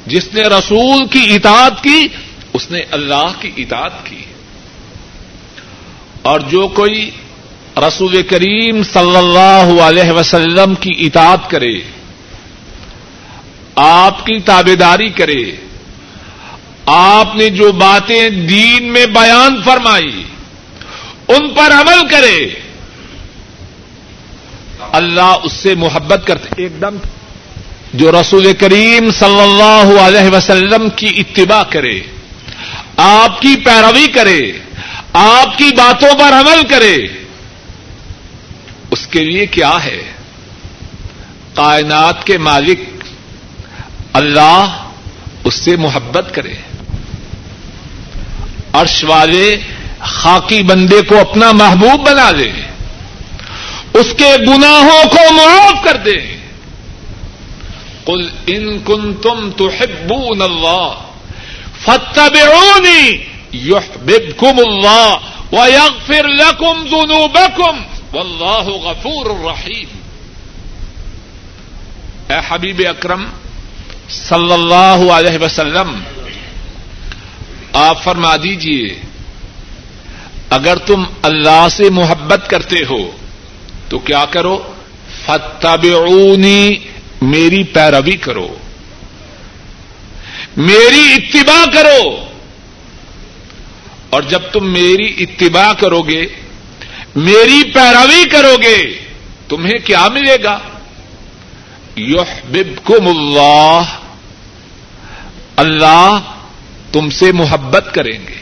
جس 0.06 0.34
نے 0.34 0.42
رسول 0.42 1.08
کی 1.08 1.36
اطاعت 1.36 1.84
کی، 1.84 2.08
اس 2.54 2.72
نے 2.72 2.80
اللہ 2.92 3.32
کی 3.40 3.52
اطاعت 3.58 4.06
کی۔ 4.06 4.22
اور 6.22 6.40
جو 6.40 6.68
کوئی 6.68 7.12
رسول 7.78 8.22
کریم 8.22 8.84
صلی 8.84 9.18
اللہ 9.18 9.82
علیہ 9.82 10.12
وسلم 10.12 10.76
کی 10.76 10.92
اطاعت 10.98 11.50
کرے، 11.50 11.74
آپ 13.76 14.26
کی 14.26 14.40
تابے 14.40 14.76
داری 14.76 15.10
کرے۔ 15.10 15.71
آپ 16.86 17.36
نے 17.36 17.50
جو 17.50 17.72
باتیں 17.72 18.30
دین 18.30 18.84
میں 18.84 19.06
بیان 19.06 19.62
فرمائی 19.64 20.24
ان 21.28 21.54
پر 21.54 21.72
عمل 21.72 22.08
کرے 22.08 22.60
اللہ 24.92 25.36
اس 25.44 25.54
سے 25.54 25.76
محبت 25.76 26.22
کرتے 26.28 26.50
ایک 26.58 26.82
دم۔ 26.82 26.98
جو 27.94 28.12
رسول 28.12 28.54
کریم 28.54 29.12
صلی 29.12 29.42
اللہ 29.42 30.02
علیہ 30.02 30.36
وسلم 30.36 30.90
کی 30.90 31.08
اتباع 31.18 31.64
کرے 31.64 32.00
آپ 32.98 33.42
کی 33.42 33.56
پیروی 33.56 34.08
کرے 34.08 34.52
آپ 35.14 35.58
کی 35.58 35.70
باتوں 35.78 36.20
پر 36.20 36.34
عمل 36.34 36.62
کرے 36.70 36.98
اس 38.92 39.08
کے 39.08 39.26
لیے 39.26 39.46
کیا 39.46 39.84
ہے؟ 39.84 40.12
کائنات 41.54 42.26
کے 42.26 42.38
مالک 42.38 42.80
اللہ 44.14 44.91
اس 45.44 45.54
سے 45.54 45.76
محبت 45.76 46.36
کرے۔ 46.36 46.54
عرش 48.74 49.04
والے 49.04 49.58
خاکی 50.00 50.64
بندے 50.64 51.02
کو 51.02 51.20
اپنا 51.20 51.52
محبوب 51.52 52.10
بنا 52.10 52.32
لے 52.32 52.52
اس 53.94 54.14
کے 54.18 54.36
گناہوں 54.48 55.04
کو 55.10 55.34
معاف 55.34 55.84
کر 55.84 55.98
دے۔ 55.98 56.18
کل 58.06 58.30
ان 58.48 58.80
کن 58.80 59.14
تم 59.14 59.52
تو 59.58 59.70
حبون 59.70 60.42
اللہ 60.42 60.94
فتبعونی 61.86 63.18
یحببکم 63.54 64.60
اللہ 64.68 65.16
ویغفر 65.52 66.28
لکم 66.28 66.88
ذنوبکم 66.90 67.82
واللہ 68.12 68.70
غفور 68.70 69.26
الرحیم 69.26 69.88
اے 72.32 72.40
حبیب 72.50 72.82
اکرم 72.90 73.26
صلی 74.12 74.54
اللہ 74.54 75.12
علیہ 75.12 75.38
وسلم، 75.42 76.00
آپ 77.74 78.04
فرما 78.04 78.36
دیجیے 78.38 79.02
اگر 80.50 80.78
تم 80.78 81.04
اللہ 81.22 81.68
سے 81.72 81.90
محبت 81.90 82.50
کرتے 82.50 82.76
ہو، 82.90 83.12
تو 83.90 84.00
کیا 84.00 84.26
کرو؟ 84.26 84.74
فتبعونی 85.26 86.76
میری 87.22 87.64
پیروی 87.64 88.18
کرو۔ 88.18 88.58
میری 90.58 91.14
اتباع 91.14 91.66
کرو۔ 91.74 92.26
اور 94.10 94.22
جب 94.22 94.40
تم 94.52 94.74
میری 94.74 95.16
اتباع 95.20 95.74
کرو 95.74 96.02
گے، 96.02 96.26
میری 97.16 97.64
پیروی 97.74 98.30
کرو 98.30 98.58
گے، 98.62 99.00
تمہیں 99.48 99.80
کیا 99.80 100.08
ملے 100.08 100.38
گا؟ 100.44 100.60
یحببکم 101.96 103.08
اللہ 103.08 103.82
اللہ 105.62 106.20
تم 106.92 107.10
سے 107.10 107.32
محبت 107.32 107.90
کریں 107.94 108.20
گے 108.28 108.42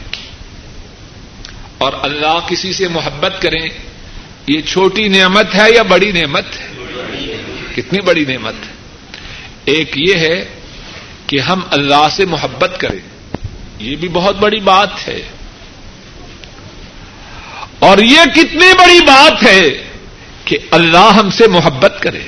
اور 1.78 1.94
اللہ 2.02 2.40
کسی 2.48 2.74
سے 2.74 2.88
محبت 2.88 3.42
کریں 3.42 3.70
یہ 4.48 4.62
چھوٹی 4.62 5.08
نعمت 5.08 5.56
ہے 5.56 5.72
یا 5.76 5.82
بڑی 5.82 6.12
نعمت 6.12 6.46
ہے؟ 6.60 6.68
کتنی 7.76 8.02
بڑی 8.02 8.26
نعمت 8.26 8.54
ہے؟ 8.54 8.74
ایک 9.66 9.92
یہ 9.96 10.14
ہے 10.16 10.46
کہ 11.28 11.40
ہم 11.40 11.62
اللہ 11.72 12.08
سے 12.12 12.26
محبت 12.26 12.72
کریں، 12.78 13.00
یہ 13.80 13.96
بھی 13.96 14.08
بہت 14.08 14.36
بڑی 14.36 14.60
بات 14.60 15.08
ہے۔ 15.08 15.22
اور 17.80 17.98
یہ 17.98 18.20
کتنی 18.36 18.74
بڑی 18.80 19.00
بات 19.02 19.44
ہے 19.44 19.70
کہ 20.46 20.58
اللہ 20.72 21.14
ہم 21.20 21.30
سے 21.30 21.48
محبت 21.48 21.98
کرے۔ 22.02 22.20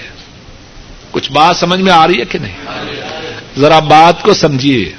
کچھ 1.11 1.31
بات 1.31 1.57
سمجھ 1.57 1.79
میں 1.79 1.91
آ 1.91 2.07
رہی 2.07 2.19
ہے 2.19 2.25
کہ 2.25 2.39
نہیں؟ 2.39 2.57
ذرا 3.57 3.79
بات 3.79 4.21
کو 4.21 4.33
سمجھیے۔ 4.33 4.91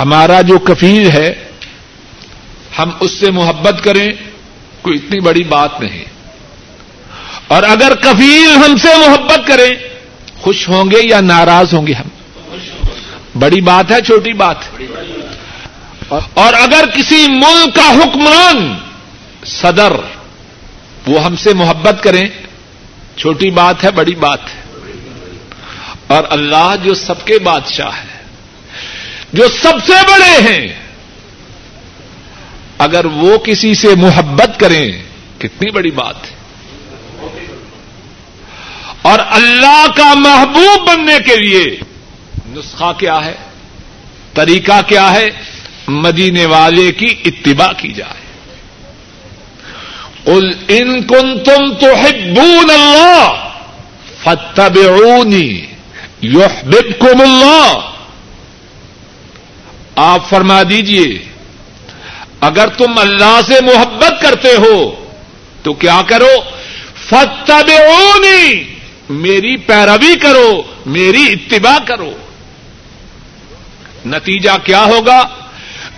ہمارا 0.00 0.40
جو 0.40 0.58
کفیل 0.58 1.10
ہے، 1.10 1.44
ہم 2.78 2.90
اس 3.00 3.10
سے 3.10 3.30
محبت 3.30 3.84
کریں، 3.84 4.12
کوئی 4.82 4.96
اتنی 4.96 5.20
بڑی 5.20 5.44
بات 5.44 5.80
نہیں۔ 5.80 6.04
اور 7.48 7.62
اگر 7.62 7.94
کفیل 7.94 8.56
ہم 8.56 8.76
سے 8.76 8.88
محبت 9.06 9.46
کریں، 9.46 9.70
خوش 10.40 10.68
ہوں 10.68 10.84
گے 10.90 11.08
یا 11.08 11.20
ناراض 11.20 11.74
ہوں 11.74 11.86
گے 11.86 11.92
ہم؟ 11.92 12.08
بڑی 13.38 13.60
بات 13.60 13.90
ہے، 13.90 14.00
چھوٹی 14.00 14.32
بات۔ 14.32 14.56
اور 16.34 16.54
اگر 16.54 16.84
کسی 16.94 17.26
ملک 17.28 17.74
کا 17.74 17.90
حکمران، 17.90 18.74
صدر، 19.46 19.92
وہ 21.06 21.24
ہم 21.24 21.36
سے 21.36 21.54
محبت 21.54 22.02
کریں، 22.02 22.28
چھوٹی 23.16 23.50
بات 23.50 23.84
ہے، 23.84 23.90
بڑی 23.90 24.14
بات 24.14 24.40
ہے۔ 24.44 24.67
اور 26.08 26.24
اللہ 26.30 26.74
جو 26.82 26.94
سب 26.94 27.24
کے 27.24 27.38
بادشاہ 27.38 27.90
ہے 27.90 28.18
جو 29.32 29.48
سب 29.48 29.86
سے 29.86 29.92
بڑے 29.92 30.52
ہیں۔ 30.52 30.68
اگر 32.78 33.04
وہ 33.04 33.38
کسی 33.38 33.74
سے 33.74 33.88
محبت 33.96 34.60
کریں، 34.60 34.92
کتنی 35.38 35.70
بڑی 35.70 35.90
بات 35.90 36.16
ہے۔ 36.16 36.36
اور 39.02 39.18
اللہ 39.30 39.86
کا 39.96 40.14
محبوب 40.14 40.88
بننے 40.88 41.18
کے 41.26 41.36
لیے 41.36 41.80
نسخہ 42.46 42.92
کیا 42.98 43.24
ہے، 43.24 43.34
طریقہ 44.34 44.80
کیا 44.86 45.12
ہے، 45.12 45.30
مدینے 45.88 46.46
والے 46.46 46.92
کی 46.92 47.14
اتباع 47.24 47.72
کی 47.76 47.92
جائے۔ 47.92 48.28
قل 50.24 50.50
ان 50.68 51.02
کن 51.02 51.44
تم 51.44 51.74
تو 51.74 51.86
ہبون 51.86 52.70
اللہ 52.70 53.48
فتح 54.22 54.68
یحببکم 56.22 57.20
اللہ۔ 57.20 57.92
آپ 59.96 60.30
فرما 60.30 60.62
دیجیے، 60.62 61.24
اگر 62.40 62.68
تم 62.68 62.98
اللہ 62.98 63.40
سے 63.46 63.54
محبت 63.60 64.22
کرتے 64.22 64.54
ہو، 64.54 65.08
تو 65.62 65.72
کیا 65.72 66.00
کرو؟ 66.06 66.30
فتح 67.08 67.62
میری 69.10 69.56
پیروی 69.56 70.16
کرو، 70.16 70.62
میری 70.86 71.32
اتباع 71.32 71.78
کرو۔ 71.86 72.12
نتیجہ 74.06 74.50
کیا 74.64 74.84
ہوگا؟ 74.84 75.28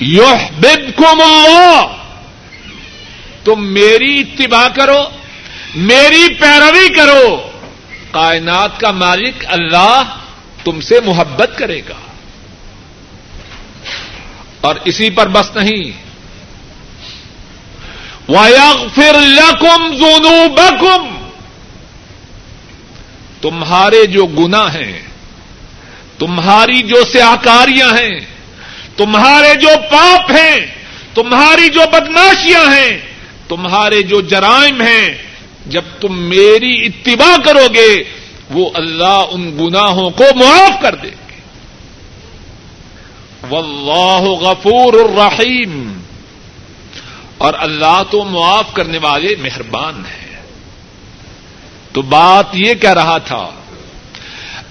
یوح 0.00 0.66
اللہ۔ 1.08 1.86
تم 3.44 3.64
میری 3.64 4.20
اتباع 4.20 4.68
کرو، 4.68 5.04
میری 5.74 6.34
پیروی 6.34 6.88
کرو۔ 6.88 7.49
کائنات 8.10 8.80
کا 8.80 8.90
مالک 8.90 9.44
اللہ 9.46 10.16
تم 10.64 10.80
سے 10.80 11.00
محبت 11.04 11.50
کرے 11.58 11.80
گا۔ 11.88 11.94
اور 14.60 14.74
اسی 14.84 15.10
پر 15.10 15.28
بس 15.28 15.56
نہیں۔ 15.56 15.92
وَيَغْفِرْ 18.28 19.16
لَكُمْ 19.16 19.96
ذُنُوبَكُمْ۔ 19.96 21.28
تمہارے 23.40 24.06
جو 24.06 24.26
گنا 24.26 24.74
ہیں، 24.74 25.02
تمہاری 26.18 26.82
جو 26.82 26.96
سیاکاریاں 27.12 27.88
ہیں، 27.88 28.20
تمہارے 28.96 29.54
جو 29.54 29.68
پاپ 29.90 30.30
ہیں، 30.30 30.66
تمہاری 31.14 31.68
جو 31.68 31.80
بدماشیاں 31.92 32.74
ہیں، 32.74 32.98
تمہارے 33.48 34.02
جو 34.02 34.20
جرائم 34.20 34.80
ہیں 34.80 35.29
جب 35.66 35.82
تم 36.00 36.22
میری 36.22 36.86
اتباع 36.86 37.36
کرو 37.44 37.66
گے، 37.74 38.04
وہ 38.50 38.70
اللہ 38.74 39.24
ان 39.30 39.58
گناہوں 39.60 40.10
کو 40.10 40.24
معاف 40.34 40.82
کر 40.82 40.94
دے 40.94 41.08
گے۔ 41.08 41.40
واللہ 43.50 44.22
غفور 44.22 44.92
الرحیم۔ 44.92 46.00
اور 47.38 47.54
اللہ 47.58 48.02
تو 48.10 48.24
معاف 48.24 48.74
کرنے 48.74 48.98
والے 48.98 49.36
مہربان 49.42 49.94
ہیں۔ 49.94 50.42
تو 51.92 52.02
بات 52.02 52.44
یہ 52.52 52.74
کہہ 52.74 52.92
رہا 52.92 53.18
تھا، 53.18 53.50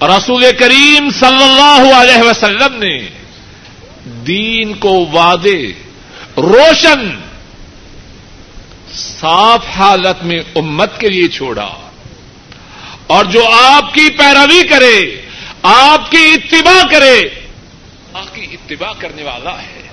رسول 0.02 0.44
کریم 0.58 1.10
صلی 1.10 1.42
اللہ 1.42 1.94
علیہ 1.94 2.22
وسلم 2.22 2.74
نے 2.74 3.08
دین 4.04 4.74
کو 4.74 5.06
وعدے 5.06 5.72
روشن 6.36 7.20
صاف 8.94 9.66
حالت 9.66 10.24
میں 10.24 10.38
امت 10.54 11.00
کے 11.00 11.08
لیے 11.08 11.28
چھوڑا 11.28 11.74
اور 13.06 13.24
جو 13.24 13.44
آپ 13.62 13.94
کی 13.94 14.10
پیروی 14.10 14.68
کرے، 14.68 15.26
آپ 15.62 16.10
کی 16.10 16.32
اتباع 16.34 16.88
کرے، 16.90 17.28
آپ 18.14 18.34
کی 18.34 18.46
اتباع 18.52 18.92
کرنے 18.98 19.22
والا 19.22 19.62
ہے۔ 19.62 19.88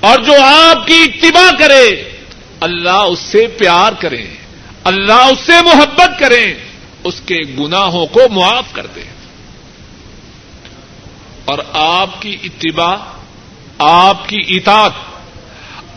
اور 0.00 0.18
جو 0.18 0.32
آپ 0.44 0.86
کی 0.86 0.94
اتباع 0.94 1.50
کرے، 1.58 2.02
اللہ 2.60 2.90
اس 2.90 3.18
سے 3.18 3.46
پیار 3.46 3.92
کرے، 3.92 4.26
اللہ 4.84 5.12
اس 5.12 5.46
سے 5.46 5.52
محبت 5.64 6.20
کرے، 6.20 6.54
اس 7.04 7.20
کے 7.26 7.38
گناہوں 7.58 8.06
کو 8.06 8.20
معاف 8.30 8.64
کر 8.72 8.86
دے۔ 8.86 9.02
اور 11.44 11.58
آپ 11.72 12.22
کی 12.22 12.36
اتباع، 12.44 12.96
آپ 13.78 14.28
کی 14.28 14.38
اطاعت، 14.48 14.92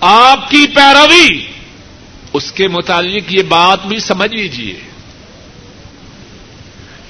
آپ 0.01 0.49
کی 0.49 0.67
پیروی 0.75 1.47
اس 2.33 2.51
کے 2.51 2.67
متعلق 2.67 3.33
یہ 3.33 3.43
بات 3.43 3.85
بھی 3.85 3.99
سمجھ 3.99 4.35
لیجیے 4.35 4.79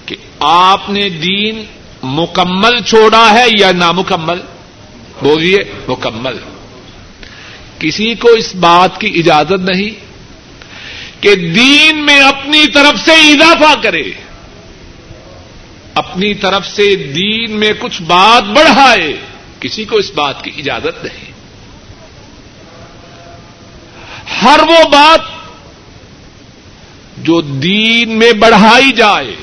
کہ 0.06 0.16
آپ 0.40 0.90
نے 0.90 1.10
دین 1.10 1.64
مکمل 2.04 2.82
چھوڑا 2.82 3.34
ہے 3.34 3.46
یا 3.60 3.72
نامکمل؟ 3.72 4.42
بولیے، 5.22 5.58
مکمل۔ 5.88 6.36
کسی 7.80 8.16
کو 8.16 8.28
اس 8.28 8.56
بات 8.56 9.02
کی 9.02 9.14
اجازت 9.16 9.70
نہیں 9.70 10.06
کہ 11.24 11.36
دین 11.36 12.06
میں 12.06 12.20
اپنی 12.20 12.68
طرف 12.68 13.06
سے 13.06 13.12
اضافہ 13.12 13.82
کرے۔ 13.82 14.04
اپنی 15.94 16.34
طرف 16.34 16.68
سے 16.68 16.96
دین 16.96 17.52
میں 17.52 17.74
کچھ 17.80 18.02
بات 18.02 18.44
بڑھائے۔ 18.44 19.14
کسی 19.60 19.86
کو 19.86 19.96
اس 19.98 20.12
بات 20.12 20.44
کی 20.44 20.52
اجازت 20.58 21.04
نہیں۔ 21.04 21.33
ہر 24.42 24.60
وہ 24.68 24.90
بات 24.90 25.20
جو 27.18 27.42
دین 27.42 28.10
میں 28.10 28.34
بڑھائی 28.34 28.92
جائے، 28.92 29.36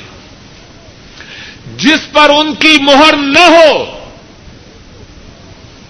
جس 1.77 2.13
پر 2.13 2.31
ان 2.31 2.55
کی 2.55 2.79
مہر 2.81 3.15
نہ 3.17 3.39
ہو، 3.39 3.99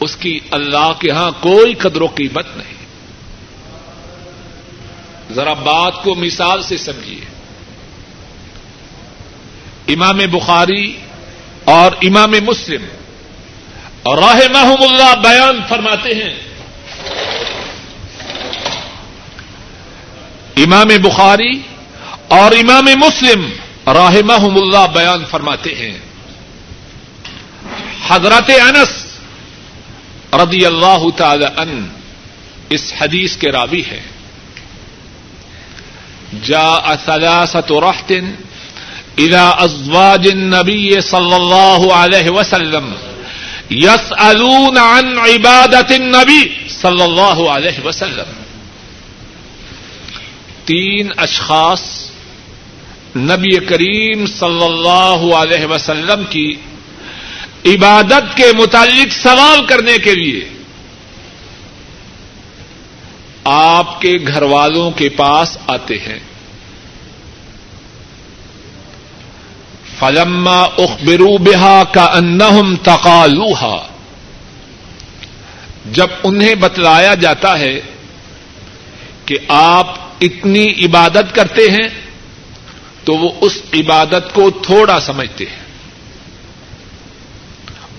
اس 0.00 0.16
کی 0.16 0.40
اللہ 0.50 0.92
کے 0.98 1.10
ہاں 1.10 1.30
کوئی 1.40 1.74
قدر 1.74 2.00
و 2.00 2.06
قیمت 2.06 2.46
نہیں۔ 2.56 2.80
ذرا 5.32 5.52
بات 5.52 6.02
کو 6.02 6.14
مثال 6.14 6.62
سے 6.62 6.76
سمجھیے۔ 6.76 7.20
امام 9.94 10.16
بخاری 10.16 10.96
اور 11.64 11.92
امام 12.02 12.30
مسلم 12.30 12.82
راہ 14.16 14.40
اللہ 14.82 15.14
بیان 15.22 15.60
فرماتے 15.68 16.14
ہیں۔ 16.14 16.49
امام 20.64 20.88
بخاری 21.02 21.62
اور 22.28 22.52
امام 22.52 22.84
مسلم 22.84 23.50
راہ 23.86 24.16
محم 24.24 24.56
اللہ 24.56 24.86
بیان 24.94 25.24
فرماتے 25.30 25.74
ہیں۔ 25.74 25.98
حضرت 28.08 28.50
انس 28.50 28.92
رضی 30.34 30.66
اللہ 30.66 31.02
تعالی 31.16 31.44
ان 31.44 31.88
اس 32.70 32.92
حدیث 33.00 33.36
کے 33.36 33.52
راوی 33.52 33.82
ہے 33.90 34.00
جا 36.46 36.94
ثلاثه 37.04 37.80
رحت 37.80 38.12
الى 39.18 39.44
ازواج 39.58 40.28
النبي 40.28 41.00
صلى 41.00 41.36
الله 41.36 41.94
عليه 41.94 42.30
وسلم 42.30 42.92
يسألون 43.70 44.78
عن 44.78 45.18
عبادة 45.18 45.90
النبي 45.96 46.42
صلى 46.82 47.04
الله 47.04 47.50
عليه 47.50 47.78
وسلم۔ 47.84 48.49
تین 50.70 51.08
اشخاص 51.16 52.10
نبی 53.16 53.58
کریم 53.66 54.26
صلی 54.26 54.64
اللہ 54.64 55.34
علیہ 55.34 55.66
وسلم 55.66 56.24
کی 56.30 56.54
عبادت 57.64 58.36
کے 58.36 58.52
متعلق 58.58 59.12
سوال 59.12 59.66
کرنے 59.66 59.98
کے 59.98 60.14
لیے 60.14 60.48
آپ 63.44 64.00
کے 64.00 64.18
گھر 64.26 64.42
والوں 64.42 64.90
کے 64.90 65.08
پاس 65.08 65.58
آتے 65.66 65.98
ہیں۔ 65.98 66.18
فلما 69.98 70.62
اخبرو 70.62 71.38
بہا 71.38 71.82
کا 71.92 72.04
انہم 72.04 72.76
تقالوہا 72.76 73.86
جب 75.92 76.08
انہیں 76.24 76.54
بتلایا 76.54 77.14
جاتا 77.14 77.58
ہے 77.58 77.80
کہ 79.26 79.36
آپ 79.48 79.99
اتنی 80.20 80.84
عبادت 80.84 81.34
کرتے 81.34 81.70
ہیں 81.70 81.88
تو 83.04 83.14
وہ 83.14 83.32
اس 83.40 83.62
عبادت 83.74 84.34
کو 84.34 84.50
تھوڑا 84.50 85.00
سمجھتے 85.00 85.44
ہیں 85.44 85.64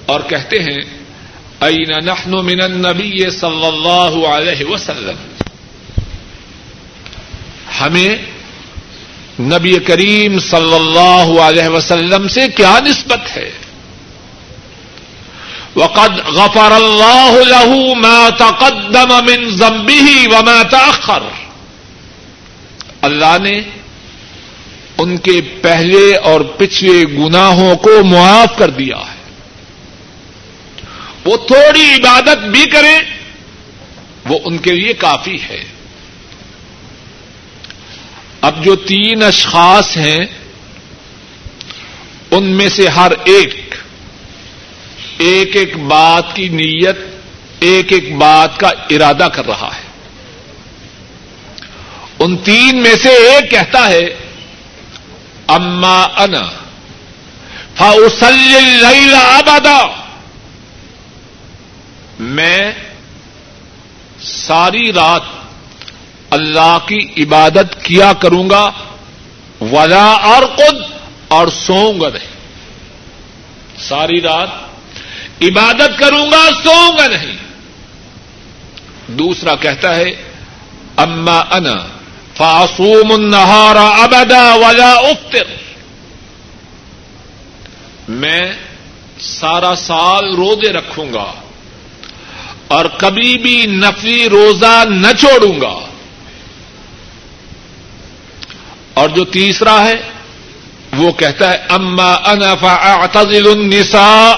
اور 0.05 0.19
کہتے 0.19 0.59
ہیں 0.59 0.81
این 1.59 2.05
نحن 2.05 2.31
من 2.31 2.61
النبی 2.61 3.29
صلی 3.29 3.65
اللہ 3.65 4.27
علیہ 4.27 4.65
وسلم. 4.65 5.15
ہمیں 7.81 8.15
نبی 9.39 9.79
کریم 9.79 10.39
صلی 10.39 10.73
اللہ 10.73 11.41
علیہ 11.41 11.67
وسلم 11.67 12.27
سے 12.27 12.47
کیا 12.47 12.79
نسبت 12.85 13.37
ہے؟ 13.37 13.51
وقد 15.75 16.19
غفر 16.27 16.71
اللہ 16.71 17.31
له 17.47 17.93
ما 17.95 18.29
تقدم 18.29 19.25
من 19.25 19.49
ذنبه 19.49 20.37
وما 20.37 20.63
تأخر۔ 20.63 21.40
اللہ 23.01 23.37
نے 23.41 23.61
ان 24.97 25.17
کے 25.17 25.41
پہلے 25.61 26.15
اور 26.15 26.41
پچھلے 26.41 27.03
گناہوں 27.17 27.75
کو 27.75 28.03
معاف 28.03 28.57
کر 28.57 28.69
دیا 28.69 28.97
ہے۔ 28.97 29.21
وہ 31.25 31.37
تھوڑی 31.37 31.93
عبادت 31.93 32.37
بھی 32.37 32.65
کریں، 32.65 32.99
وہ 34.25 34.39
ان 34.45 34.57
کے 34.57 34.71
لیے 34.71 34.93
کافی 34.93 35.37
ہے۔ 35.49 35.63
اب 38.41 38.65
جو 38.65 38.75
تین 38.75 39.23
اشخاص 39.23 39.97
ہیں، 39.97 40.25
ان 42.31 42.43
میں 42.43 42.69
سے 42.69 42.87
ہر 42.87 43.11
ایک 43.23 43.75
ایک 45.17 45.55
ایک 45.55 45.77
بات 45.77 46.35
کی 46.35 46.49
نیت، 46.49 46.97
ایک 47.59 47.93
ایک 47.93 48.15
بات 48.15 48.59
کا 48.59 48.67
ارادہ 48.67 49.27
کر 49.33 49.45
رہا 49.45 49.69
ہے۔ 49.75 49.90
ان 52.23 52.37
تین 52.37 52.83
میں 52.83 52.95
سے 52.95 53.09
ایک 53.09 53.51
کہتا 53.51 53.87
ہے، 53.87 54.05
اما 55.47 56.03
انا 56.03 56.49
فاصل 57.75 58.55
اللیل 58.55 59.13
ابدا۔ 59.13 59.79
میں 62.19 62.71
ساری 64.21 64.93
رات 64.93 65.21
اللہ 66.29 66.77
کی 66.85 67.23
عبادت 67.23 67.83
کیا 67.83 68.13
کروں 68.13 68.49
گا، 68.49 68.71
ولا 69.61 70.11
اور 70.11 70.43
خود 70.43 70.75
اور 71.27 71.47
سوؤں 71.47 72.01
گا 72.01 72.09
نہیں۔ 72.09 72.31
ساری 73.79 74.21
رات 74.21 74.49
عبادت 75.41 75.99
کروں 75.99 76.31
گا 76.31 76.49
سوؤں 76.63 76.97
گا 76.97 77.07
نہیں۔ 77.07 77.37
دوسرا 79.07 79.55
کہتا 79.55 79.95
ہے، 79.95 80.11
اما 80.97 81.39
انا 81.51 82.00
فاسوم 82.41 83.11
النہارا 83.11 83.87
ابدا 83.87 84.55
ولا 84.55 84.93
افطر 84.93 85.43
میں 88.09 88.53
سارا 89.19 89.75
سال 89.75 90.35
روزے 90.35 90.73
رکھوں 90.73 91.13
گا 91.13 91.33
اور 92.67 92.85
کبھی 92.85 93.37
بھی 93.37 93.65
نفلی 93.65 94.29
روزہ 94.29 94.83
نہ 94.89 95.07
چھوڑوں 95.19 95.61
گا۔ 95.61 95.79
اور 98.93 99.09
جو 99.09 99.25
تیسرا 99.25 99.85
ہے، 99.85 99.95
وہ 100.97 101.11
کہتا 101.11 101.51
ہے، 101.51 101.57
اما 101.69 102.13
انفا 102.13 102.73
اعتزل 102.73 103.47
النساء 103.51 104.33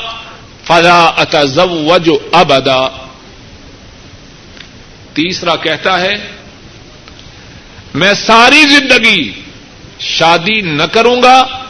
فلا 0.64 1.06
اتزوج 1.06 2.10
ابدا 2.32 2.88
تیسرا 5.14 5.56
کہتا 5.56 5.99
ہے 5.99 6.14
میں 7.94 8.14
ساری 8.14 8.62
زندگی 8.62 9.41
شادی 10.00 10.62
نہ 10.62 10.84
کروں 10.84 11.22
گا 11.22 11.64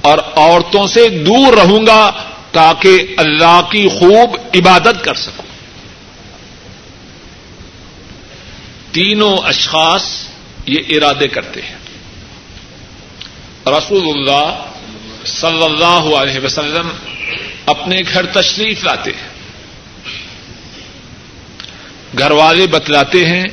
اور 0.00 0.18
عورتوں 0.18 0.86
سے 0.86 1.08
دور 1.08 1.52
رہوں 1.52 1.86
گا 1.86 2.10
تاکہ 2.52 3.14
اللہ 3.16 3.60
کی 3.70 3.88
خوب 3.88 4.36
عبادت 4.54 5.04
کر 5.04 5.14
سکوں۔ 5.14 5.46
تینوں 8.92 9.38
اشخاص 9.38 10.28
یہ 10.66 10.78
ارادے 10.88 11.28
کرتے 11.28 11.62
ہیں۔ 11.62 11.76
رسول 13.66 14.08
اللہ 14.08 14.66
صلی 15.26 15.64
اللہ 15.64 16.16
علیہ 16.16 16.44
وسلم 16.44 16.88
اپنے 17.66 18.02
گھر 18.12 18.26
تشریف 18.26 18.84
لاتے 18.84 19.10
ہیں۔ 19.10 19.28
گھر 22.18 22.30
والے 22.30 22.66
بتلاتے 22.66 23.26
ہیں 23.26 23.44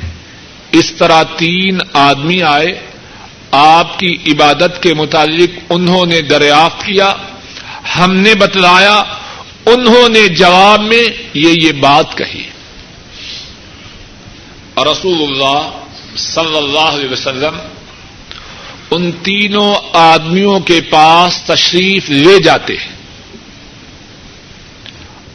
اس 0.73 0.91
طرح 0.91 1.23
تین 1.23 1.77
آدمی 1.93 2.43
آئے، 2.43 2.79
آپ 3.51 3.99
کی 3.99 4.17
عبادت 4.27 4.83
کے 4.83 4.93
متعلق 4.93 5.59
انہوں 5.69 6.05
نے 6.05 6.21
دریافت 6.21 6.85
کیا، 6.85 7.13
ہم 7.97 8.15
نے 8.15 8.35
بتلایا، 8.35 9.03
انہوں 9.65 10.09
نے 10.09 10.27
جواب 10.27 10.81
میں 10.81 11.03
یہ 11.33 11.49
یہ 11.61 11.71
بات 11.71 12.17
کہی۔ 12.17 12.43
اور 14.73 14.87
رسول 14.87 15.21
اللہ 15.21 15.69
صلی 16.17 16.57
اللہ 16.57 16.79
علیہ 16.79 17.09
وسلم 17.09 17.55
ان 18.91 19.11
تینوں 19.11 19.75
آدمیوں 19.93 20.59
کے 20.59 20.81
پاس 20.81 21.41
تشریف 21.45 22.09
لے 22.09 22.39
جاتے 22.39 22.73
ہیں۔ 22.73 22.95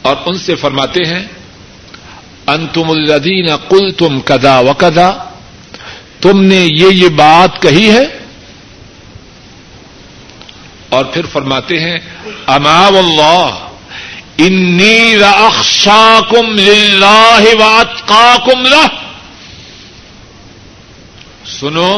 اور 0.01 0.15
ان 0.25 0.37
سے 0.37 0.55
فرماتے 0.55 1.05
ہیں، 1.05 1.25
انتم 2.47 2.89
الدین 2.89 3.47
کل 3.69 3.91
تم 3.91 4.21
کدا 4.21 4.59
و 4.59 4.73
کدا 4.77 5.28
تم 6.21 6.41
نے 6.43 6.55
یہ 6.55 6.89
یہ 6.93 7.09
بات 7.09 7.61
کہی 7.61 7.89
ہے؟ 7.91 8.05
اور 10.89 11.05
پھر 11.05 11.25
فرماتے 11.25 11.79
ہیں، 11.79 11.97
اما 12.47 12.85
اللہ 12.87 13.65
انی 14.37 15.17
رخشا 15.17 16.19
کم 16.29 16.55
لاہ 16.99 17.45
وات 17.59 18.07
کا 18.07 18.35
کم 18.45 18.65
سنو، 21.59 21.93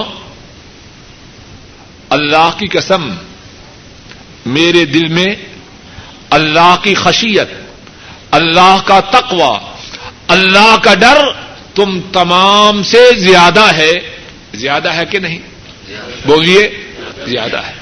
اللہ 2.09 2.49
کی 2.57 2.67
قسم، 2.67 3.09
میرے 4.45 4.85
دل 4.85 5.07
میں 5.07 5.35
اللہ 6.29 6.75
کی 6.83 6.93
خشیت، 6.95 7.49
اللہ 8.31 8.77
کا 8.85 8.99
تقوی، 9.11 9.53
اللہ 10.27 10.75
کا 10.83 10.93
ڈر 10.93 11.19
تم 11.75 11.99
تمام 12.13 12.83
سے 12.83 13.19
زیادہ 13.19 13.75
ہے 13.75 13.91
زیادہ 14.53 14.93
ہے 14.93 15.05
کہ 15.05 15.19
نہیں 15.19 15.39
بولیے 16.25 16.69
زیادہ 17.27 17.57
ہے 17.57 17.73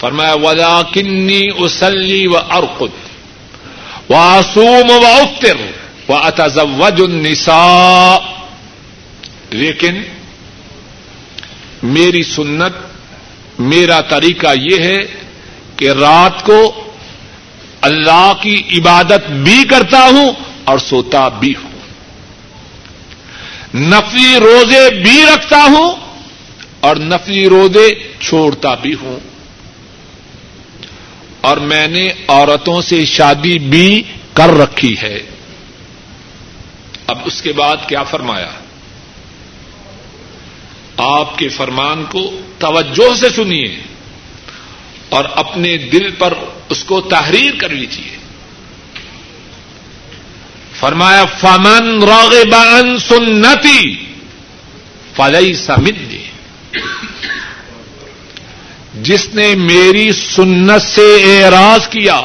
فرمایا 0.00 0.34
ولا 0.34 0.82
کنی 0.82 1.46
اسلی 1.58 2.26
و 2.26 2.36
ارقد 2.36 3.08
و 4.10 4.14
آسوم 4.14 4.90
و 4.90 5.06
افطر 5.06 5.56
و 6.08 6.16
اتزوج 6.16 7.02
النساء۔ 7.02 8.16
لیکن 9.50 10.02
میری 11.82 12.22
سنت، 12.22 12.72
میرا 13.58 14.00
طریقہ 14.00 14.46
یہ 14.56 14.78
ہے 14.82 14.98
کہ 15.76 15.90
رات 15.90 16.44
کو 16.44 16.84
اللہ 17.80 18.32
کی 18.40 18.62
عبادت 18.78 19.30
بھی 19.30 19.64
کرتا 19.70 20.00
ہوں 20.00 20.32
اور 20.64 20.78
سوتا 20.78 21.28
بھی 21.28 21.54
ہوں۔ 21.62 21.71
نفلی 23.74 24.36
روزے 24.40 25.02
بھی 25.02 25.24
رکھتا 25.34 25.62
ہوں 25.62 26.16
اور 26.80 26.96
نفلی 26.96 27.48
روزے 27.48 27.94
چھوڑتا 28.20 28.74
بھی 28.74 28.94
ہوں۔ 28.94 29.20
اور 31.40 31.56
میں 31.56 31.88
نے 31.88 32.08
عورتوں 32.28 32.82
سے 32.82 33.04
شادی 33.04 33.58
بھی 33.58 34.02
کر 34.32 34.48
رکھی 34.48 34.96
ہے۔ 35.02 35.18
اب 37.06 37.18
اس 37.24 37.42
کے 37.42 37.52
بعد 37.52 37.76
کیا 37.88 38.02
فرمایا؟ 38.02 38.50
آپ 40.96 41.38
کے 41.38 41.48
فرمان 41.48 42.04
کو 42.10 42.40
توجہ 42.58 43.14
سے 43.14 43.28
سنیے 43.30 43.80
اور 45.08 45.24
اپنے 45.34 45.76
دل 45.76 46.10
پر 46.10 46.34
اس 46.68 46.84
کو 46.84 47.00
تحریر 47.00 47.54
کر 47.58 47.68
لیجیے 47.68 48.21
فرمایا، 50.82 51.24
فمن 51.24 52.02
عن 52.54 52.98
سنتی 52.98 54.06
فلئی 55.16 55.54
سمندی 55.54 56.24
جس 58.94 59.28
نے 59.34 59.54
میری 59.54 60.12
سنت 60.12 60.82
سے 60.82 61.40
اعراض 61.44 61.88
کیا، 61.88 62.20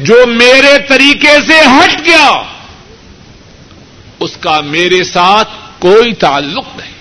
جو 0.00 0.26
میرے 0.26 0.78
طریقے 0.88 1.38
سے 1.46 1.60
ہٹ 1.60 2.06
گیا، 2.06 2.42
اس 4.20 4.36
کا 4.40 4.60
میرے 4.60 5.04
ساتھ 5.04 5.48
کوئی 5.78 6.12
تعلق 6.12 6.66
نہیں۔ 6.76 6.98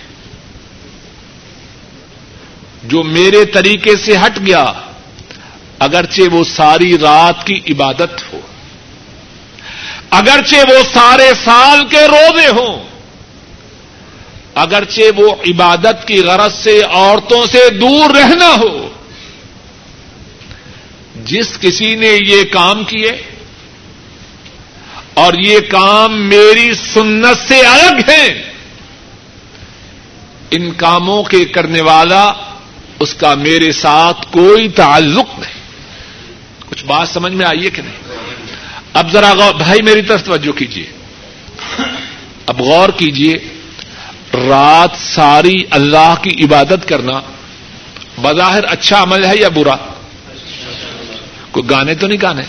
جو 2.83 3.03
میرے 3.03 3.45
طریقے 3.45 3.95
سے 3.95 4.17
ہٹ 4.17 4.39
گیا، 4.45 4.73
اگرچہ 5.79 6.21
وہ 6.31 6.43
ساری 6.43 6.97
رات 6.97 7.47
کی 7.47 7.59
عبادت 7.69 8.33
ہو۔ 8.33 8.39
اگرچہ 10.11 10.69
وہ 10.69 10.83
سارے 10.93 11.31
سال 11.43 11.85
کے 11.87 12.07
روزے 12.07 12.47
ہوں، 12.47 12.83
اگرچہ 14.55 15.19
وہ 15.19 15.35
عبادت 15.47 16.07
کی 16.07 16.19
غرض 16.21 16.53
سے 16.53 16.81
عورتوں 16.81 17.45
سے 17.45 17.69
دور 17.69 18.09
رہنا 18.09 18.47
ہو، 18.47 18.89
جس 21.25 21.57
کسی 21.61 21.95
نے 21.95 22.17
یہ 22.25 22.43
کام 22.51 22.83
کیے 22.83 23.11
اور 25.13 25.33
یہ 25.33 25.59
کام 25.59 26.21
میری 26.21 26.73
سنت 26.73 27.47
سے 27.47 27.59
الگ 27.65 27.99
ہے 28.07 28.25
ان 30.51 30.71
کاموں 30.71 31.23
کے 31.23 31.45
کرنے 31.45 31.81
والا 31.81 32.23
اس 32.99 33.13
کا 33.13 33.33
میرے 33.35 33.71
ساتھ 33.71 34.25
کوئی 34.31 34.69
تعلق 34.69 35.39
نہیں۔ 35.39 35.59
کچھ 36.69 36.85
بات 36.85 37.09
سمجھ 37.09 37.33
میں 37.33 37.45
آئیے 37.45 37.69
کہ 37.69 37.81
نہیں؟ 37.81 38.08
اب 38.93 39.11
ذرا 39.11 39.33
غور 39.33 39.53
بھائی 39.53 39.81
میری 39.81 40.01
طرف 40.01 40.23
توجہ 40.23 40.51
کیجیے 40.51 40.85
اب 42.45 42.61
غور 42.61 42.89
کیجیے 42.89 43.37
رات 44.33 44.97
ساری 44.97 45.63
اللہ 45.69 46.15
کی 46.21 46.43
عبادت 46.43 46.87
کرنا 46.87 47.19
بظاہر 48.21 48.63
اچھا 48.63 49.03
عمل 49.03 49.25
ہے 49.25 49.35
یا 49.35 49.49
برا؟ 49.49 49.75
کوئی 51.51 51.69
گانے 51.69 51.95
تو 51.95 52.07
نہیں 52.07 52.21
گانے؟ 52.21 52.43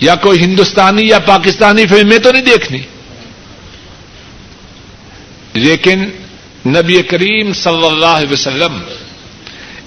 یا 0.00 0.14
کوئی 0.14 0.44
ہندوستانی 0.44 1.08
یا 1.08 1.18
پاکستانی 1.18 1.86
فلمیں 1.86 2.18
تو 2.18 2.32
نہیں 2.32 2.42
دیکھنی؟ 2.42 2.78
لیکن 5.54 6.10
نبی 6.66 7.02
کریم 7.02 7.52
صلی 7.52 7.86
اللہ 7.86 8.06
علیہ 8.06 8.32
وسلم 8.32 8.80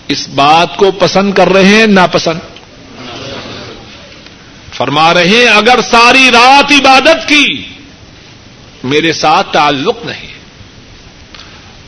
اس 0.07 0.27
بات 0.29 0.77
کو 0.77 0.91
پسند 0.91 1.33
کر 1.33 1.49
رہے 1.49 1.65
ہیں 1.65 1.85
ناپسند؟ 1.85 2.52
فرما 4.73 5.13
رہے 5.13 5.27
ہیں، 5.27 5.47
اگر 5.47 5.79
ساری 5.91 6.29
رات 6.31 6.71
عبادت 6.71 7.27
کی، 7.27 7.63
میرے 8.83 9.13
ساتھ 9.13 9.53
تعلق 9.53 10.05
نہیں۔ 10.05 10.33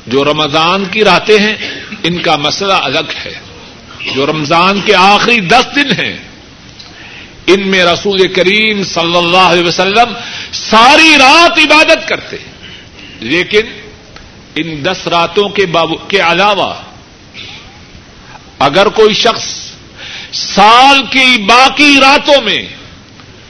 جو 0.08 0.26
رمضان 0.26 0.86
کی 0.86 1.04
راتیں 1.04 1.40
ہیں، 1.40 1.56
ان 2.04 2.22
کا 2.22 2.36
مسئلہ 2.36 2.74
الگ 2.74 3.10
ہے۔ 3.26 3.40
جو 4.16 4.26
رمضان 4.26 4.82
کے 4.82 4.96
آخری 4.96 5.40
دس 5.40 5.76
دن 5.76 5.92
ہیں، 5.92 6.18
ان 7.48 7.68
میں 7.68 7.86
رسول 7.86 8.34
کریم 8.34 8.84
صلی 8.84 9.18
اللہ 9.18 9.38
علیہ 9.38 9.64
وسلم 9.64 10.14
ساری 10.54 11.16
رات 11.18 11.60
عبادت 11.60 12.08
کرتے 12.08 12.38
لیکن، 13.20 13.62
ان 14.56 14.86
دس 14.86 15.08
راتوں 15.08 15.50
کے 15.50 15.66
کے 16.08 16.20
علاوہ، 16.20 16.74
اگر 18.60 18.86
کوئی 18.86 19.14
شخص 19.14 19.65
سال 20.34 21.02
کی 21.12 21.44
باقی 21.44 21.98
راتوں 22.02 22.42
میں 22.42 22.68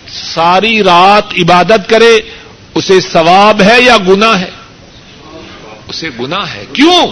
ساری 0.08 0.84
رات 0.84 1.34
عبادت 1.38 1.90
کرے، 1.90 2.22
اسے 2.76 3.02
ثواب 3.02 3.62
ہے 3.62 3.82
یا 3.82 3.98
گنا 3.98 4.40
ہے؟ 4.40 4.50
اسے 5.88 6.10
گنا 6.20 6.54
ہے۔ 6.54 6.66
کیوں؟ 6.74 7.08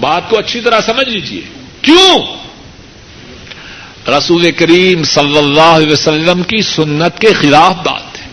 بات 0.00 0.30
کو 0.30 0.38
اچھی 0.38 0.60
طرح 0.60 0.80
سمجھ 0.80 1.08
لیجیے 1.08 1.40
کیوں؟ 1.82 2.40
رسول 4.10 4.50
کریم 4.50 5.04
صلی 5.04 5.38
اللہ 5.38 5.60
علیہ 5.60 5.92
وسلم 5.92 6.42
کی 6.42 6.62
سنت 6.62 7.20
کے 7.20 7.32
خلاف 7.32 7.74
بات 7.74 8.20
ہے۔ 8.20 8.26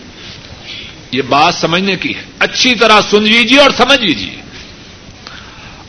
یہ 1.12 1.22
بات 1.22 1.54
سمجھنے 1.54 1.96
کی 1.96 2.16
ہے۔ 2.16 2.22
اچھی 2.38 2.74
طرح 2.74 3.00
سن 3.10 3.22
لیجیے 3.22 3.60
اور 3.60 3.70
سمجھ 3.76 4.00
لیجیے 4.00 4.36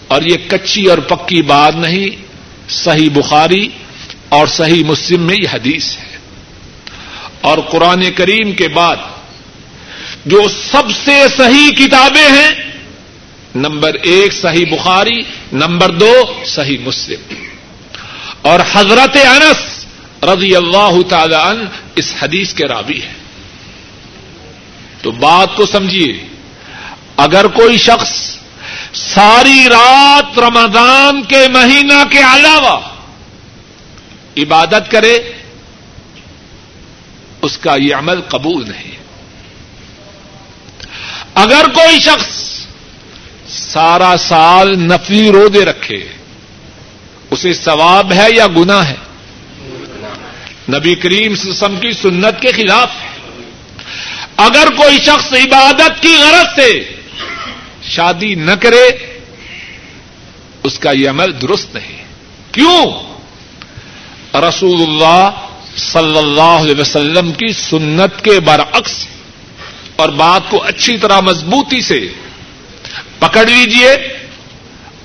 اور 0.07 0.21
یہ 0.21 0.37
کچی 0.47 0.85
اور 0.85 0.97
پکی 0.97 1.41
بات 1.41 1.75
نہیں، 1.75 2.07
صحیح 2.69 3.09
بخاری 3.13 3.69
اور 4.29 4.47
صحیح 4.47 4.83
مسلم 4.83 5.21
میں 5.21 5.35
یہ 5.35 5.47
حدیث 5.53 5.97
ہے۔ 5.97 6.17
اور 7.41 7.57
قرآن 7.57 8.11
کریم 8.11 8.51
کے 8.51 8.67
بعد 8.67 8.95
جو 10.25 10.47
سب 10.71 10.83
سے 11.05 11.25
صحیح 11.37 11.71
کتابیں 11.71 12.31
ہیں، 12.31 12.51
نمبر 13.55 13.93
ایک 13.93 14.33
صحیح 14.33 14.65
بخاری، 14.71 15.21
نمبر 15.53 15.89
دو 15.89 16.33
صحیح 16.45 16.77
مسلم۔ 16.81 17.33
اور 18.41 18.59
حضرت 18.73 19.17
انس 19.25 19.85
رضی 20.23 20.55
اللہ 20.55 21.01
تعالی 21.09 21.35
عنہ 21.35 21.63
اس 21.95 22.13
حدیث 22.21 22.53
کے 22.53 22.65
رابی 22.65 23.01
ہے 23.01 23.13
تو 25.01 25.11
بات 25.11 25.55
کو 25.55 25.65
سمجھیے، 25.65 26.27
اگر 27.17 27.47
کوئی 27.47 27.77
شخص 27.77 28.35
ساری 28.93 29.63
رات 29.69 30.39
رمضان 30.39 31.23
کے 31.23 31.47
مہینہ 31.53 32.03
کے 32.09 32.19
علاوہ 32.19 32.79
عبادت 34.41 34.91
کرے، 34.91 35.19
اس 37.41 37.57
کا 37.57 37.75
یہ 37.75 37.95
عمل 37.95 38.21
قبول 38.21 38.69
نہیں۔ 38.69 38.95
اگر 41.35 41.65
کوئی 41.73 41.99
شخص 41.99 42.59
سارا 43.49 44.15
سال 44.17 44.79
نفلی 44.79 45.31
رودے 45.31 45.65
رکھے، 45.65 46.07
اسے 47.31 47.53
ثواب 47.53 48.13
ہے 48.13 48.27
یا 48.35 48.47
گنا 48.47 48.89
ہے؟ 48.89 48.95
نبی 50.69 50.95
کریم 50.95 51.35
سسم 51.35 51.79
کی 51.79 51.91
سنت 51.91 52.41
کے 52.41 52.51
خلاف 52.51 52.89
ہے۔ 53.03 53.09
اگر 54.37 54.67
کوئی 54.77 54.97
شخص 54.97 55.33
عبادت 55.33 56.01
کی 56.01 56.15
غرض 56.17 56.55
سے 56.55 56.95
شادی 57.83 58.35
نہ 58.35 58.51
کرے، 58.51 59.15
اس 60.63 60.79
کا 60.79 60.91
یہ 60.91 61.09
عمل 61.09 61.41
درست 61.41 61.75
نہیں۔ 61.75 62.03
کیوں؟ 62.51 63.08
رسول 64.33 64.81
اللہ 64.81 65.29
صلی 65.77 66.17
اللہ 66.17 66.41
علیہ 66.41 66.75
وسلم 66.79 67.31
کی 67.31 67.53
سنت 67.53 68.23
کے 68.23 68.39
برعکس 68.39 69.07
اور 69.95 70.09
بات 70.09 70.41
کو 70.49 70.63
اچھی 70.63 70.97
طرح 70.97 71.19
مضبوطی 71.19 71.81
سے 71.81 72.07
پکڑ 73.19 73.45
لیجیے 73.45 73.91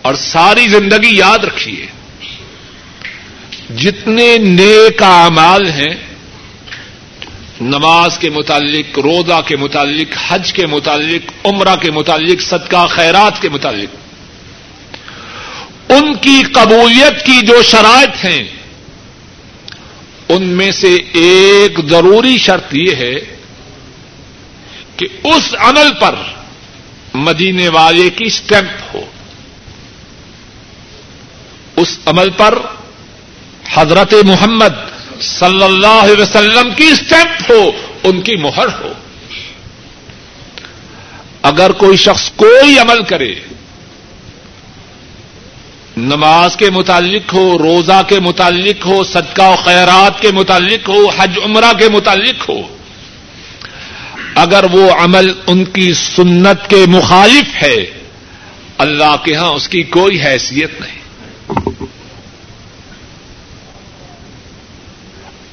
اور 0.03 0.15
ساری 0.15 0.69
زندگی 0.69 1.17
یاد 1.17 1.39
رکھیے، 1.39 1.87
جتنے 3.77 4.39
نیک 4.39 5.03
اعمال 5.03 5.71
ہیں، 5.71 5.95
نماز 7.61 8.19
کے 8.19 8.31
متعلق، 8.31 8.99
روزہ 8.99 9.41
کے 9.47 9.57
متعلق، 9.57 10.19
حج 10.29 10.53
کے 10.53 10.67
متعلق، 10.67 11.47
عمرہ 11.47 11.77
کے 11.77 11.91
متعلق، 11.91 12.43
صدقہ 12.43 12.87
خیرات 12.87 13.43
کے 13.43 13.49
متعلق، 13.49 13.97
ان 15.89 16.15
کی 16.15 16.43
قبولیت 16.43 17.27
کی 17.27 17.47
جو 17.47 17.63
شرائط 17.63 18.25
ہیں 18.25 18.45
ان 20.29 20.43
میں 20.43 20.71
سے 20.73 20.95
ایک 21.13 21.89
ضروری 21.89 22.39
شرط 22.39 22.75
یہ 22.75 22.95
ہے 22.95 23.15
کہ 24.97 25.07
اس 25.25 25.55
عمل 25.59 25.93
پر 26.01 26.15
مدینے 27.15 27.69
والے 27.69 28.11
کی 28.11 28.25
اسٹمپ 28.25 28.97
ہو۔ 28.97 29.05
اس 31.77 31.99
عمل 32.07 32.31
پر 32.31 32.59
حضرت 33.75 34.15
محمد 34.25 34.91
صلی 35.21 35.63
اللہ 35.63 35.87
علیہ 35.87 36.23
وسلم 36.23 36.71
کی 36.77 36.85
اسٹمپ 36.85 37.51
ہو، 37.51 37.71
ان 38.05 38.21
کی 38.21 38.37
مہر 38.37 38.67
ہو۔ 38.67 38.93
اگر 41.43 41.73
کوئی 41.73 41.97
شخص 41.97 42.31
کوئی 42.37 42.79
عمل 42.79 43.03
کرے 43.03 43.35
نماز 45.97 46.57
کے 46.57 46.71
متعلق 46.71 47.35
ہو، 47.35 47.59
روزہ 47.59 48.03
کے 48.09 48.21
متعلق 48.21 48.87
ہو، 48.87 49.05
صدقہ 49.05 49.43
و 49.43 49.55
خیرات 49.65 50.21
کے 50.21 50.33
متعلق 50.33 50.89
ہو، 50.89 51.09
حج 51.09 51.39
عمرہ 51.45 51.73
کے 51.79 51.89
متعلق 51.89 52.49
ہو۔ 52.49 52.77
اگر 54.35 54.65
وہ 54.73 54.93
عمل 54.93 55.33
ان 55.47 55.65
کی 55.65 55.93
سنت 55.93 56.71
کے 56.71 56.85
مخالف 56.89 57.63
ہے، 57.63 57.77
اللہ 58.79 59.17
کے 59.25 59.35
ہاں 59.35 59.49
اس 59.49 59.69
کی 59.69 59.83
کوئی 59.83 60.23
حیثیت 60.23 60.81
نہیں۔ 60.81 61.01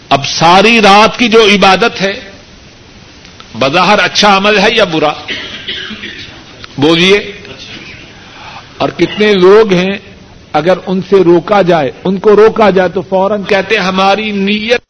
اب 0.10 0.28
ساری 0.28 0.82
رات 0.82 1.20
کی 1.20 1.28
جو 1.28 1.46
عبادت 1.46 2.02
ہے، 2.02 2.32
بظاہر 3.60 4.00
اچھا 4.00 4.38
عمل 4.38 4.60
ہے 4.60 4.68
یا 4.76 4.84
برا؟ 4.84 5.14
بولیے۔ 6.78 7.32
اور 8.78 8.90
کتنے 8.90 9.34
لوگ 9.34 9.74
ہیں 9.74 10.11
اگر 10.54 10.78
ان 10.88 11.02
سے 11.10 11.24
روکا 11.24 11.62
جائے، 11.62 11.92
ان 12.04 12.18
کو 12.18 12.36
روکا 12.36 12.70
جائے 12.70 12.90
تو 12.90 13.02
فوراً 13.02 13.44
کہتے 13.44 13.76
ہیں، 13.76 13.84
ہماری 13.84 14.32
نیت 14.32 14.80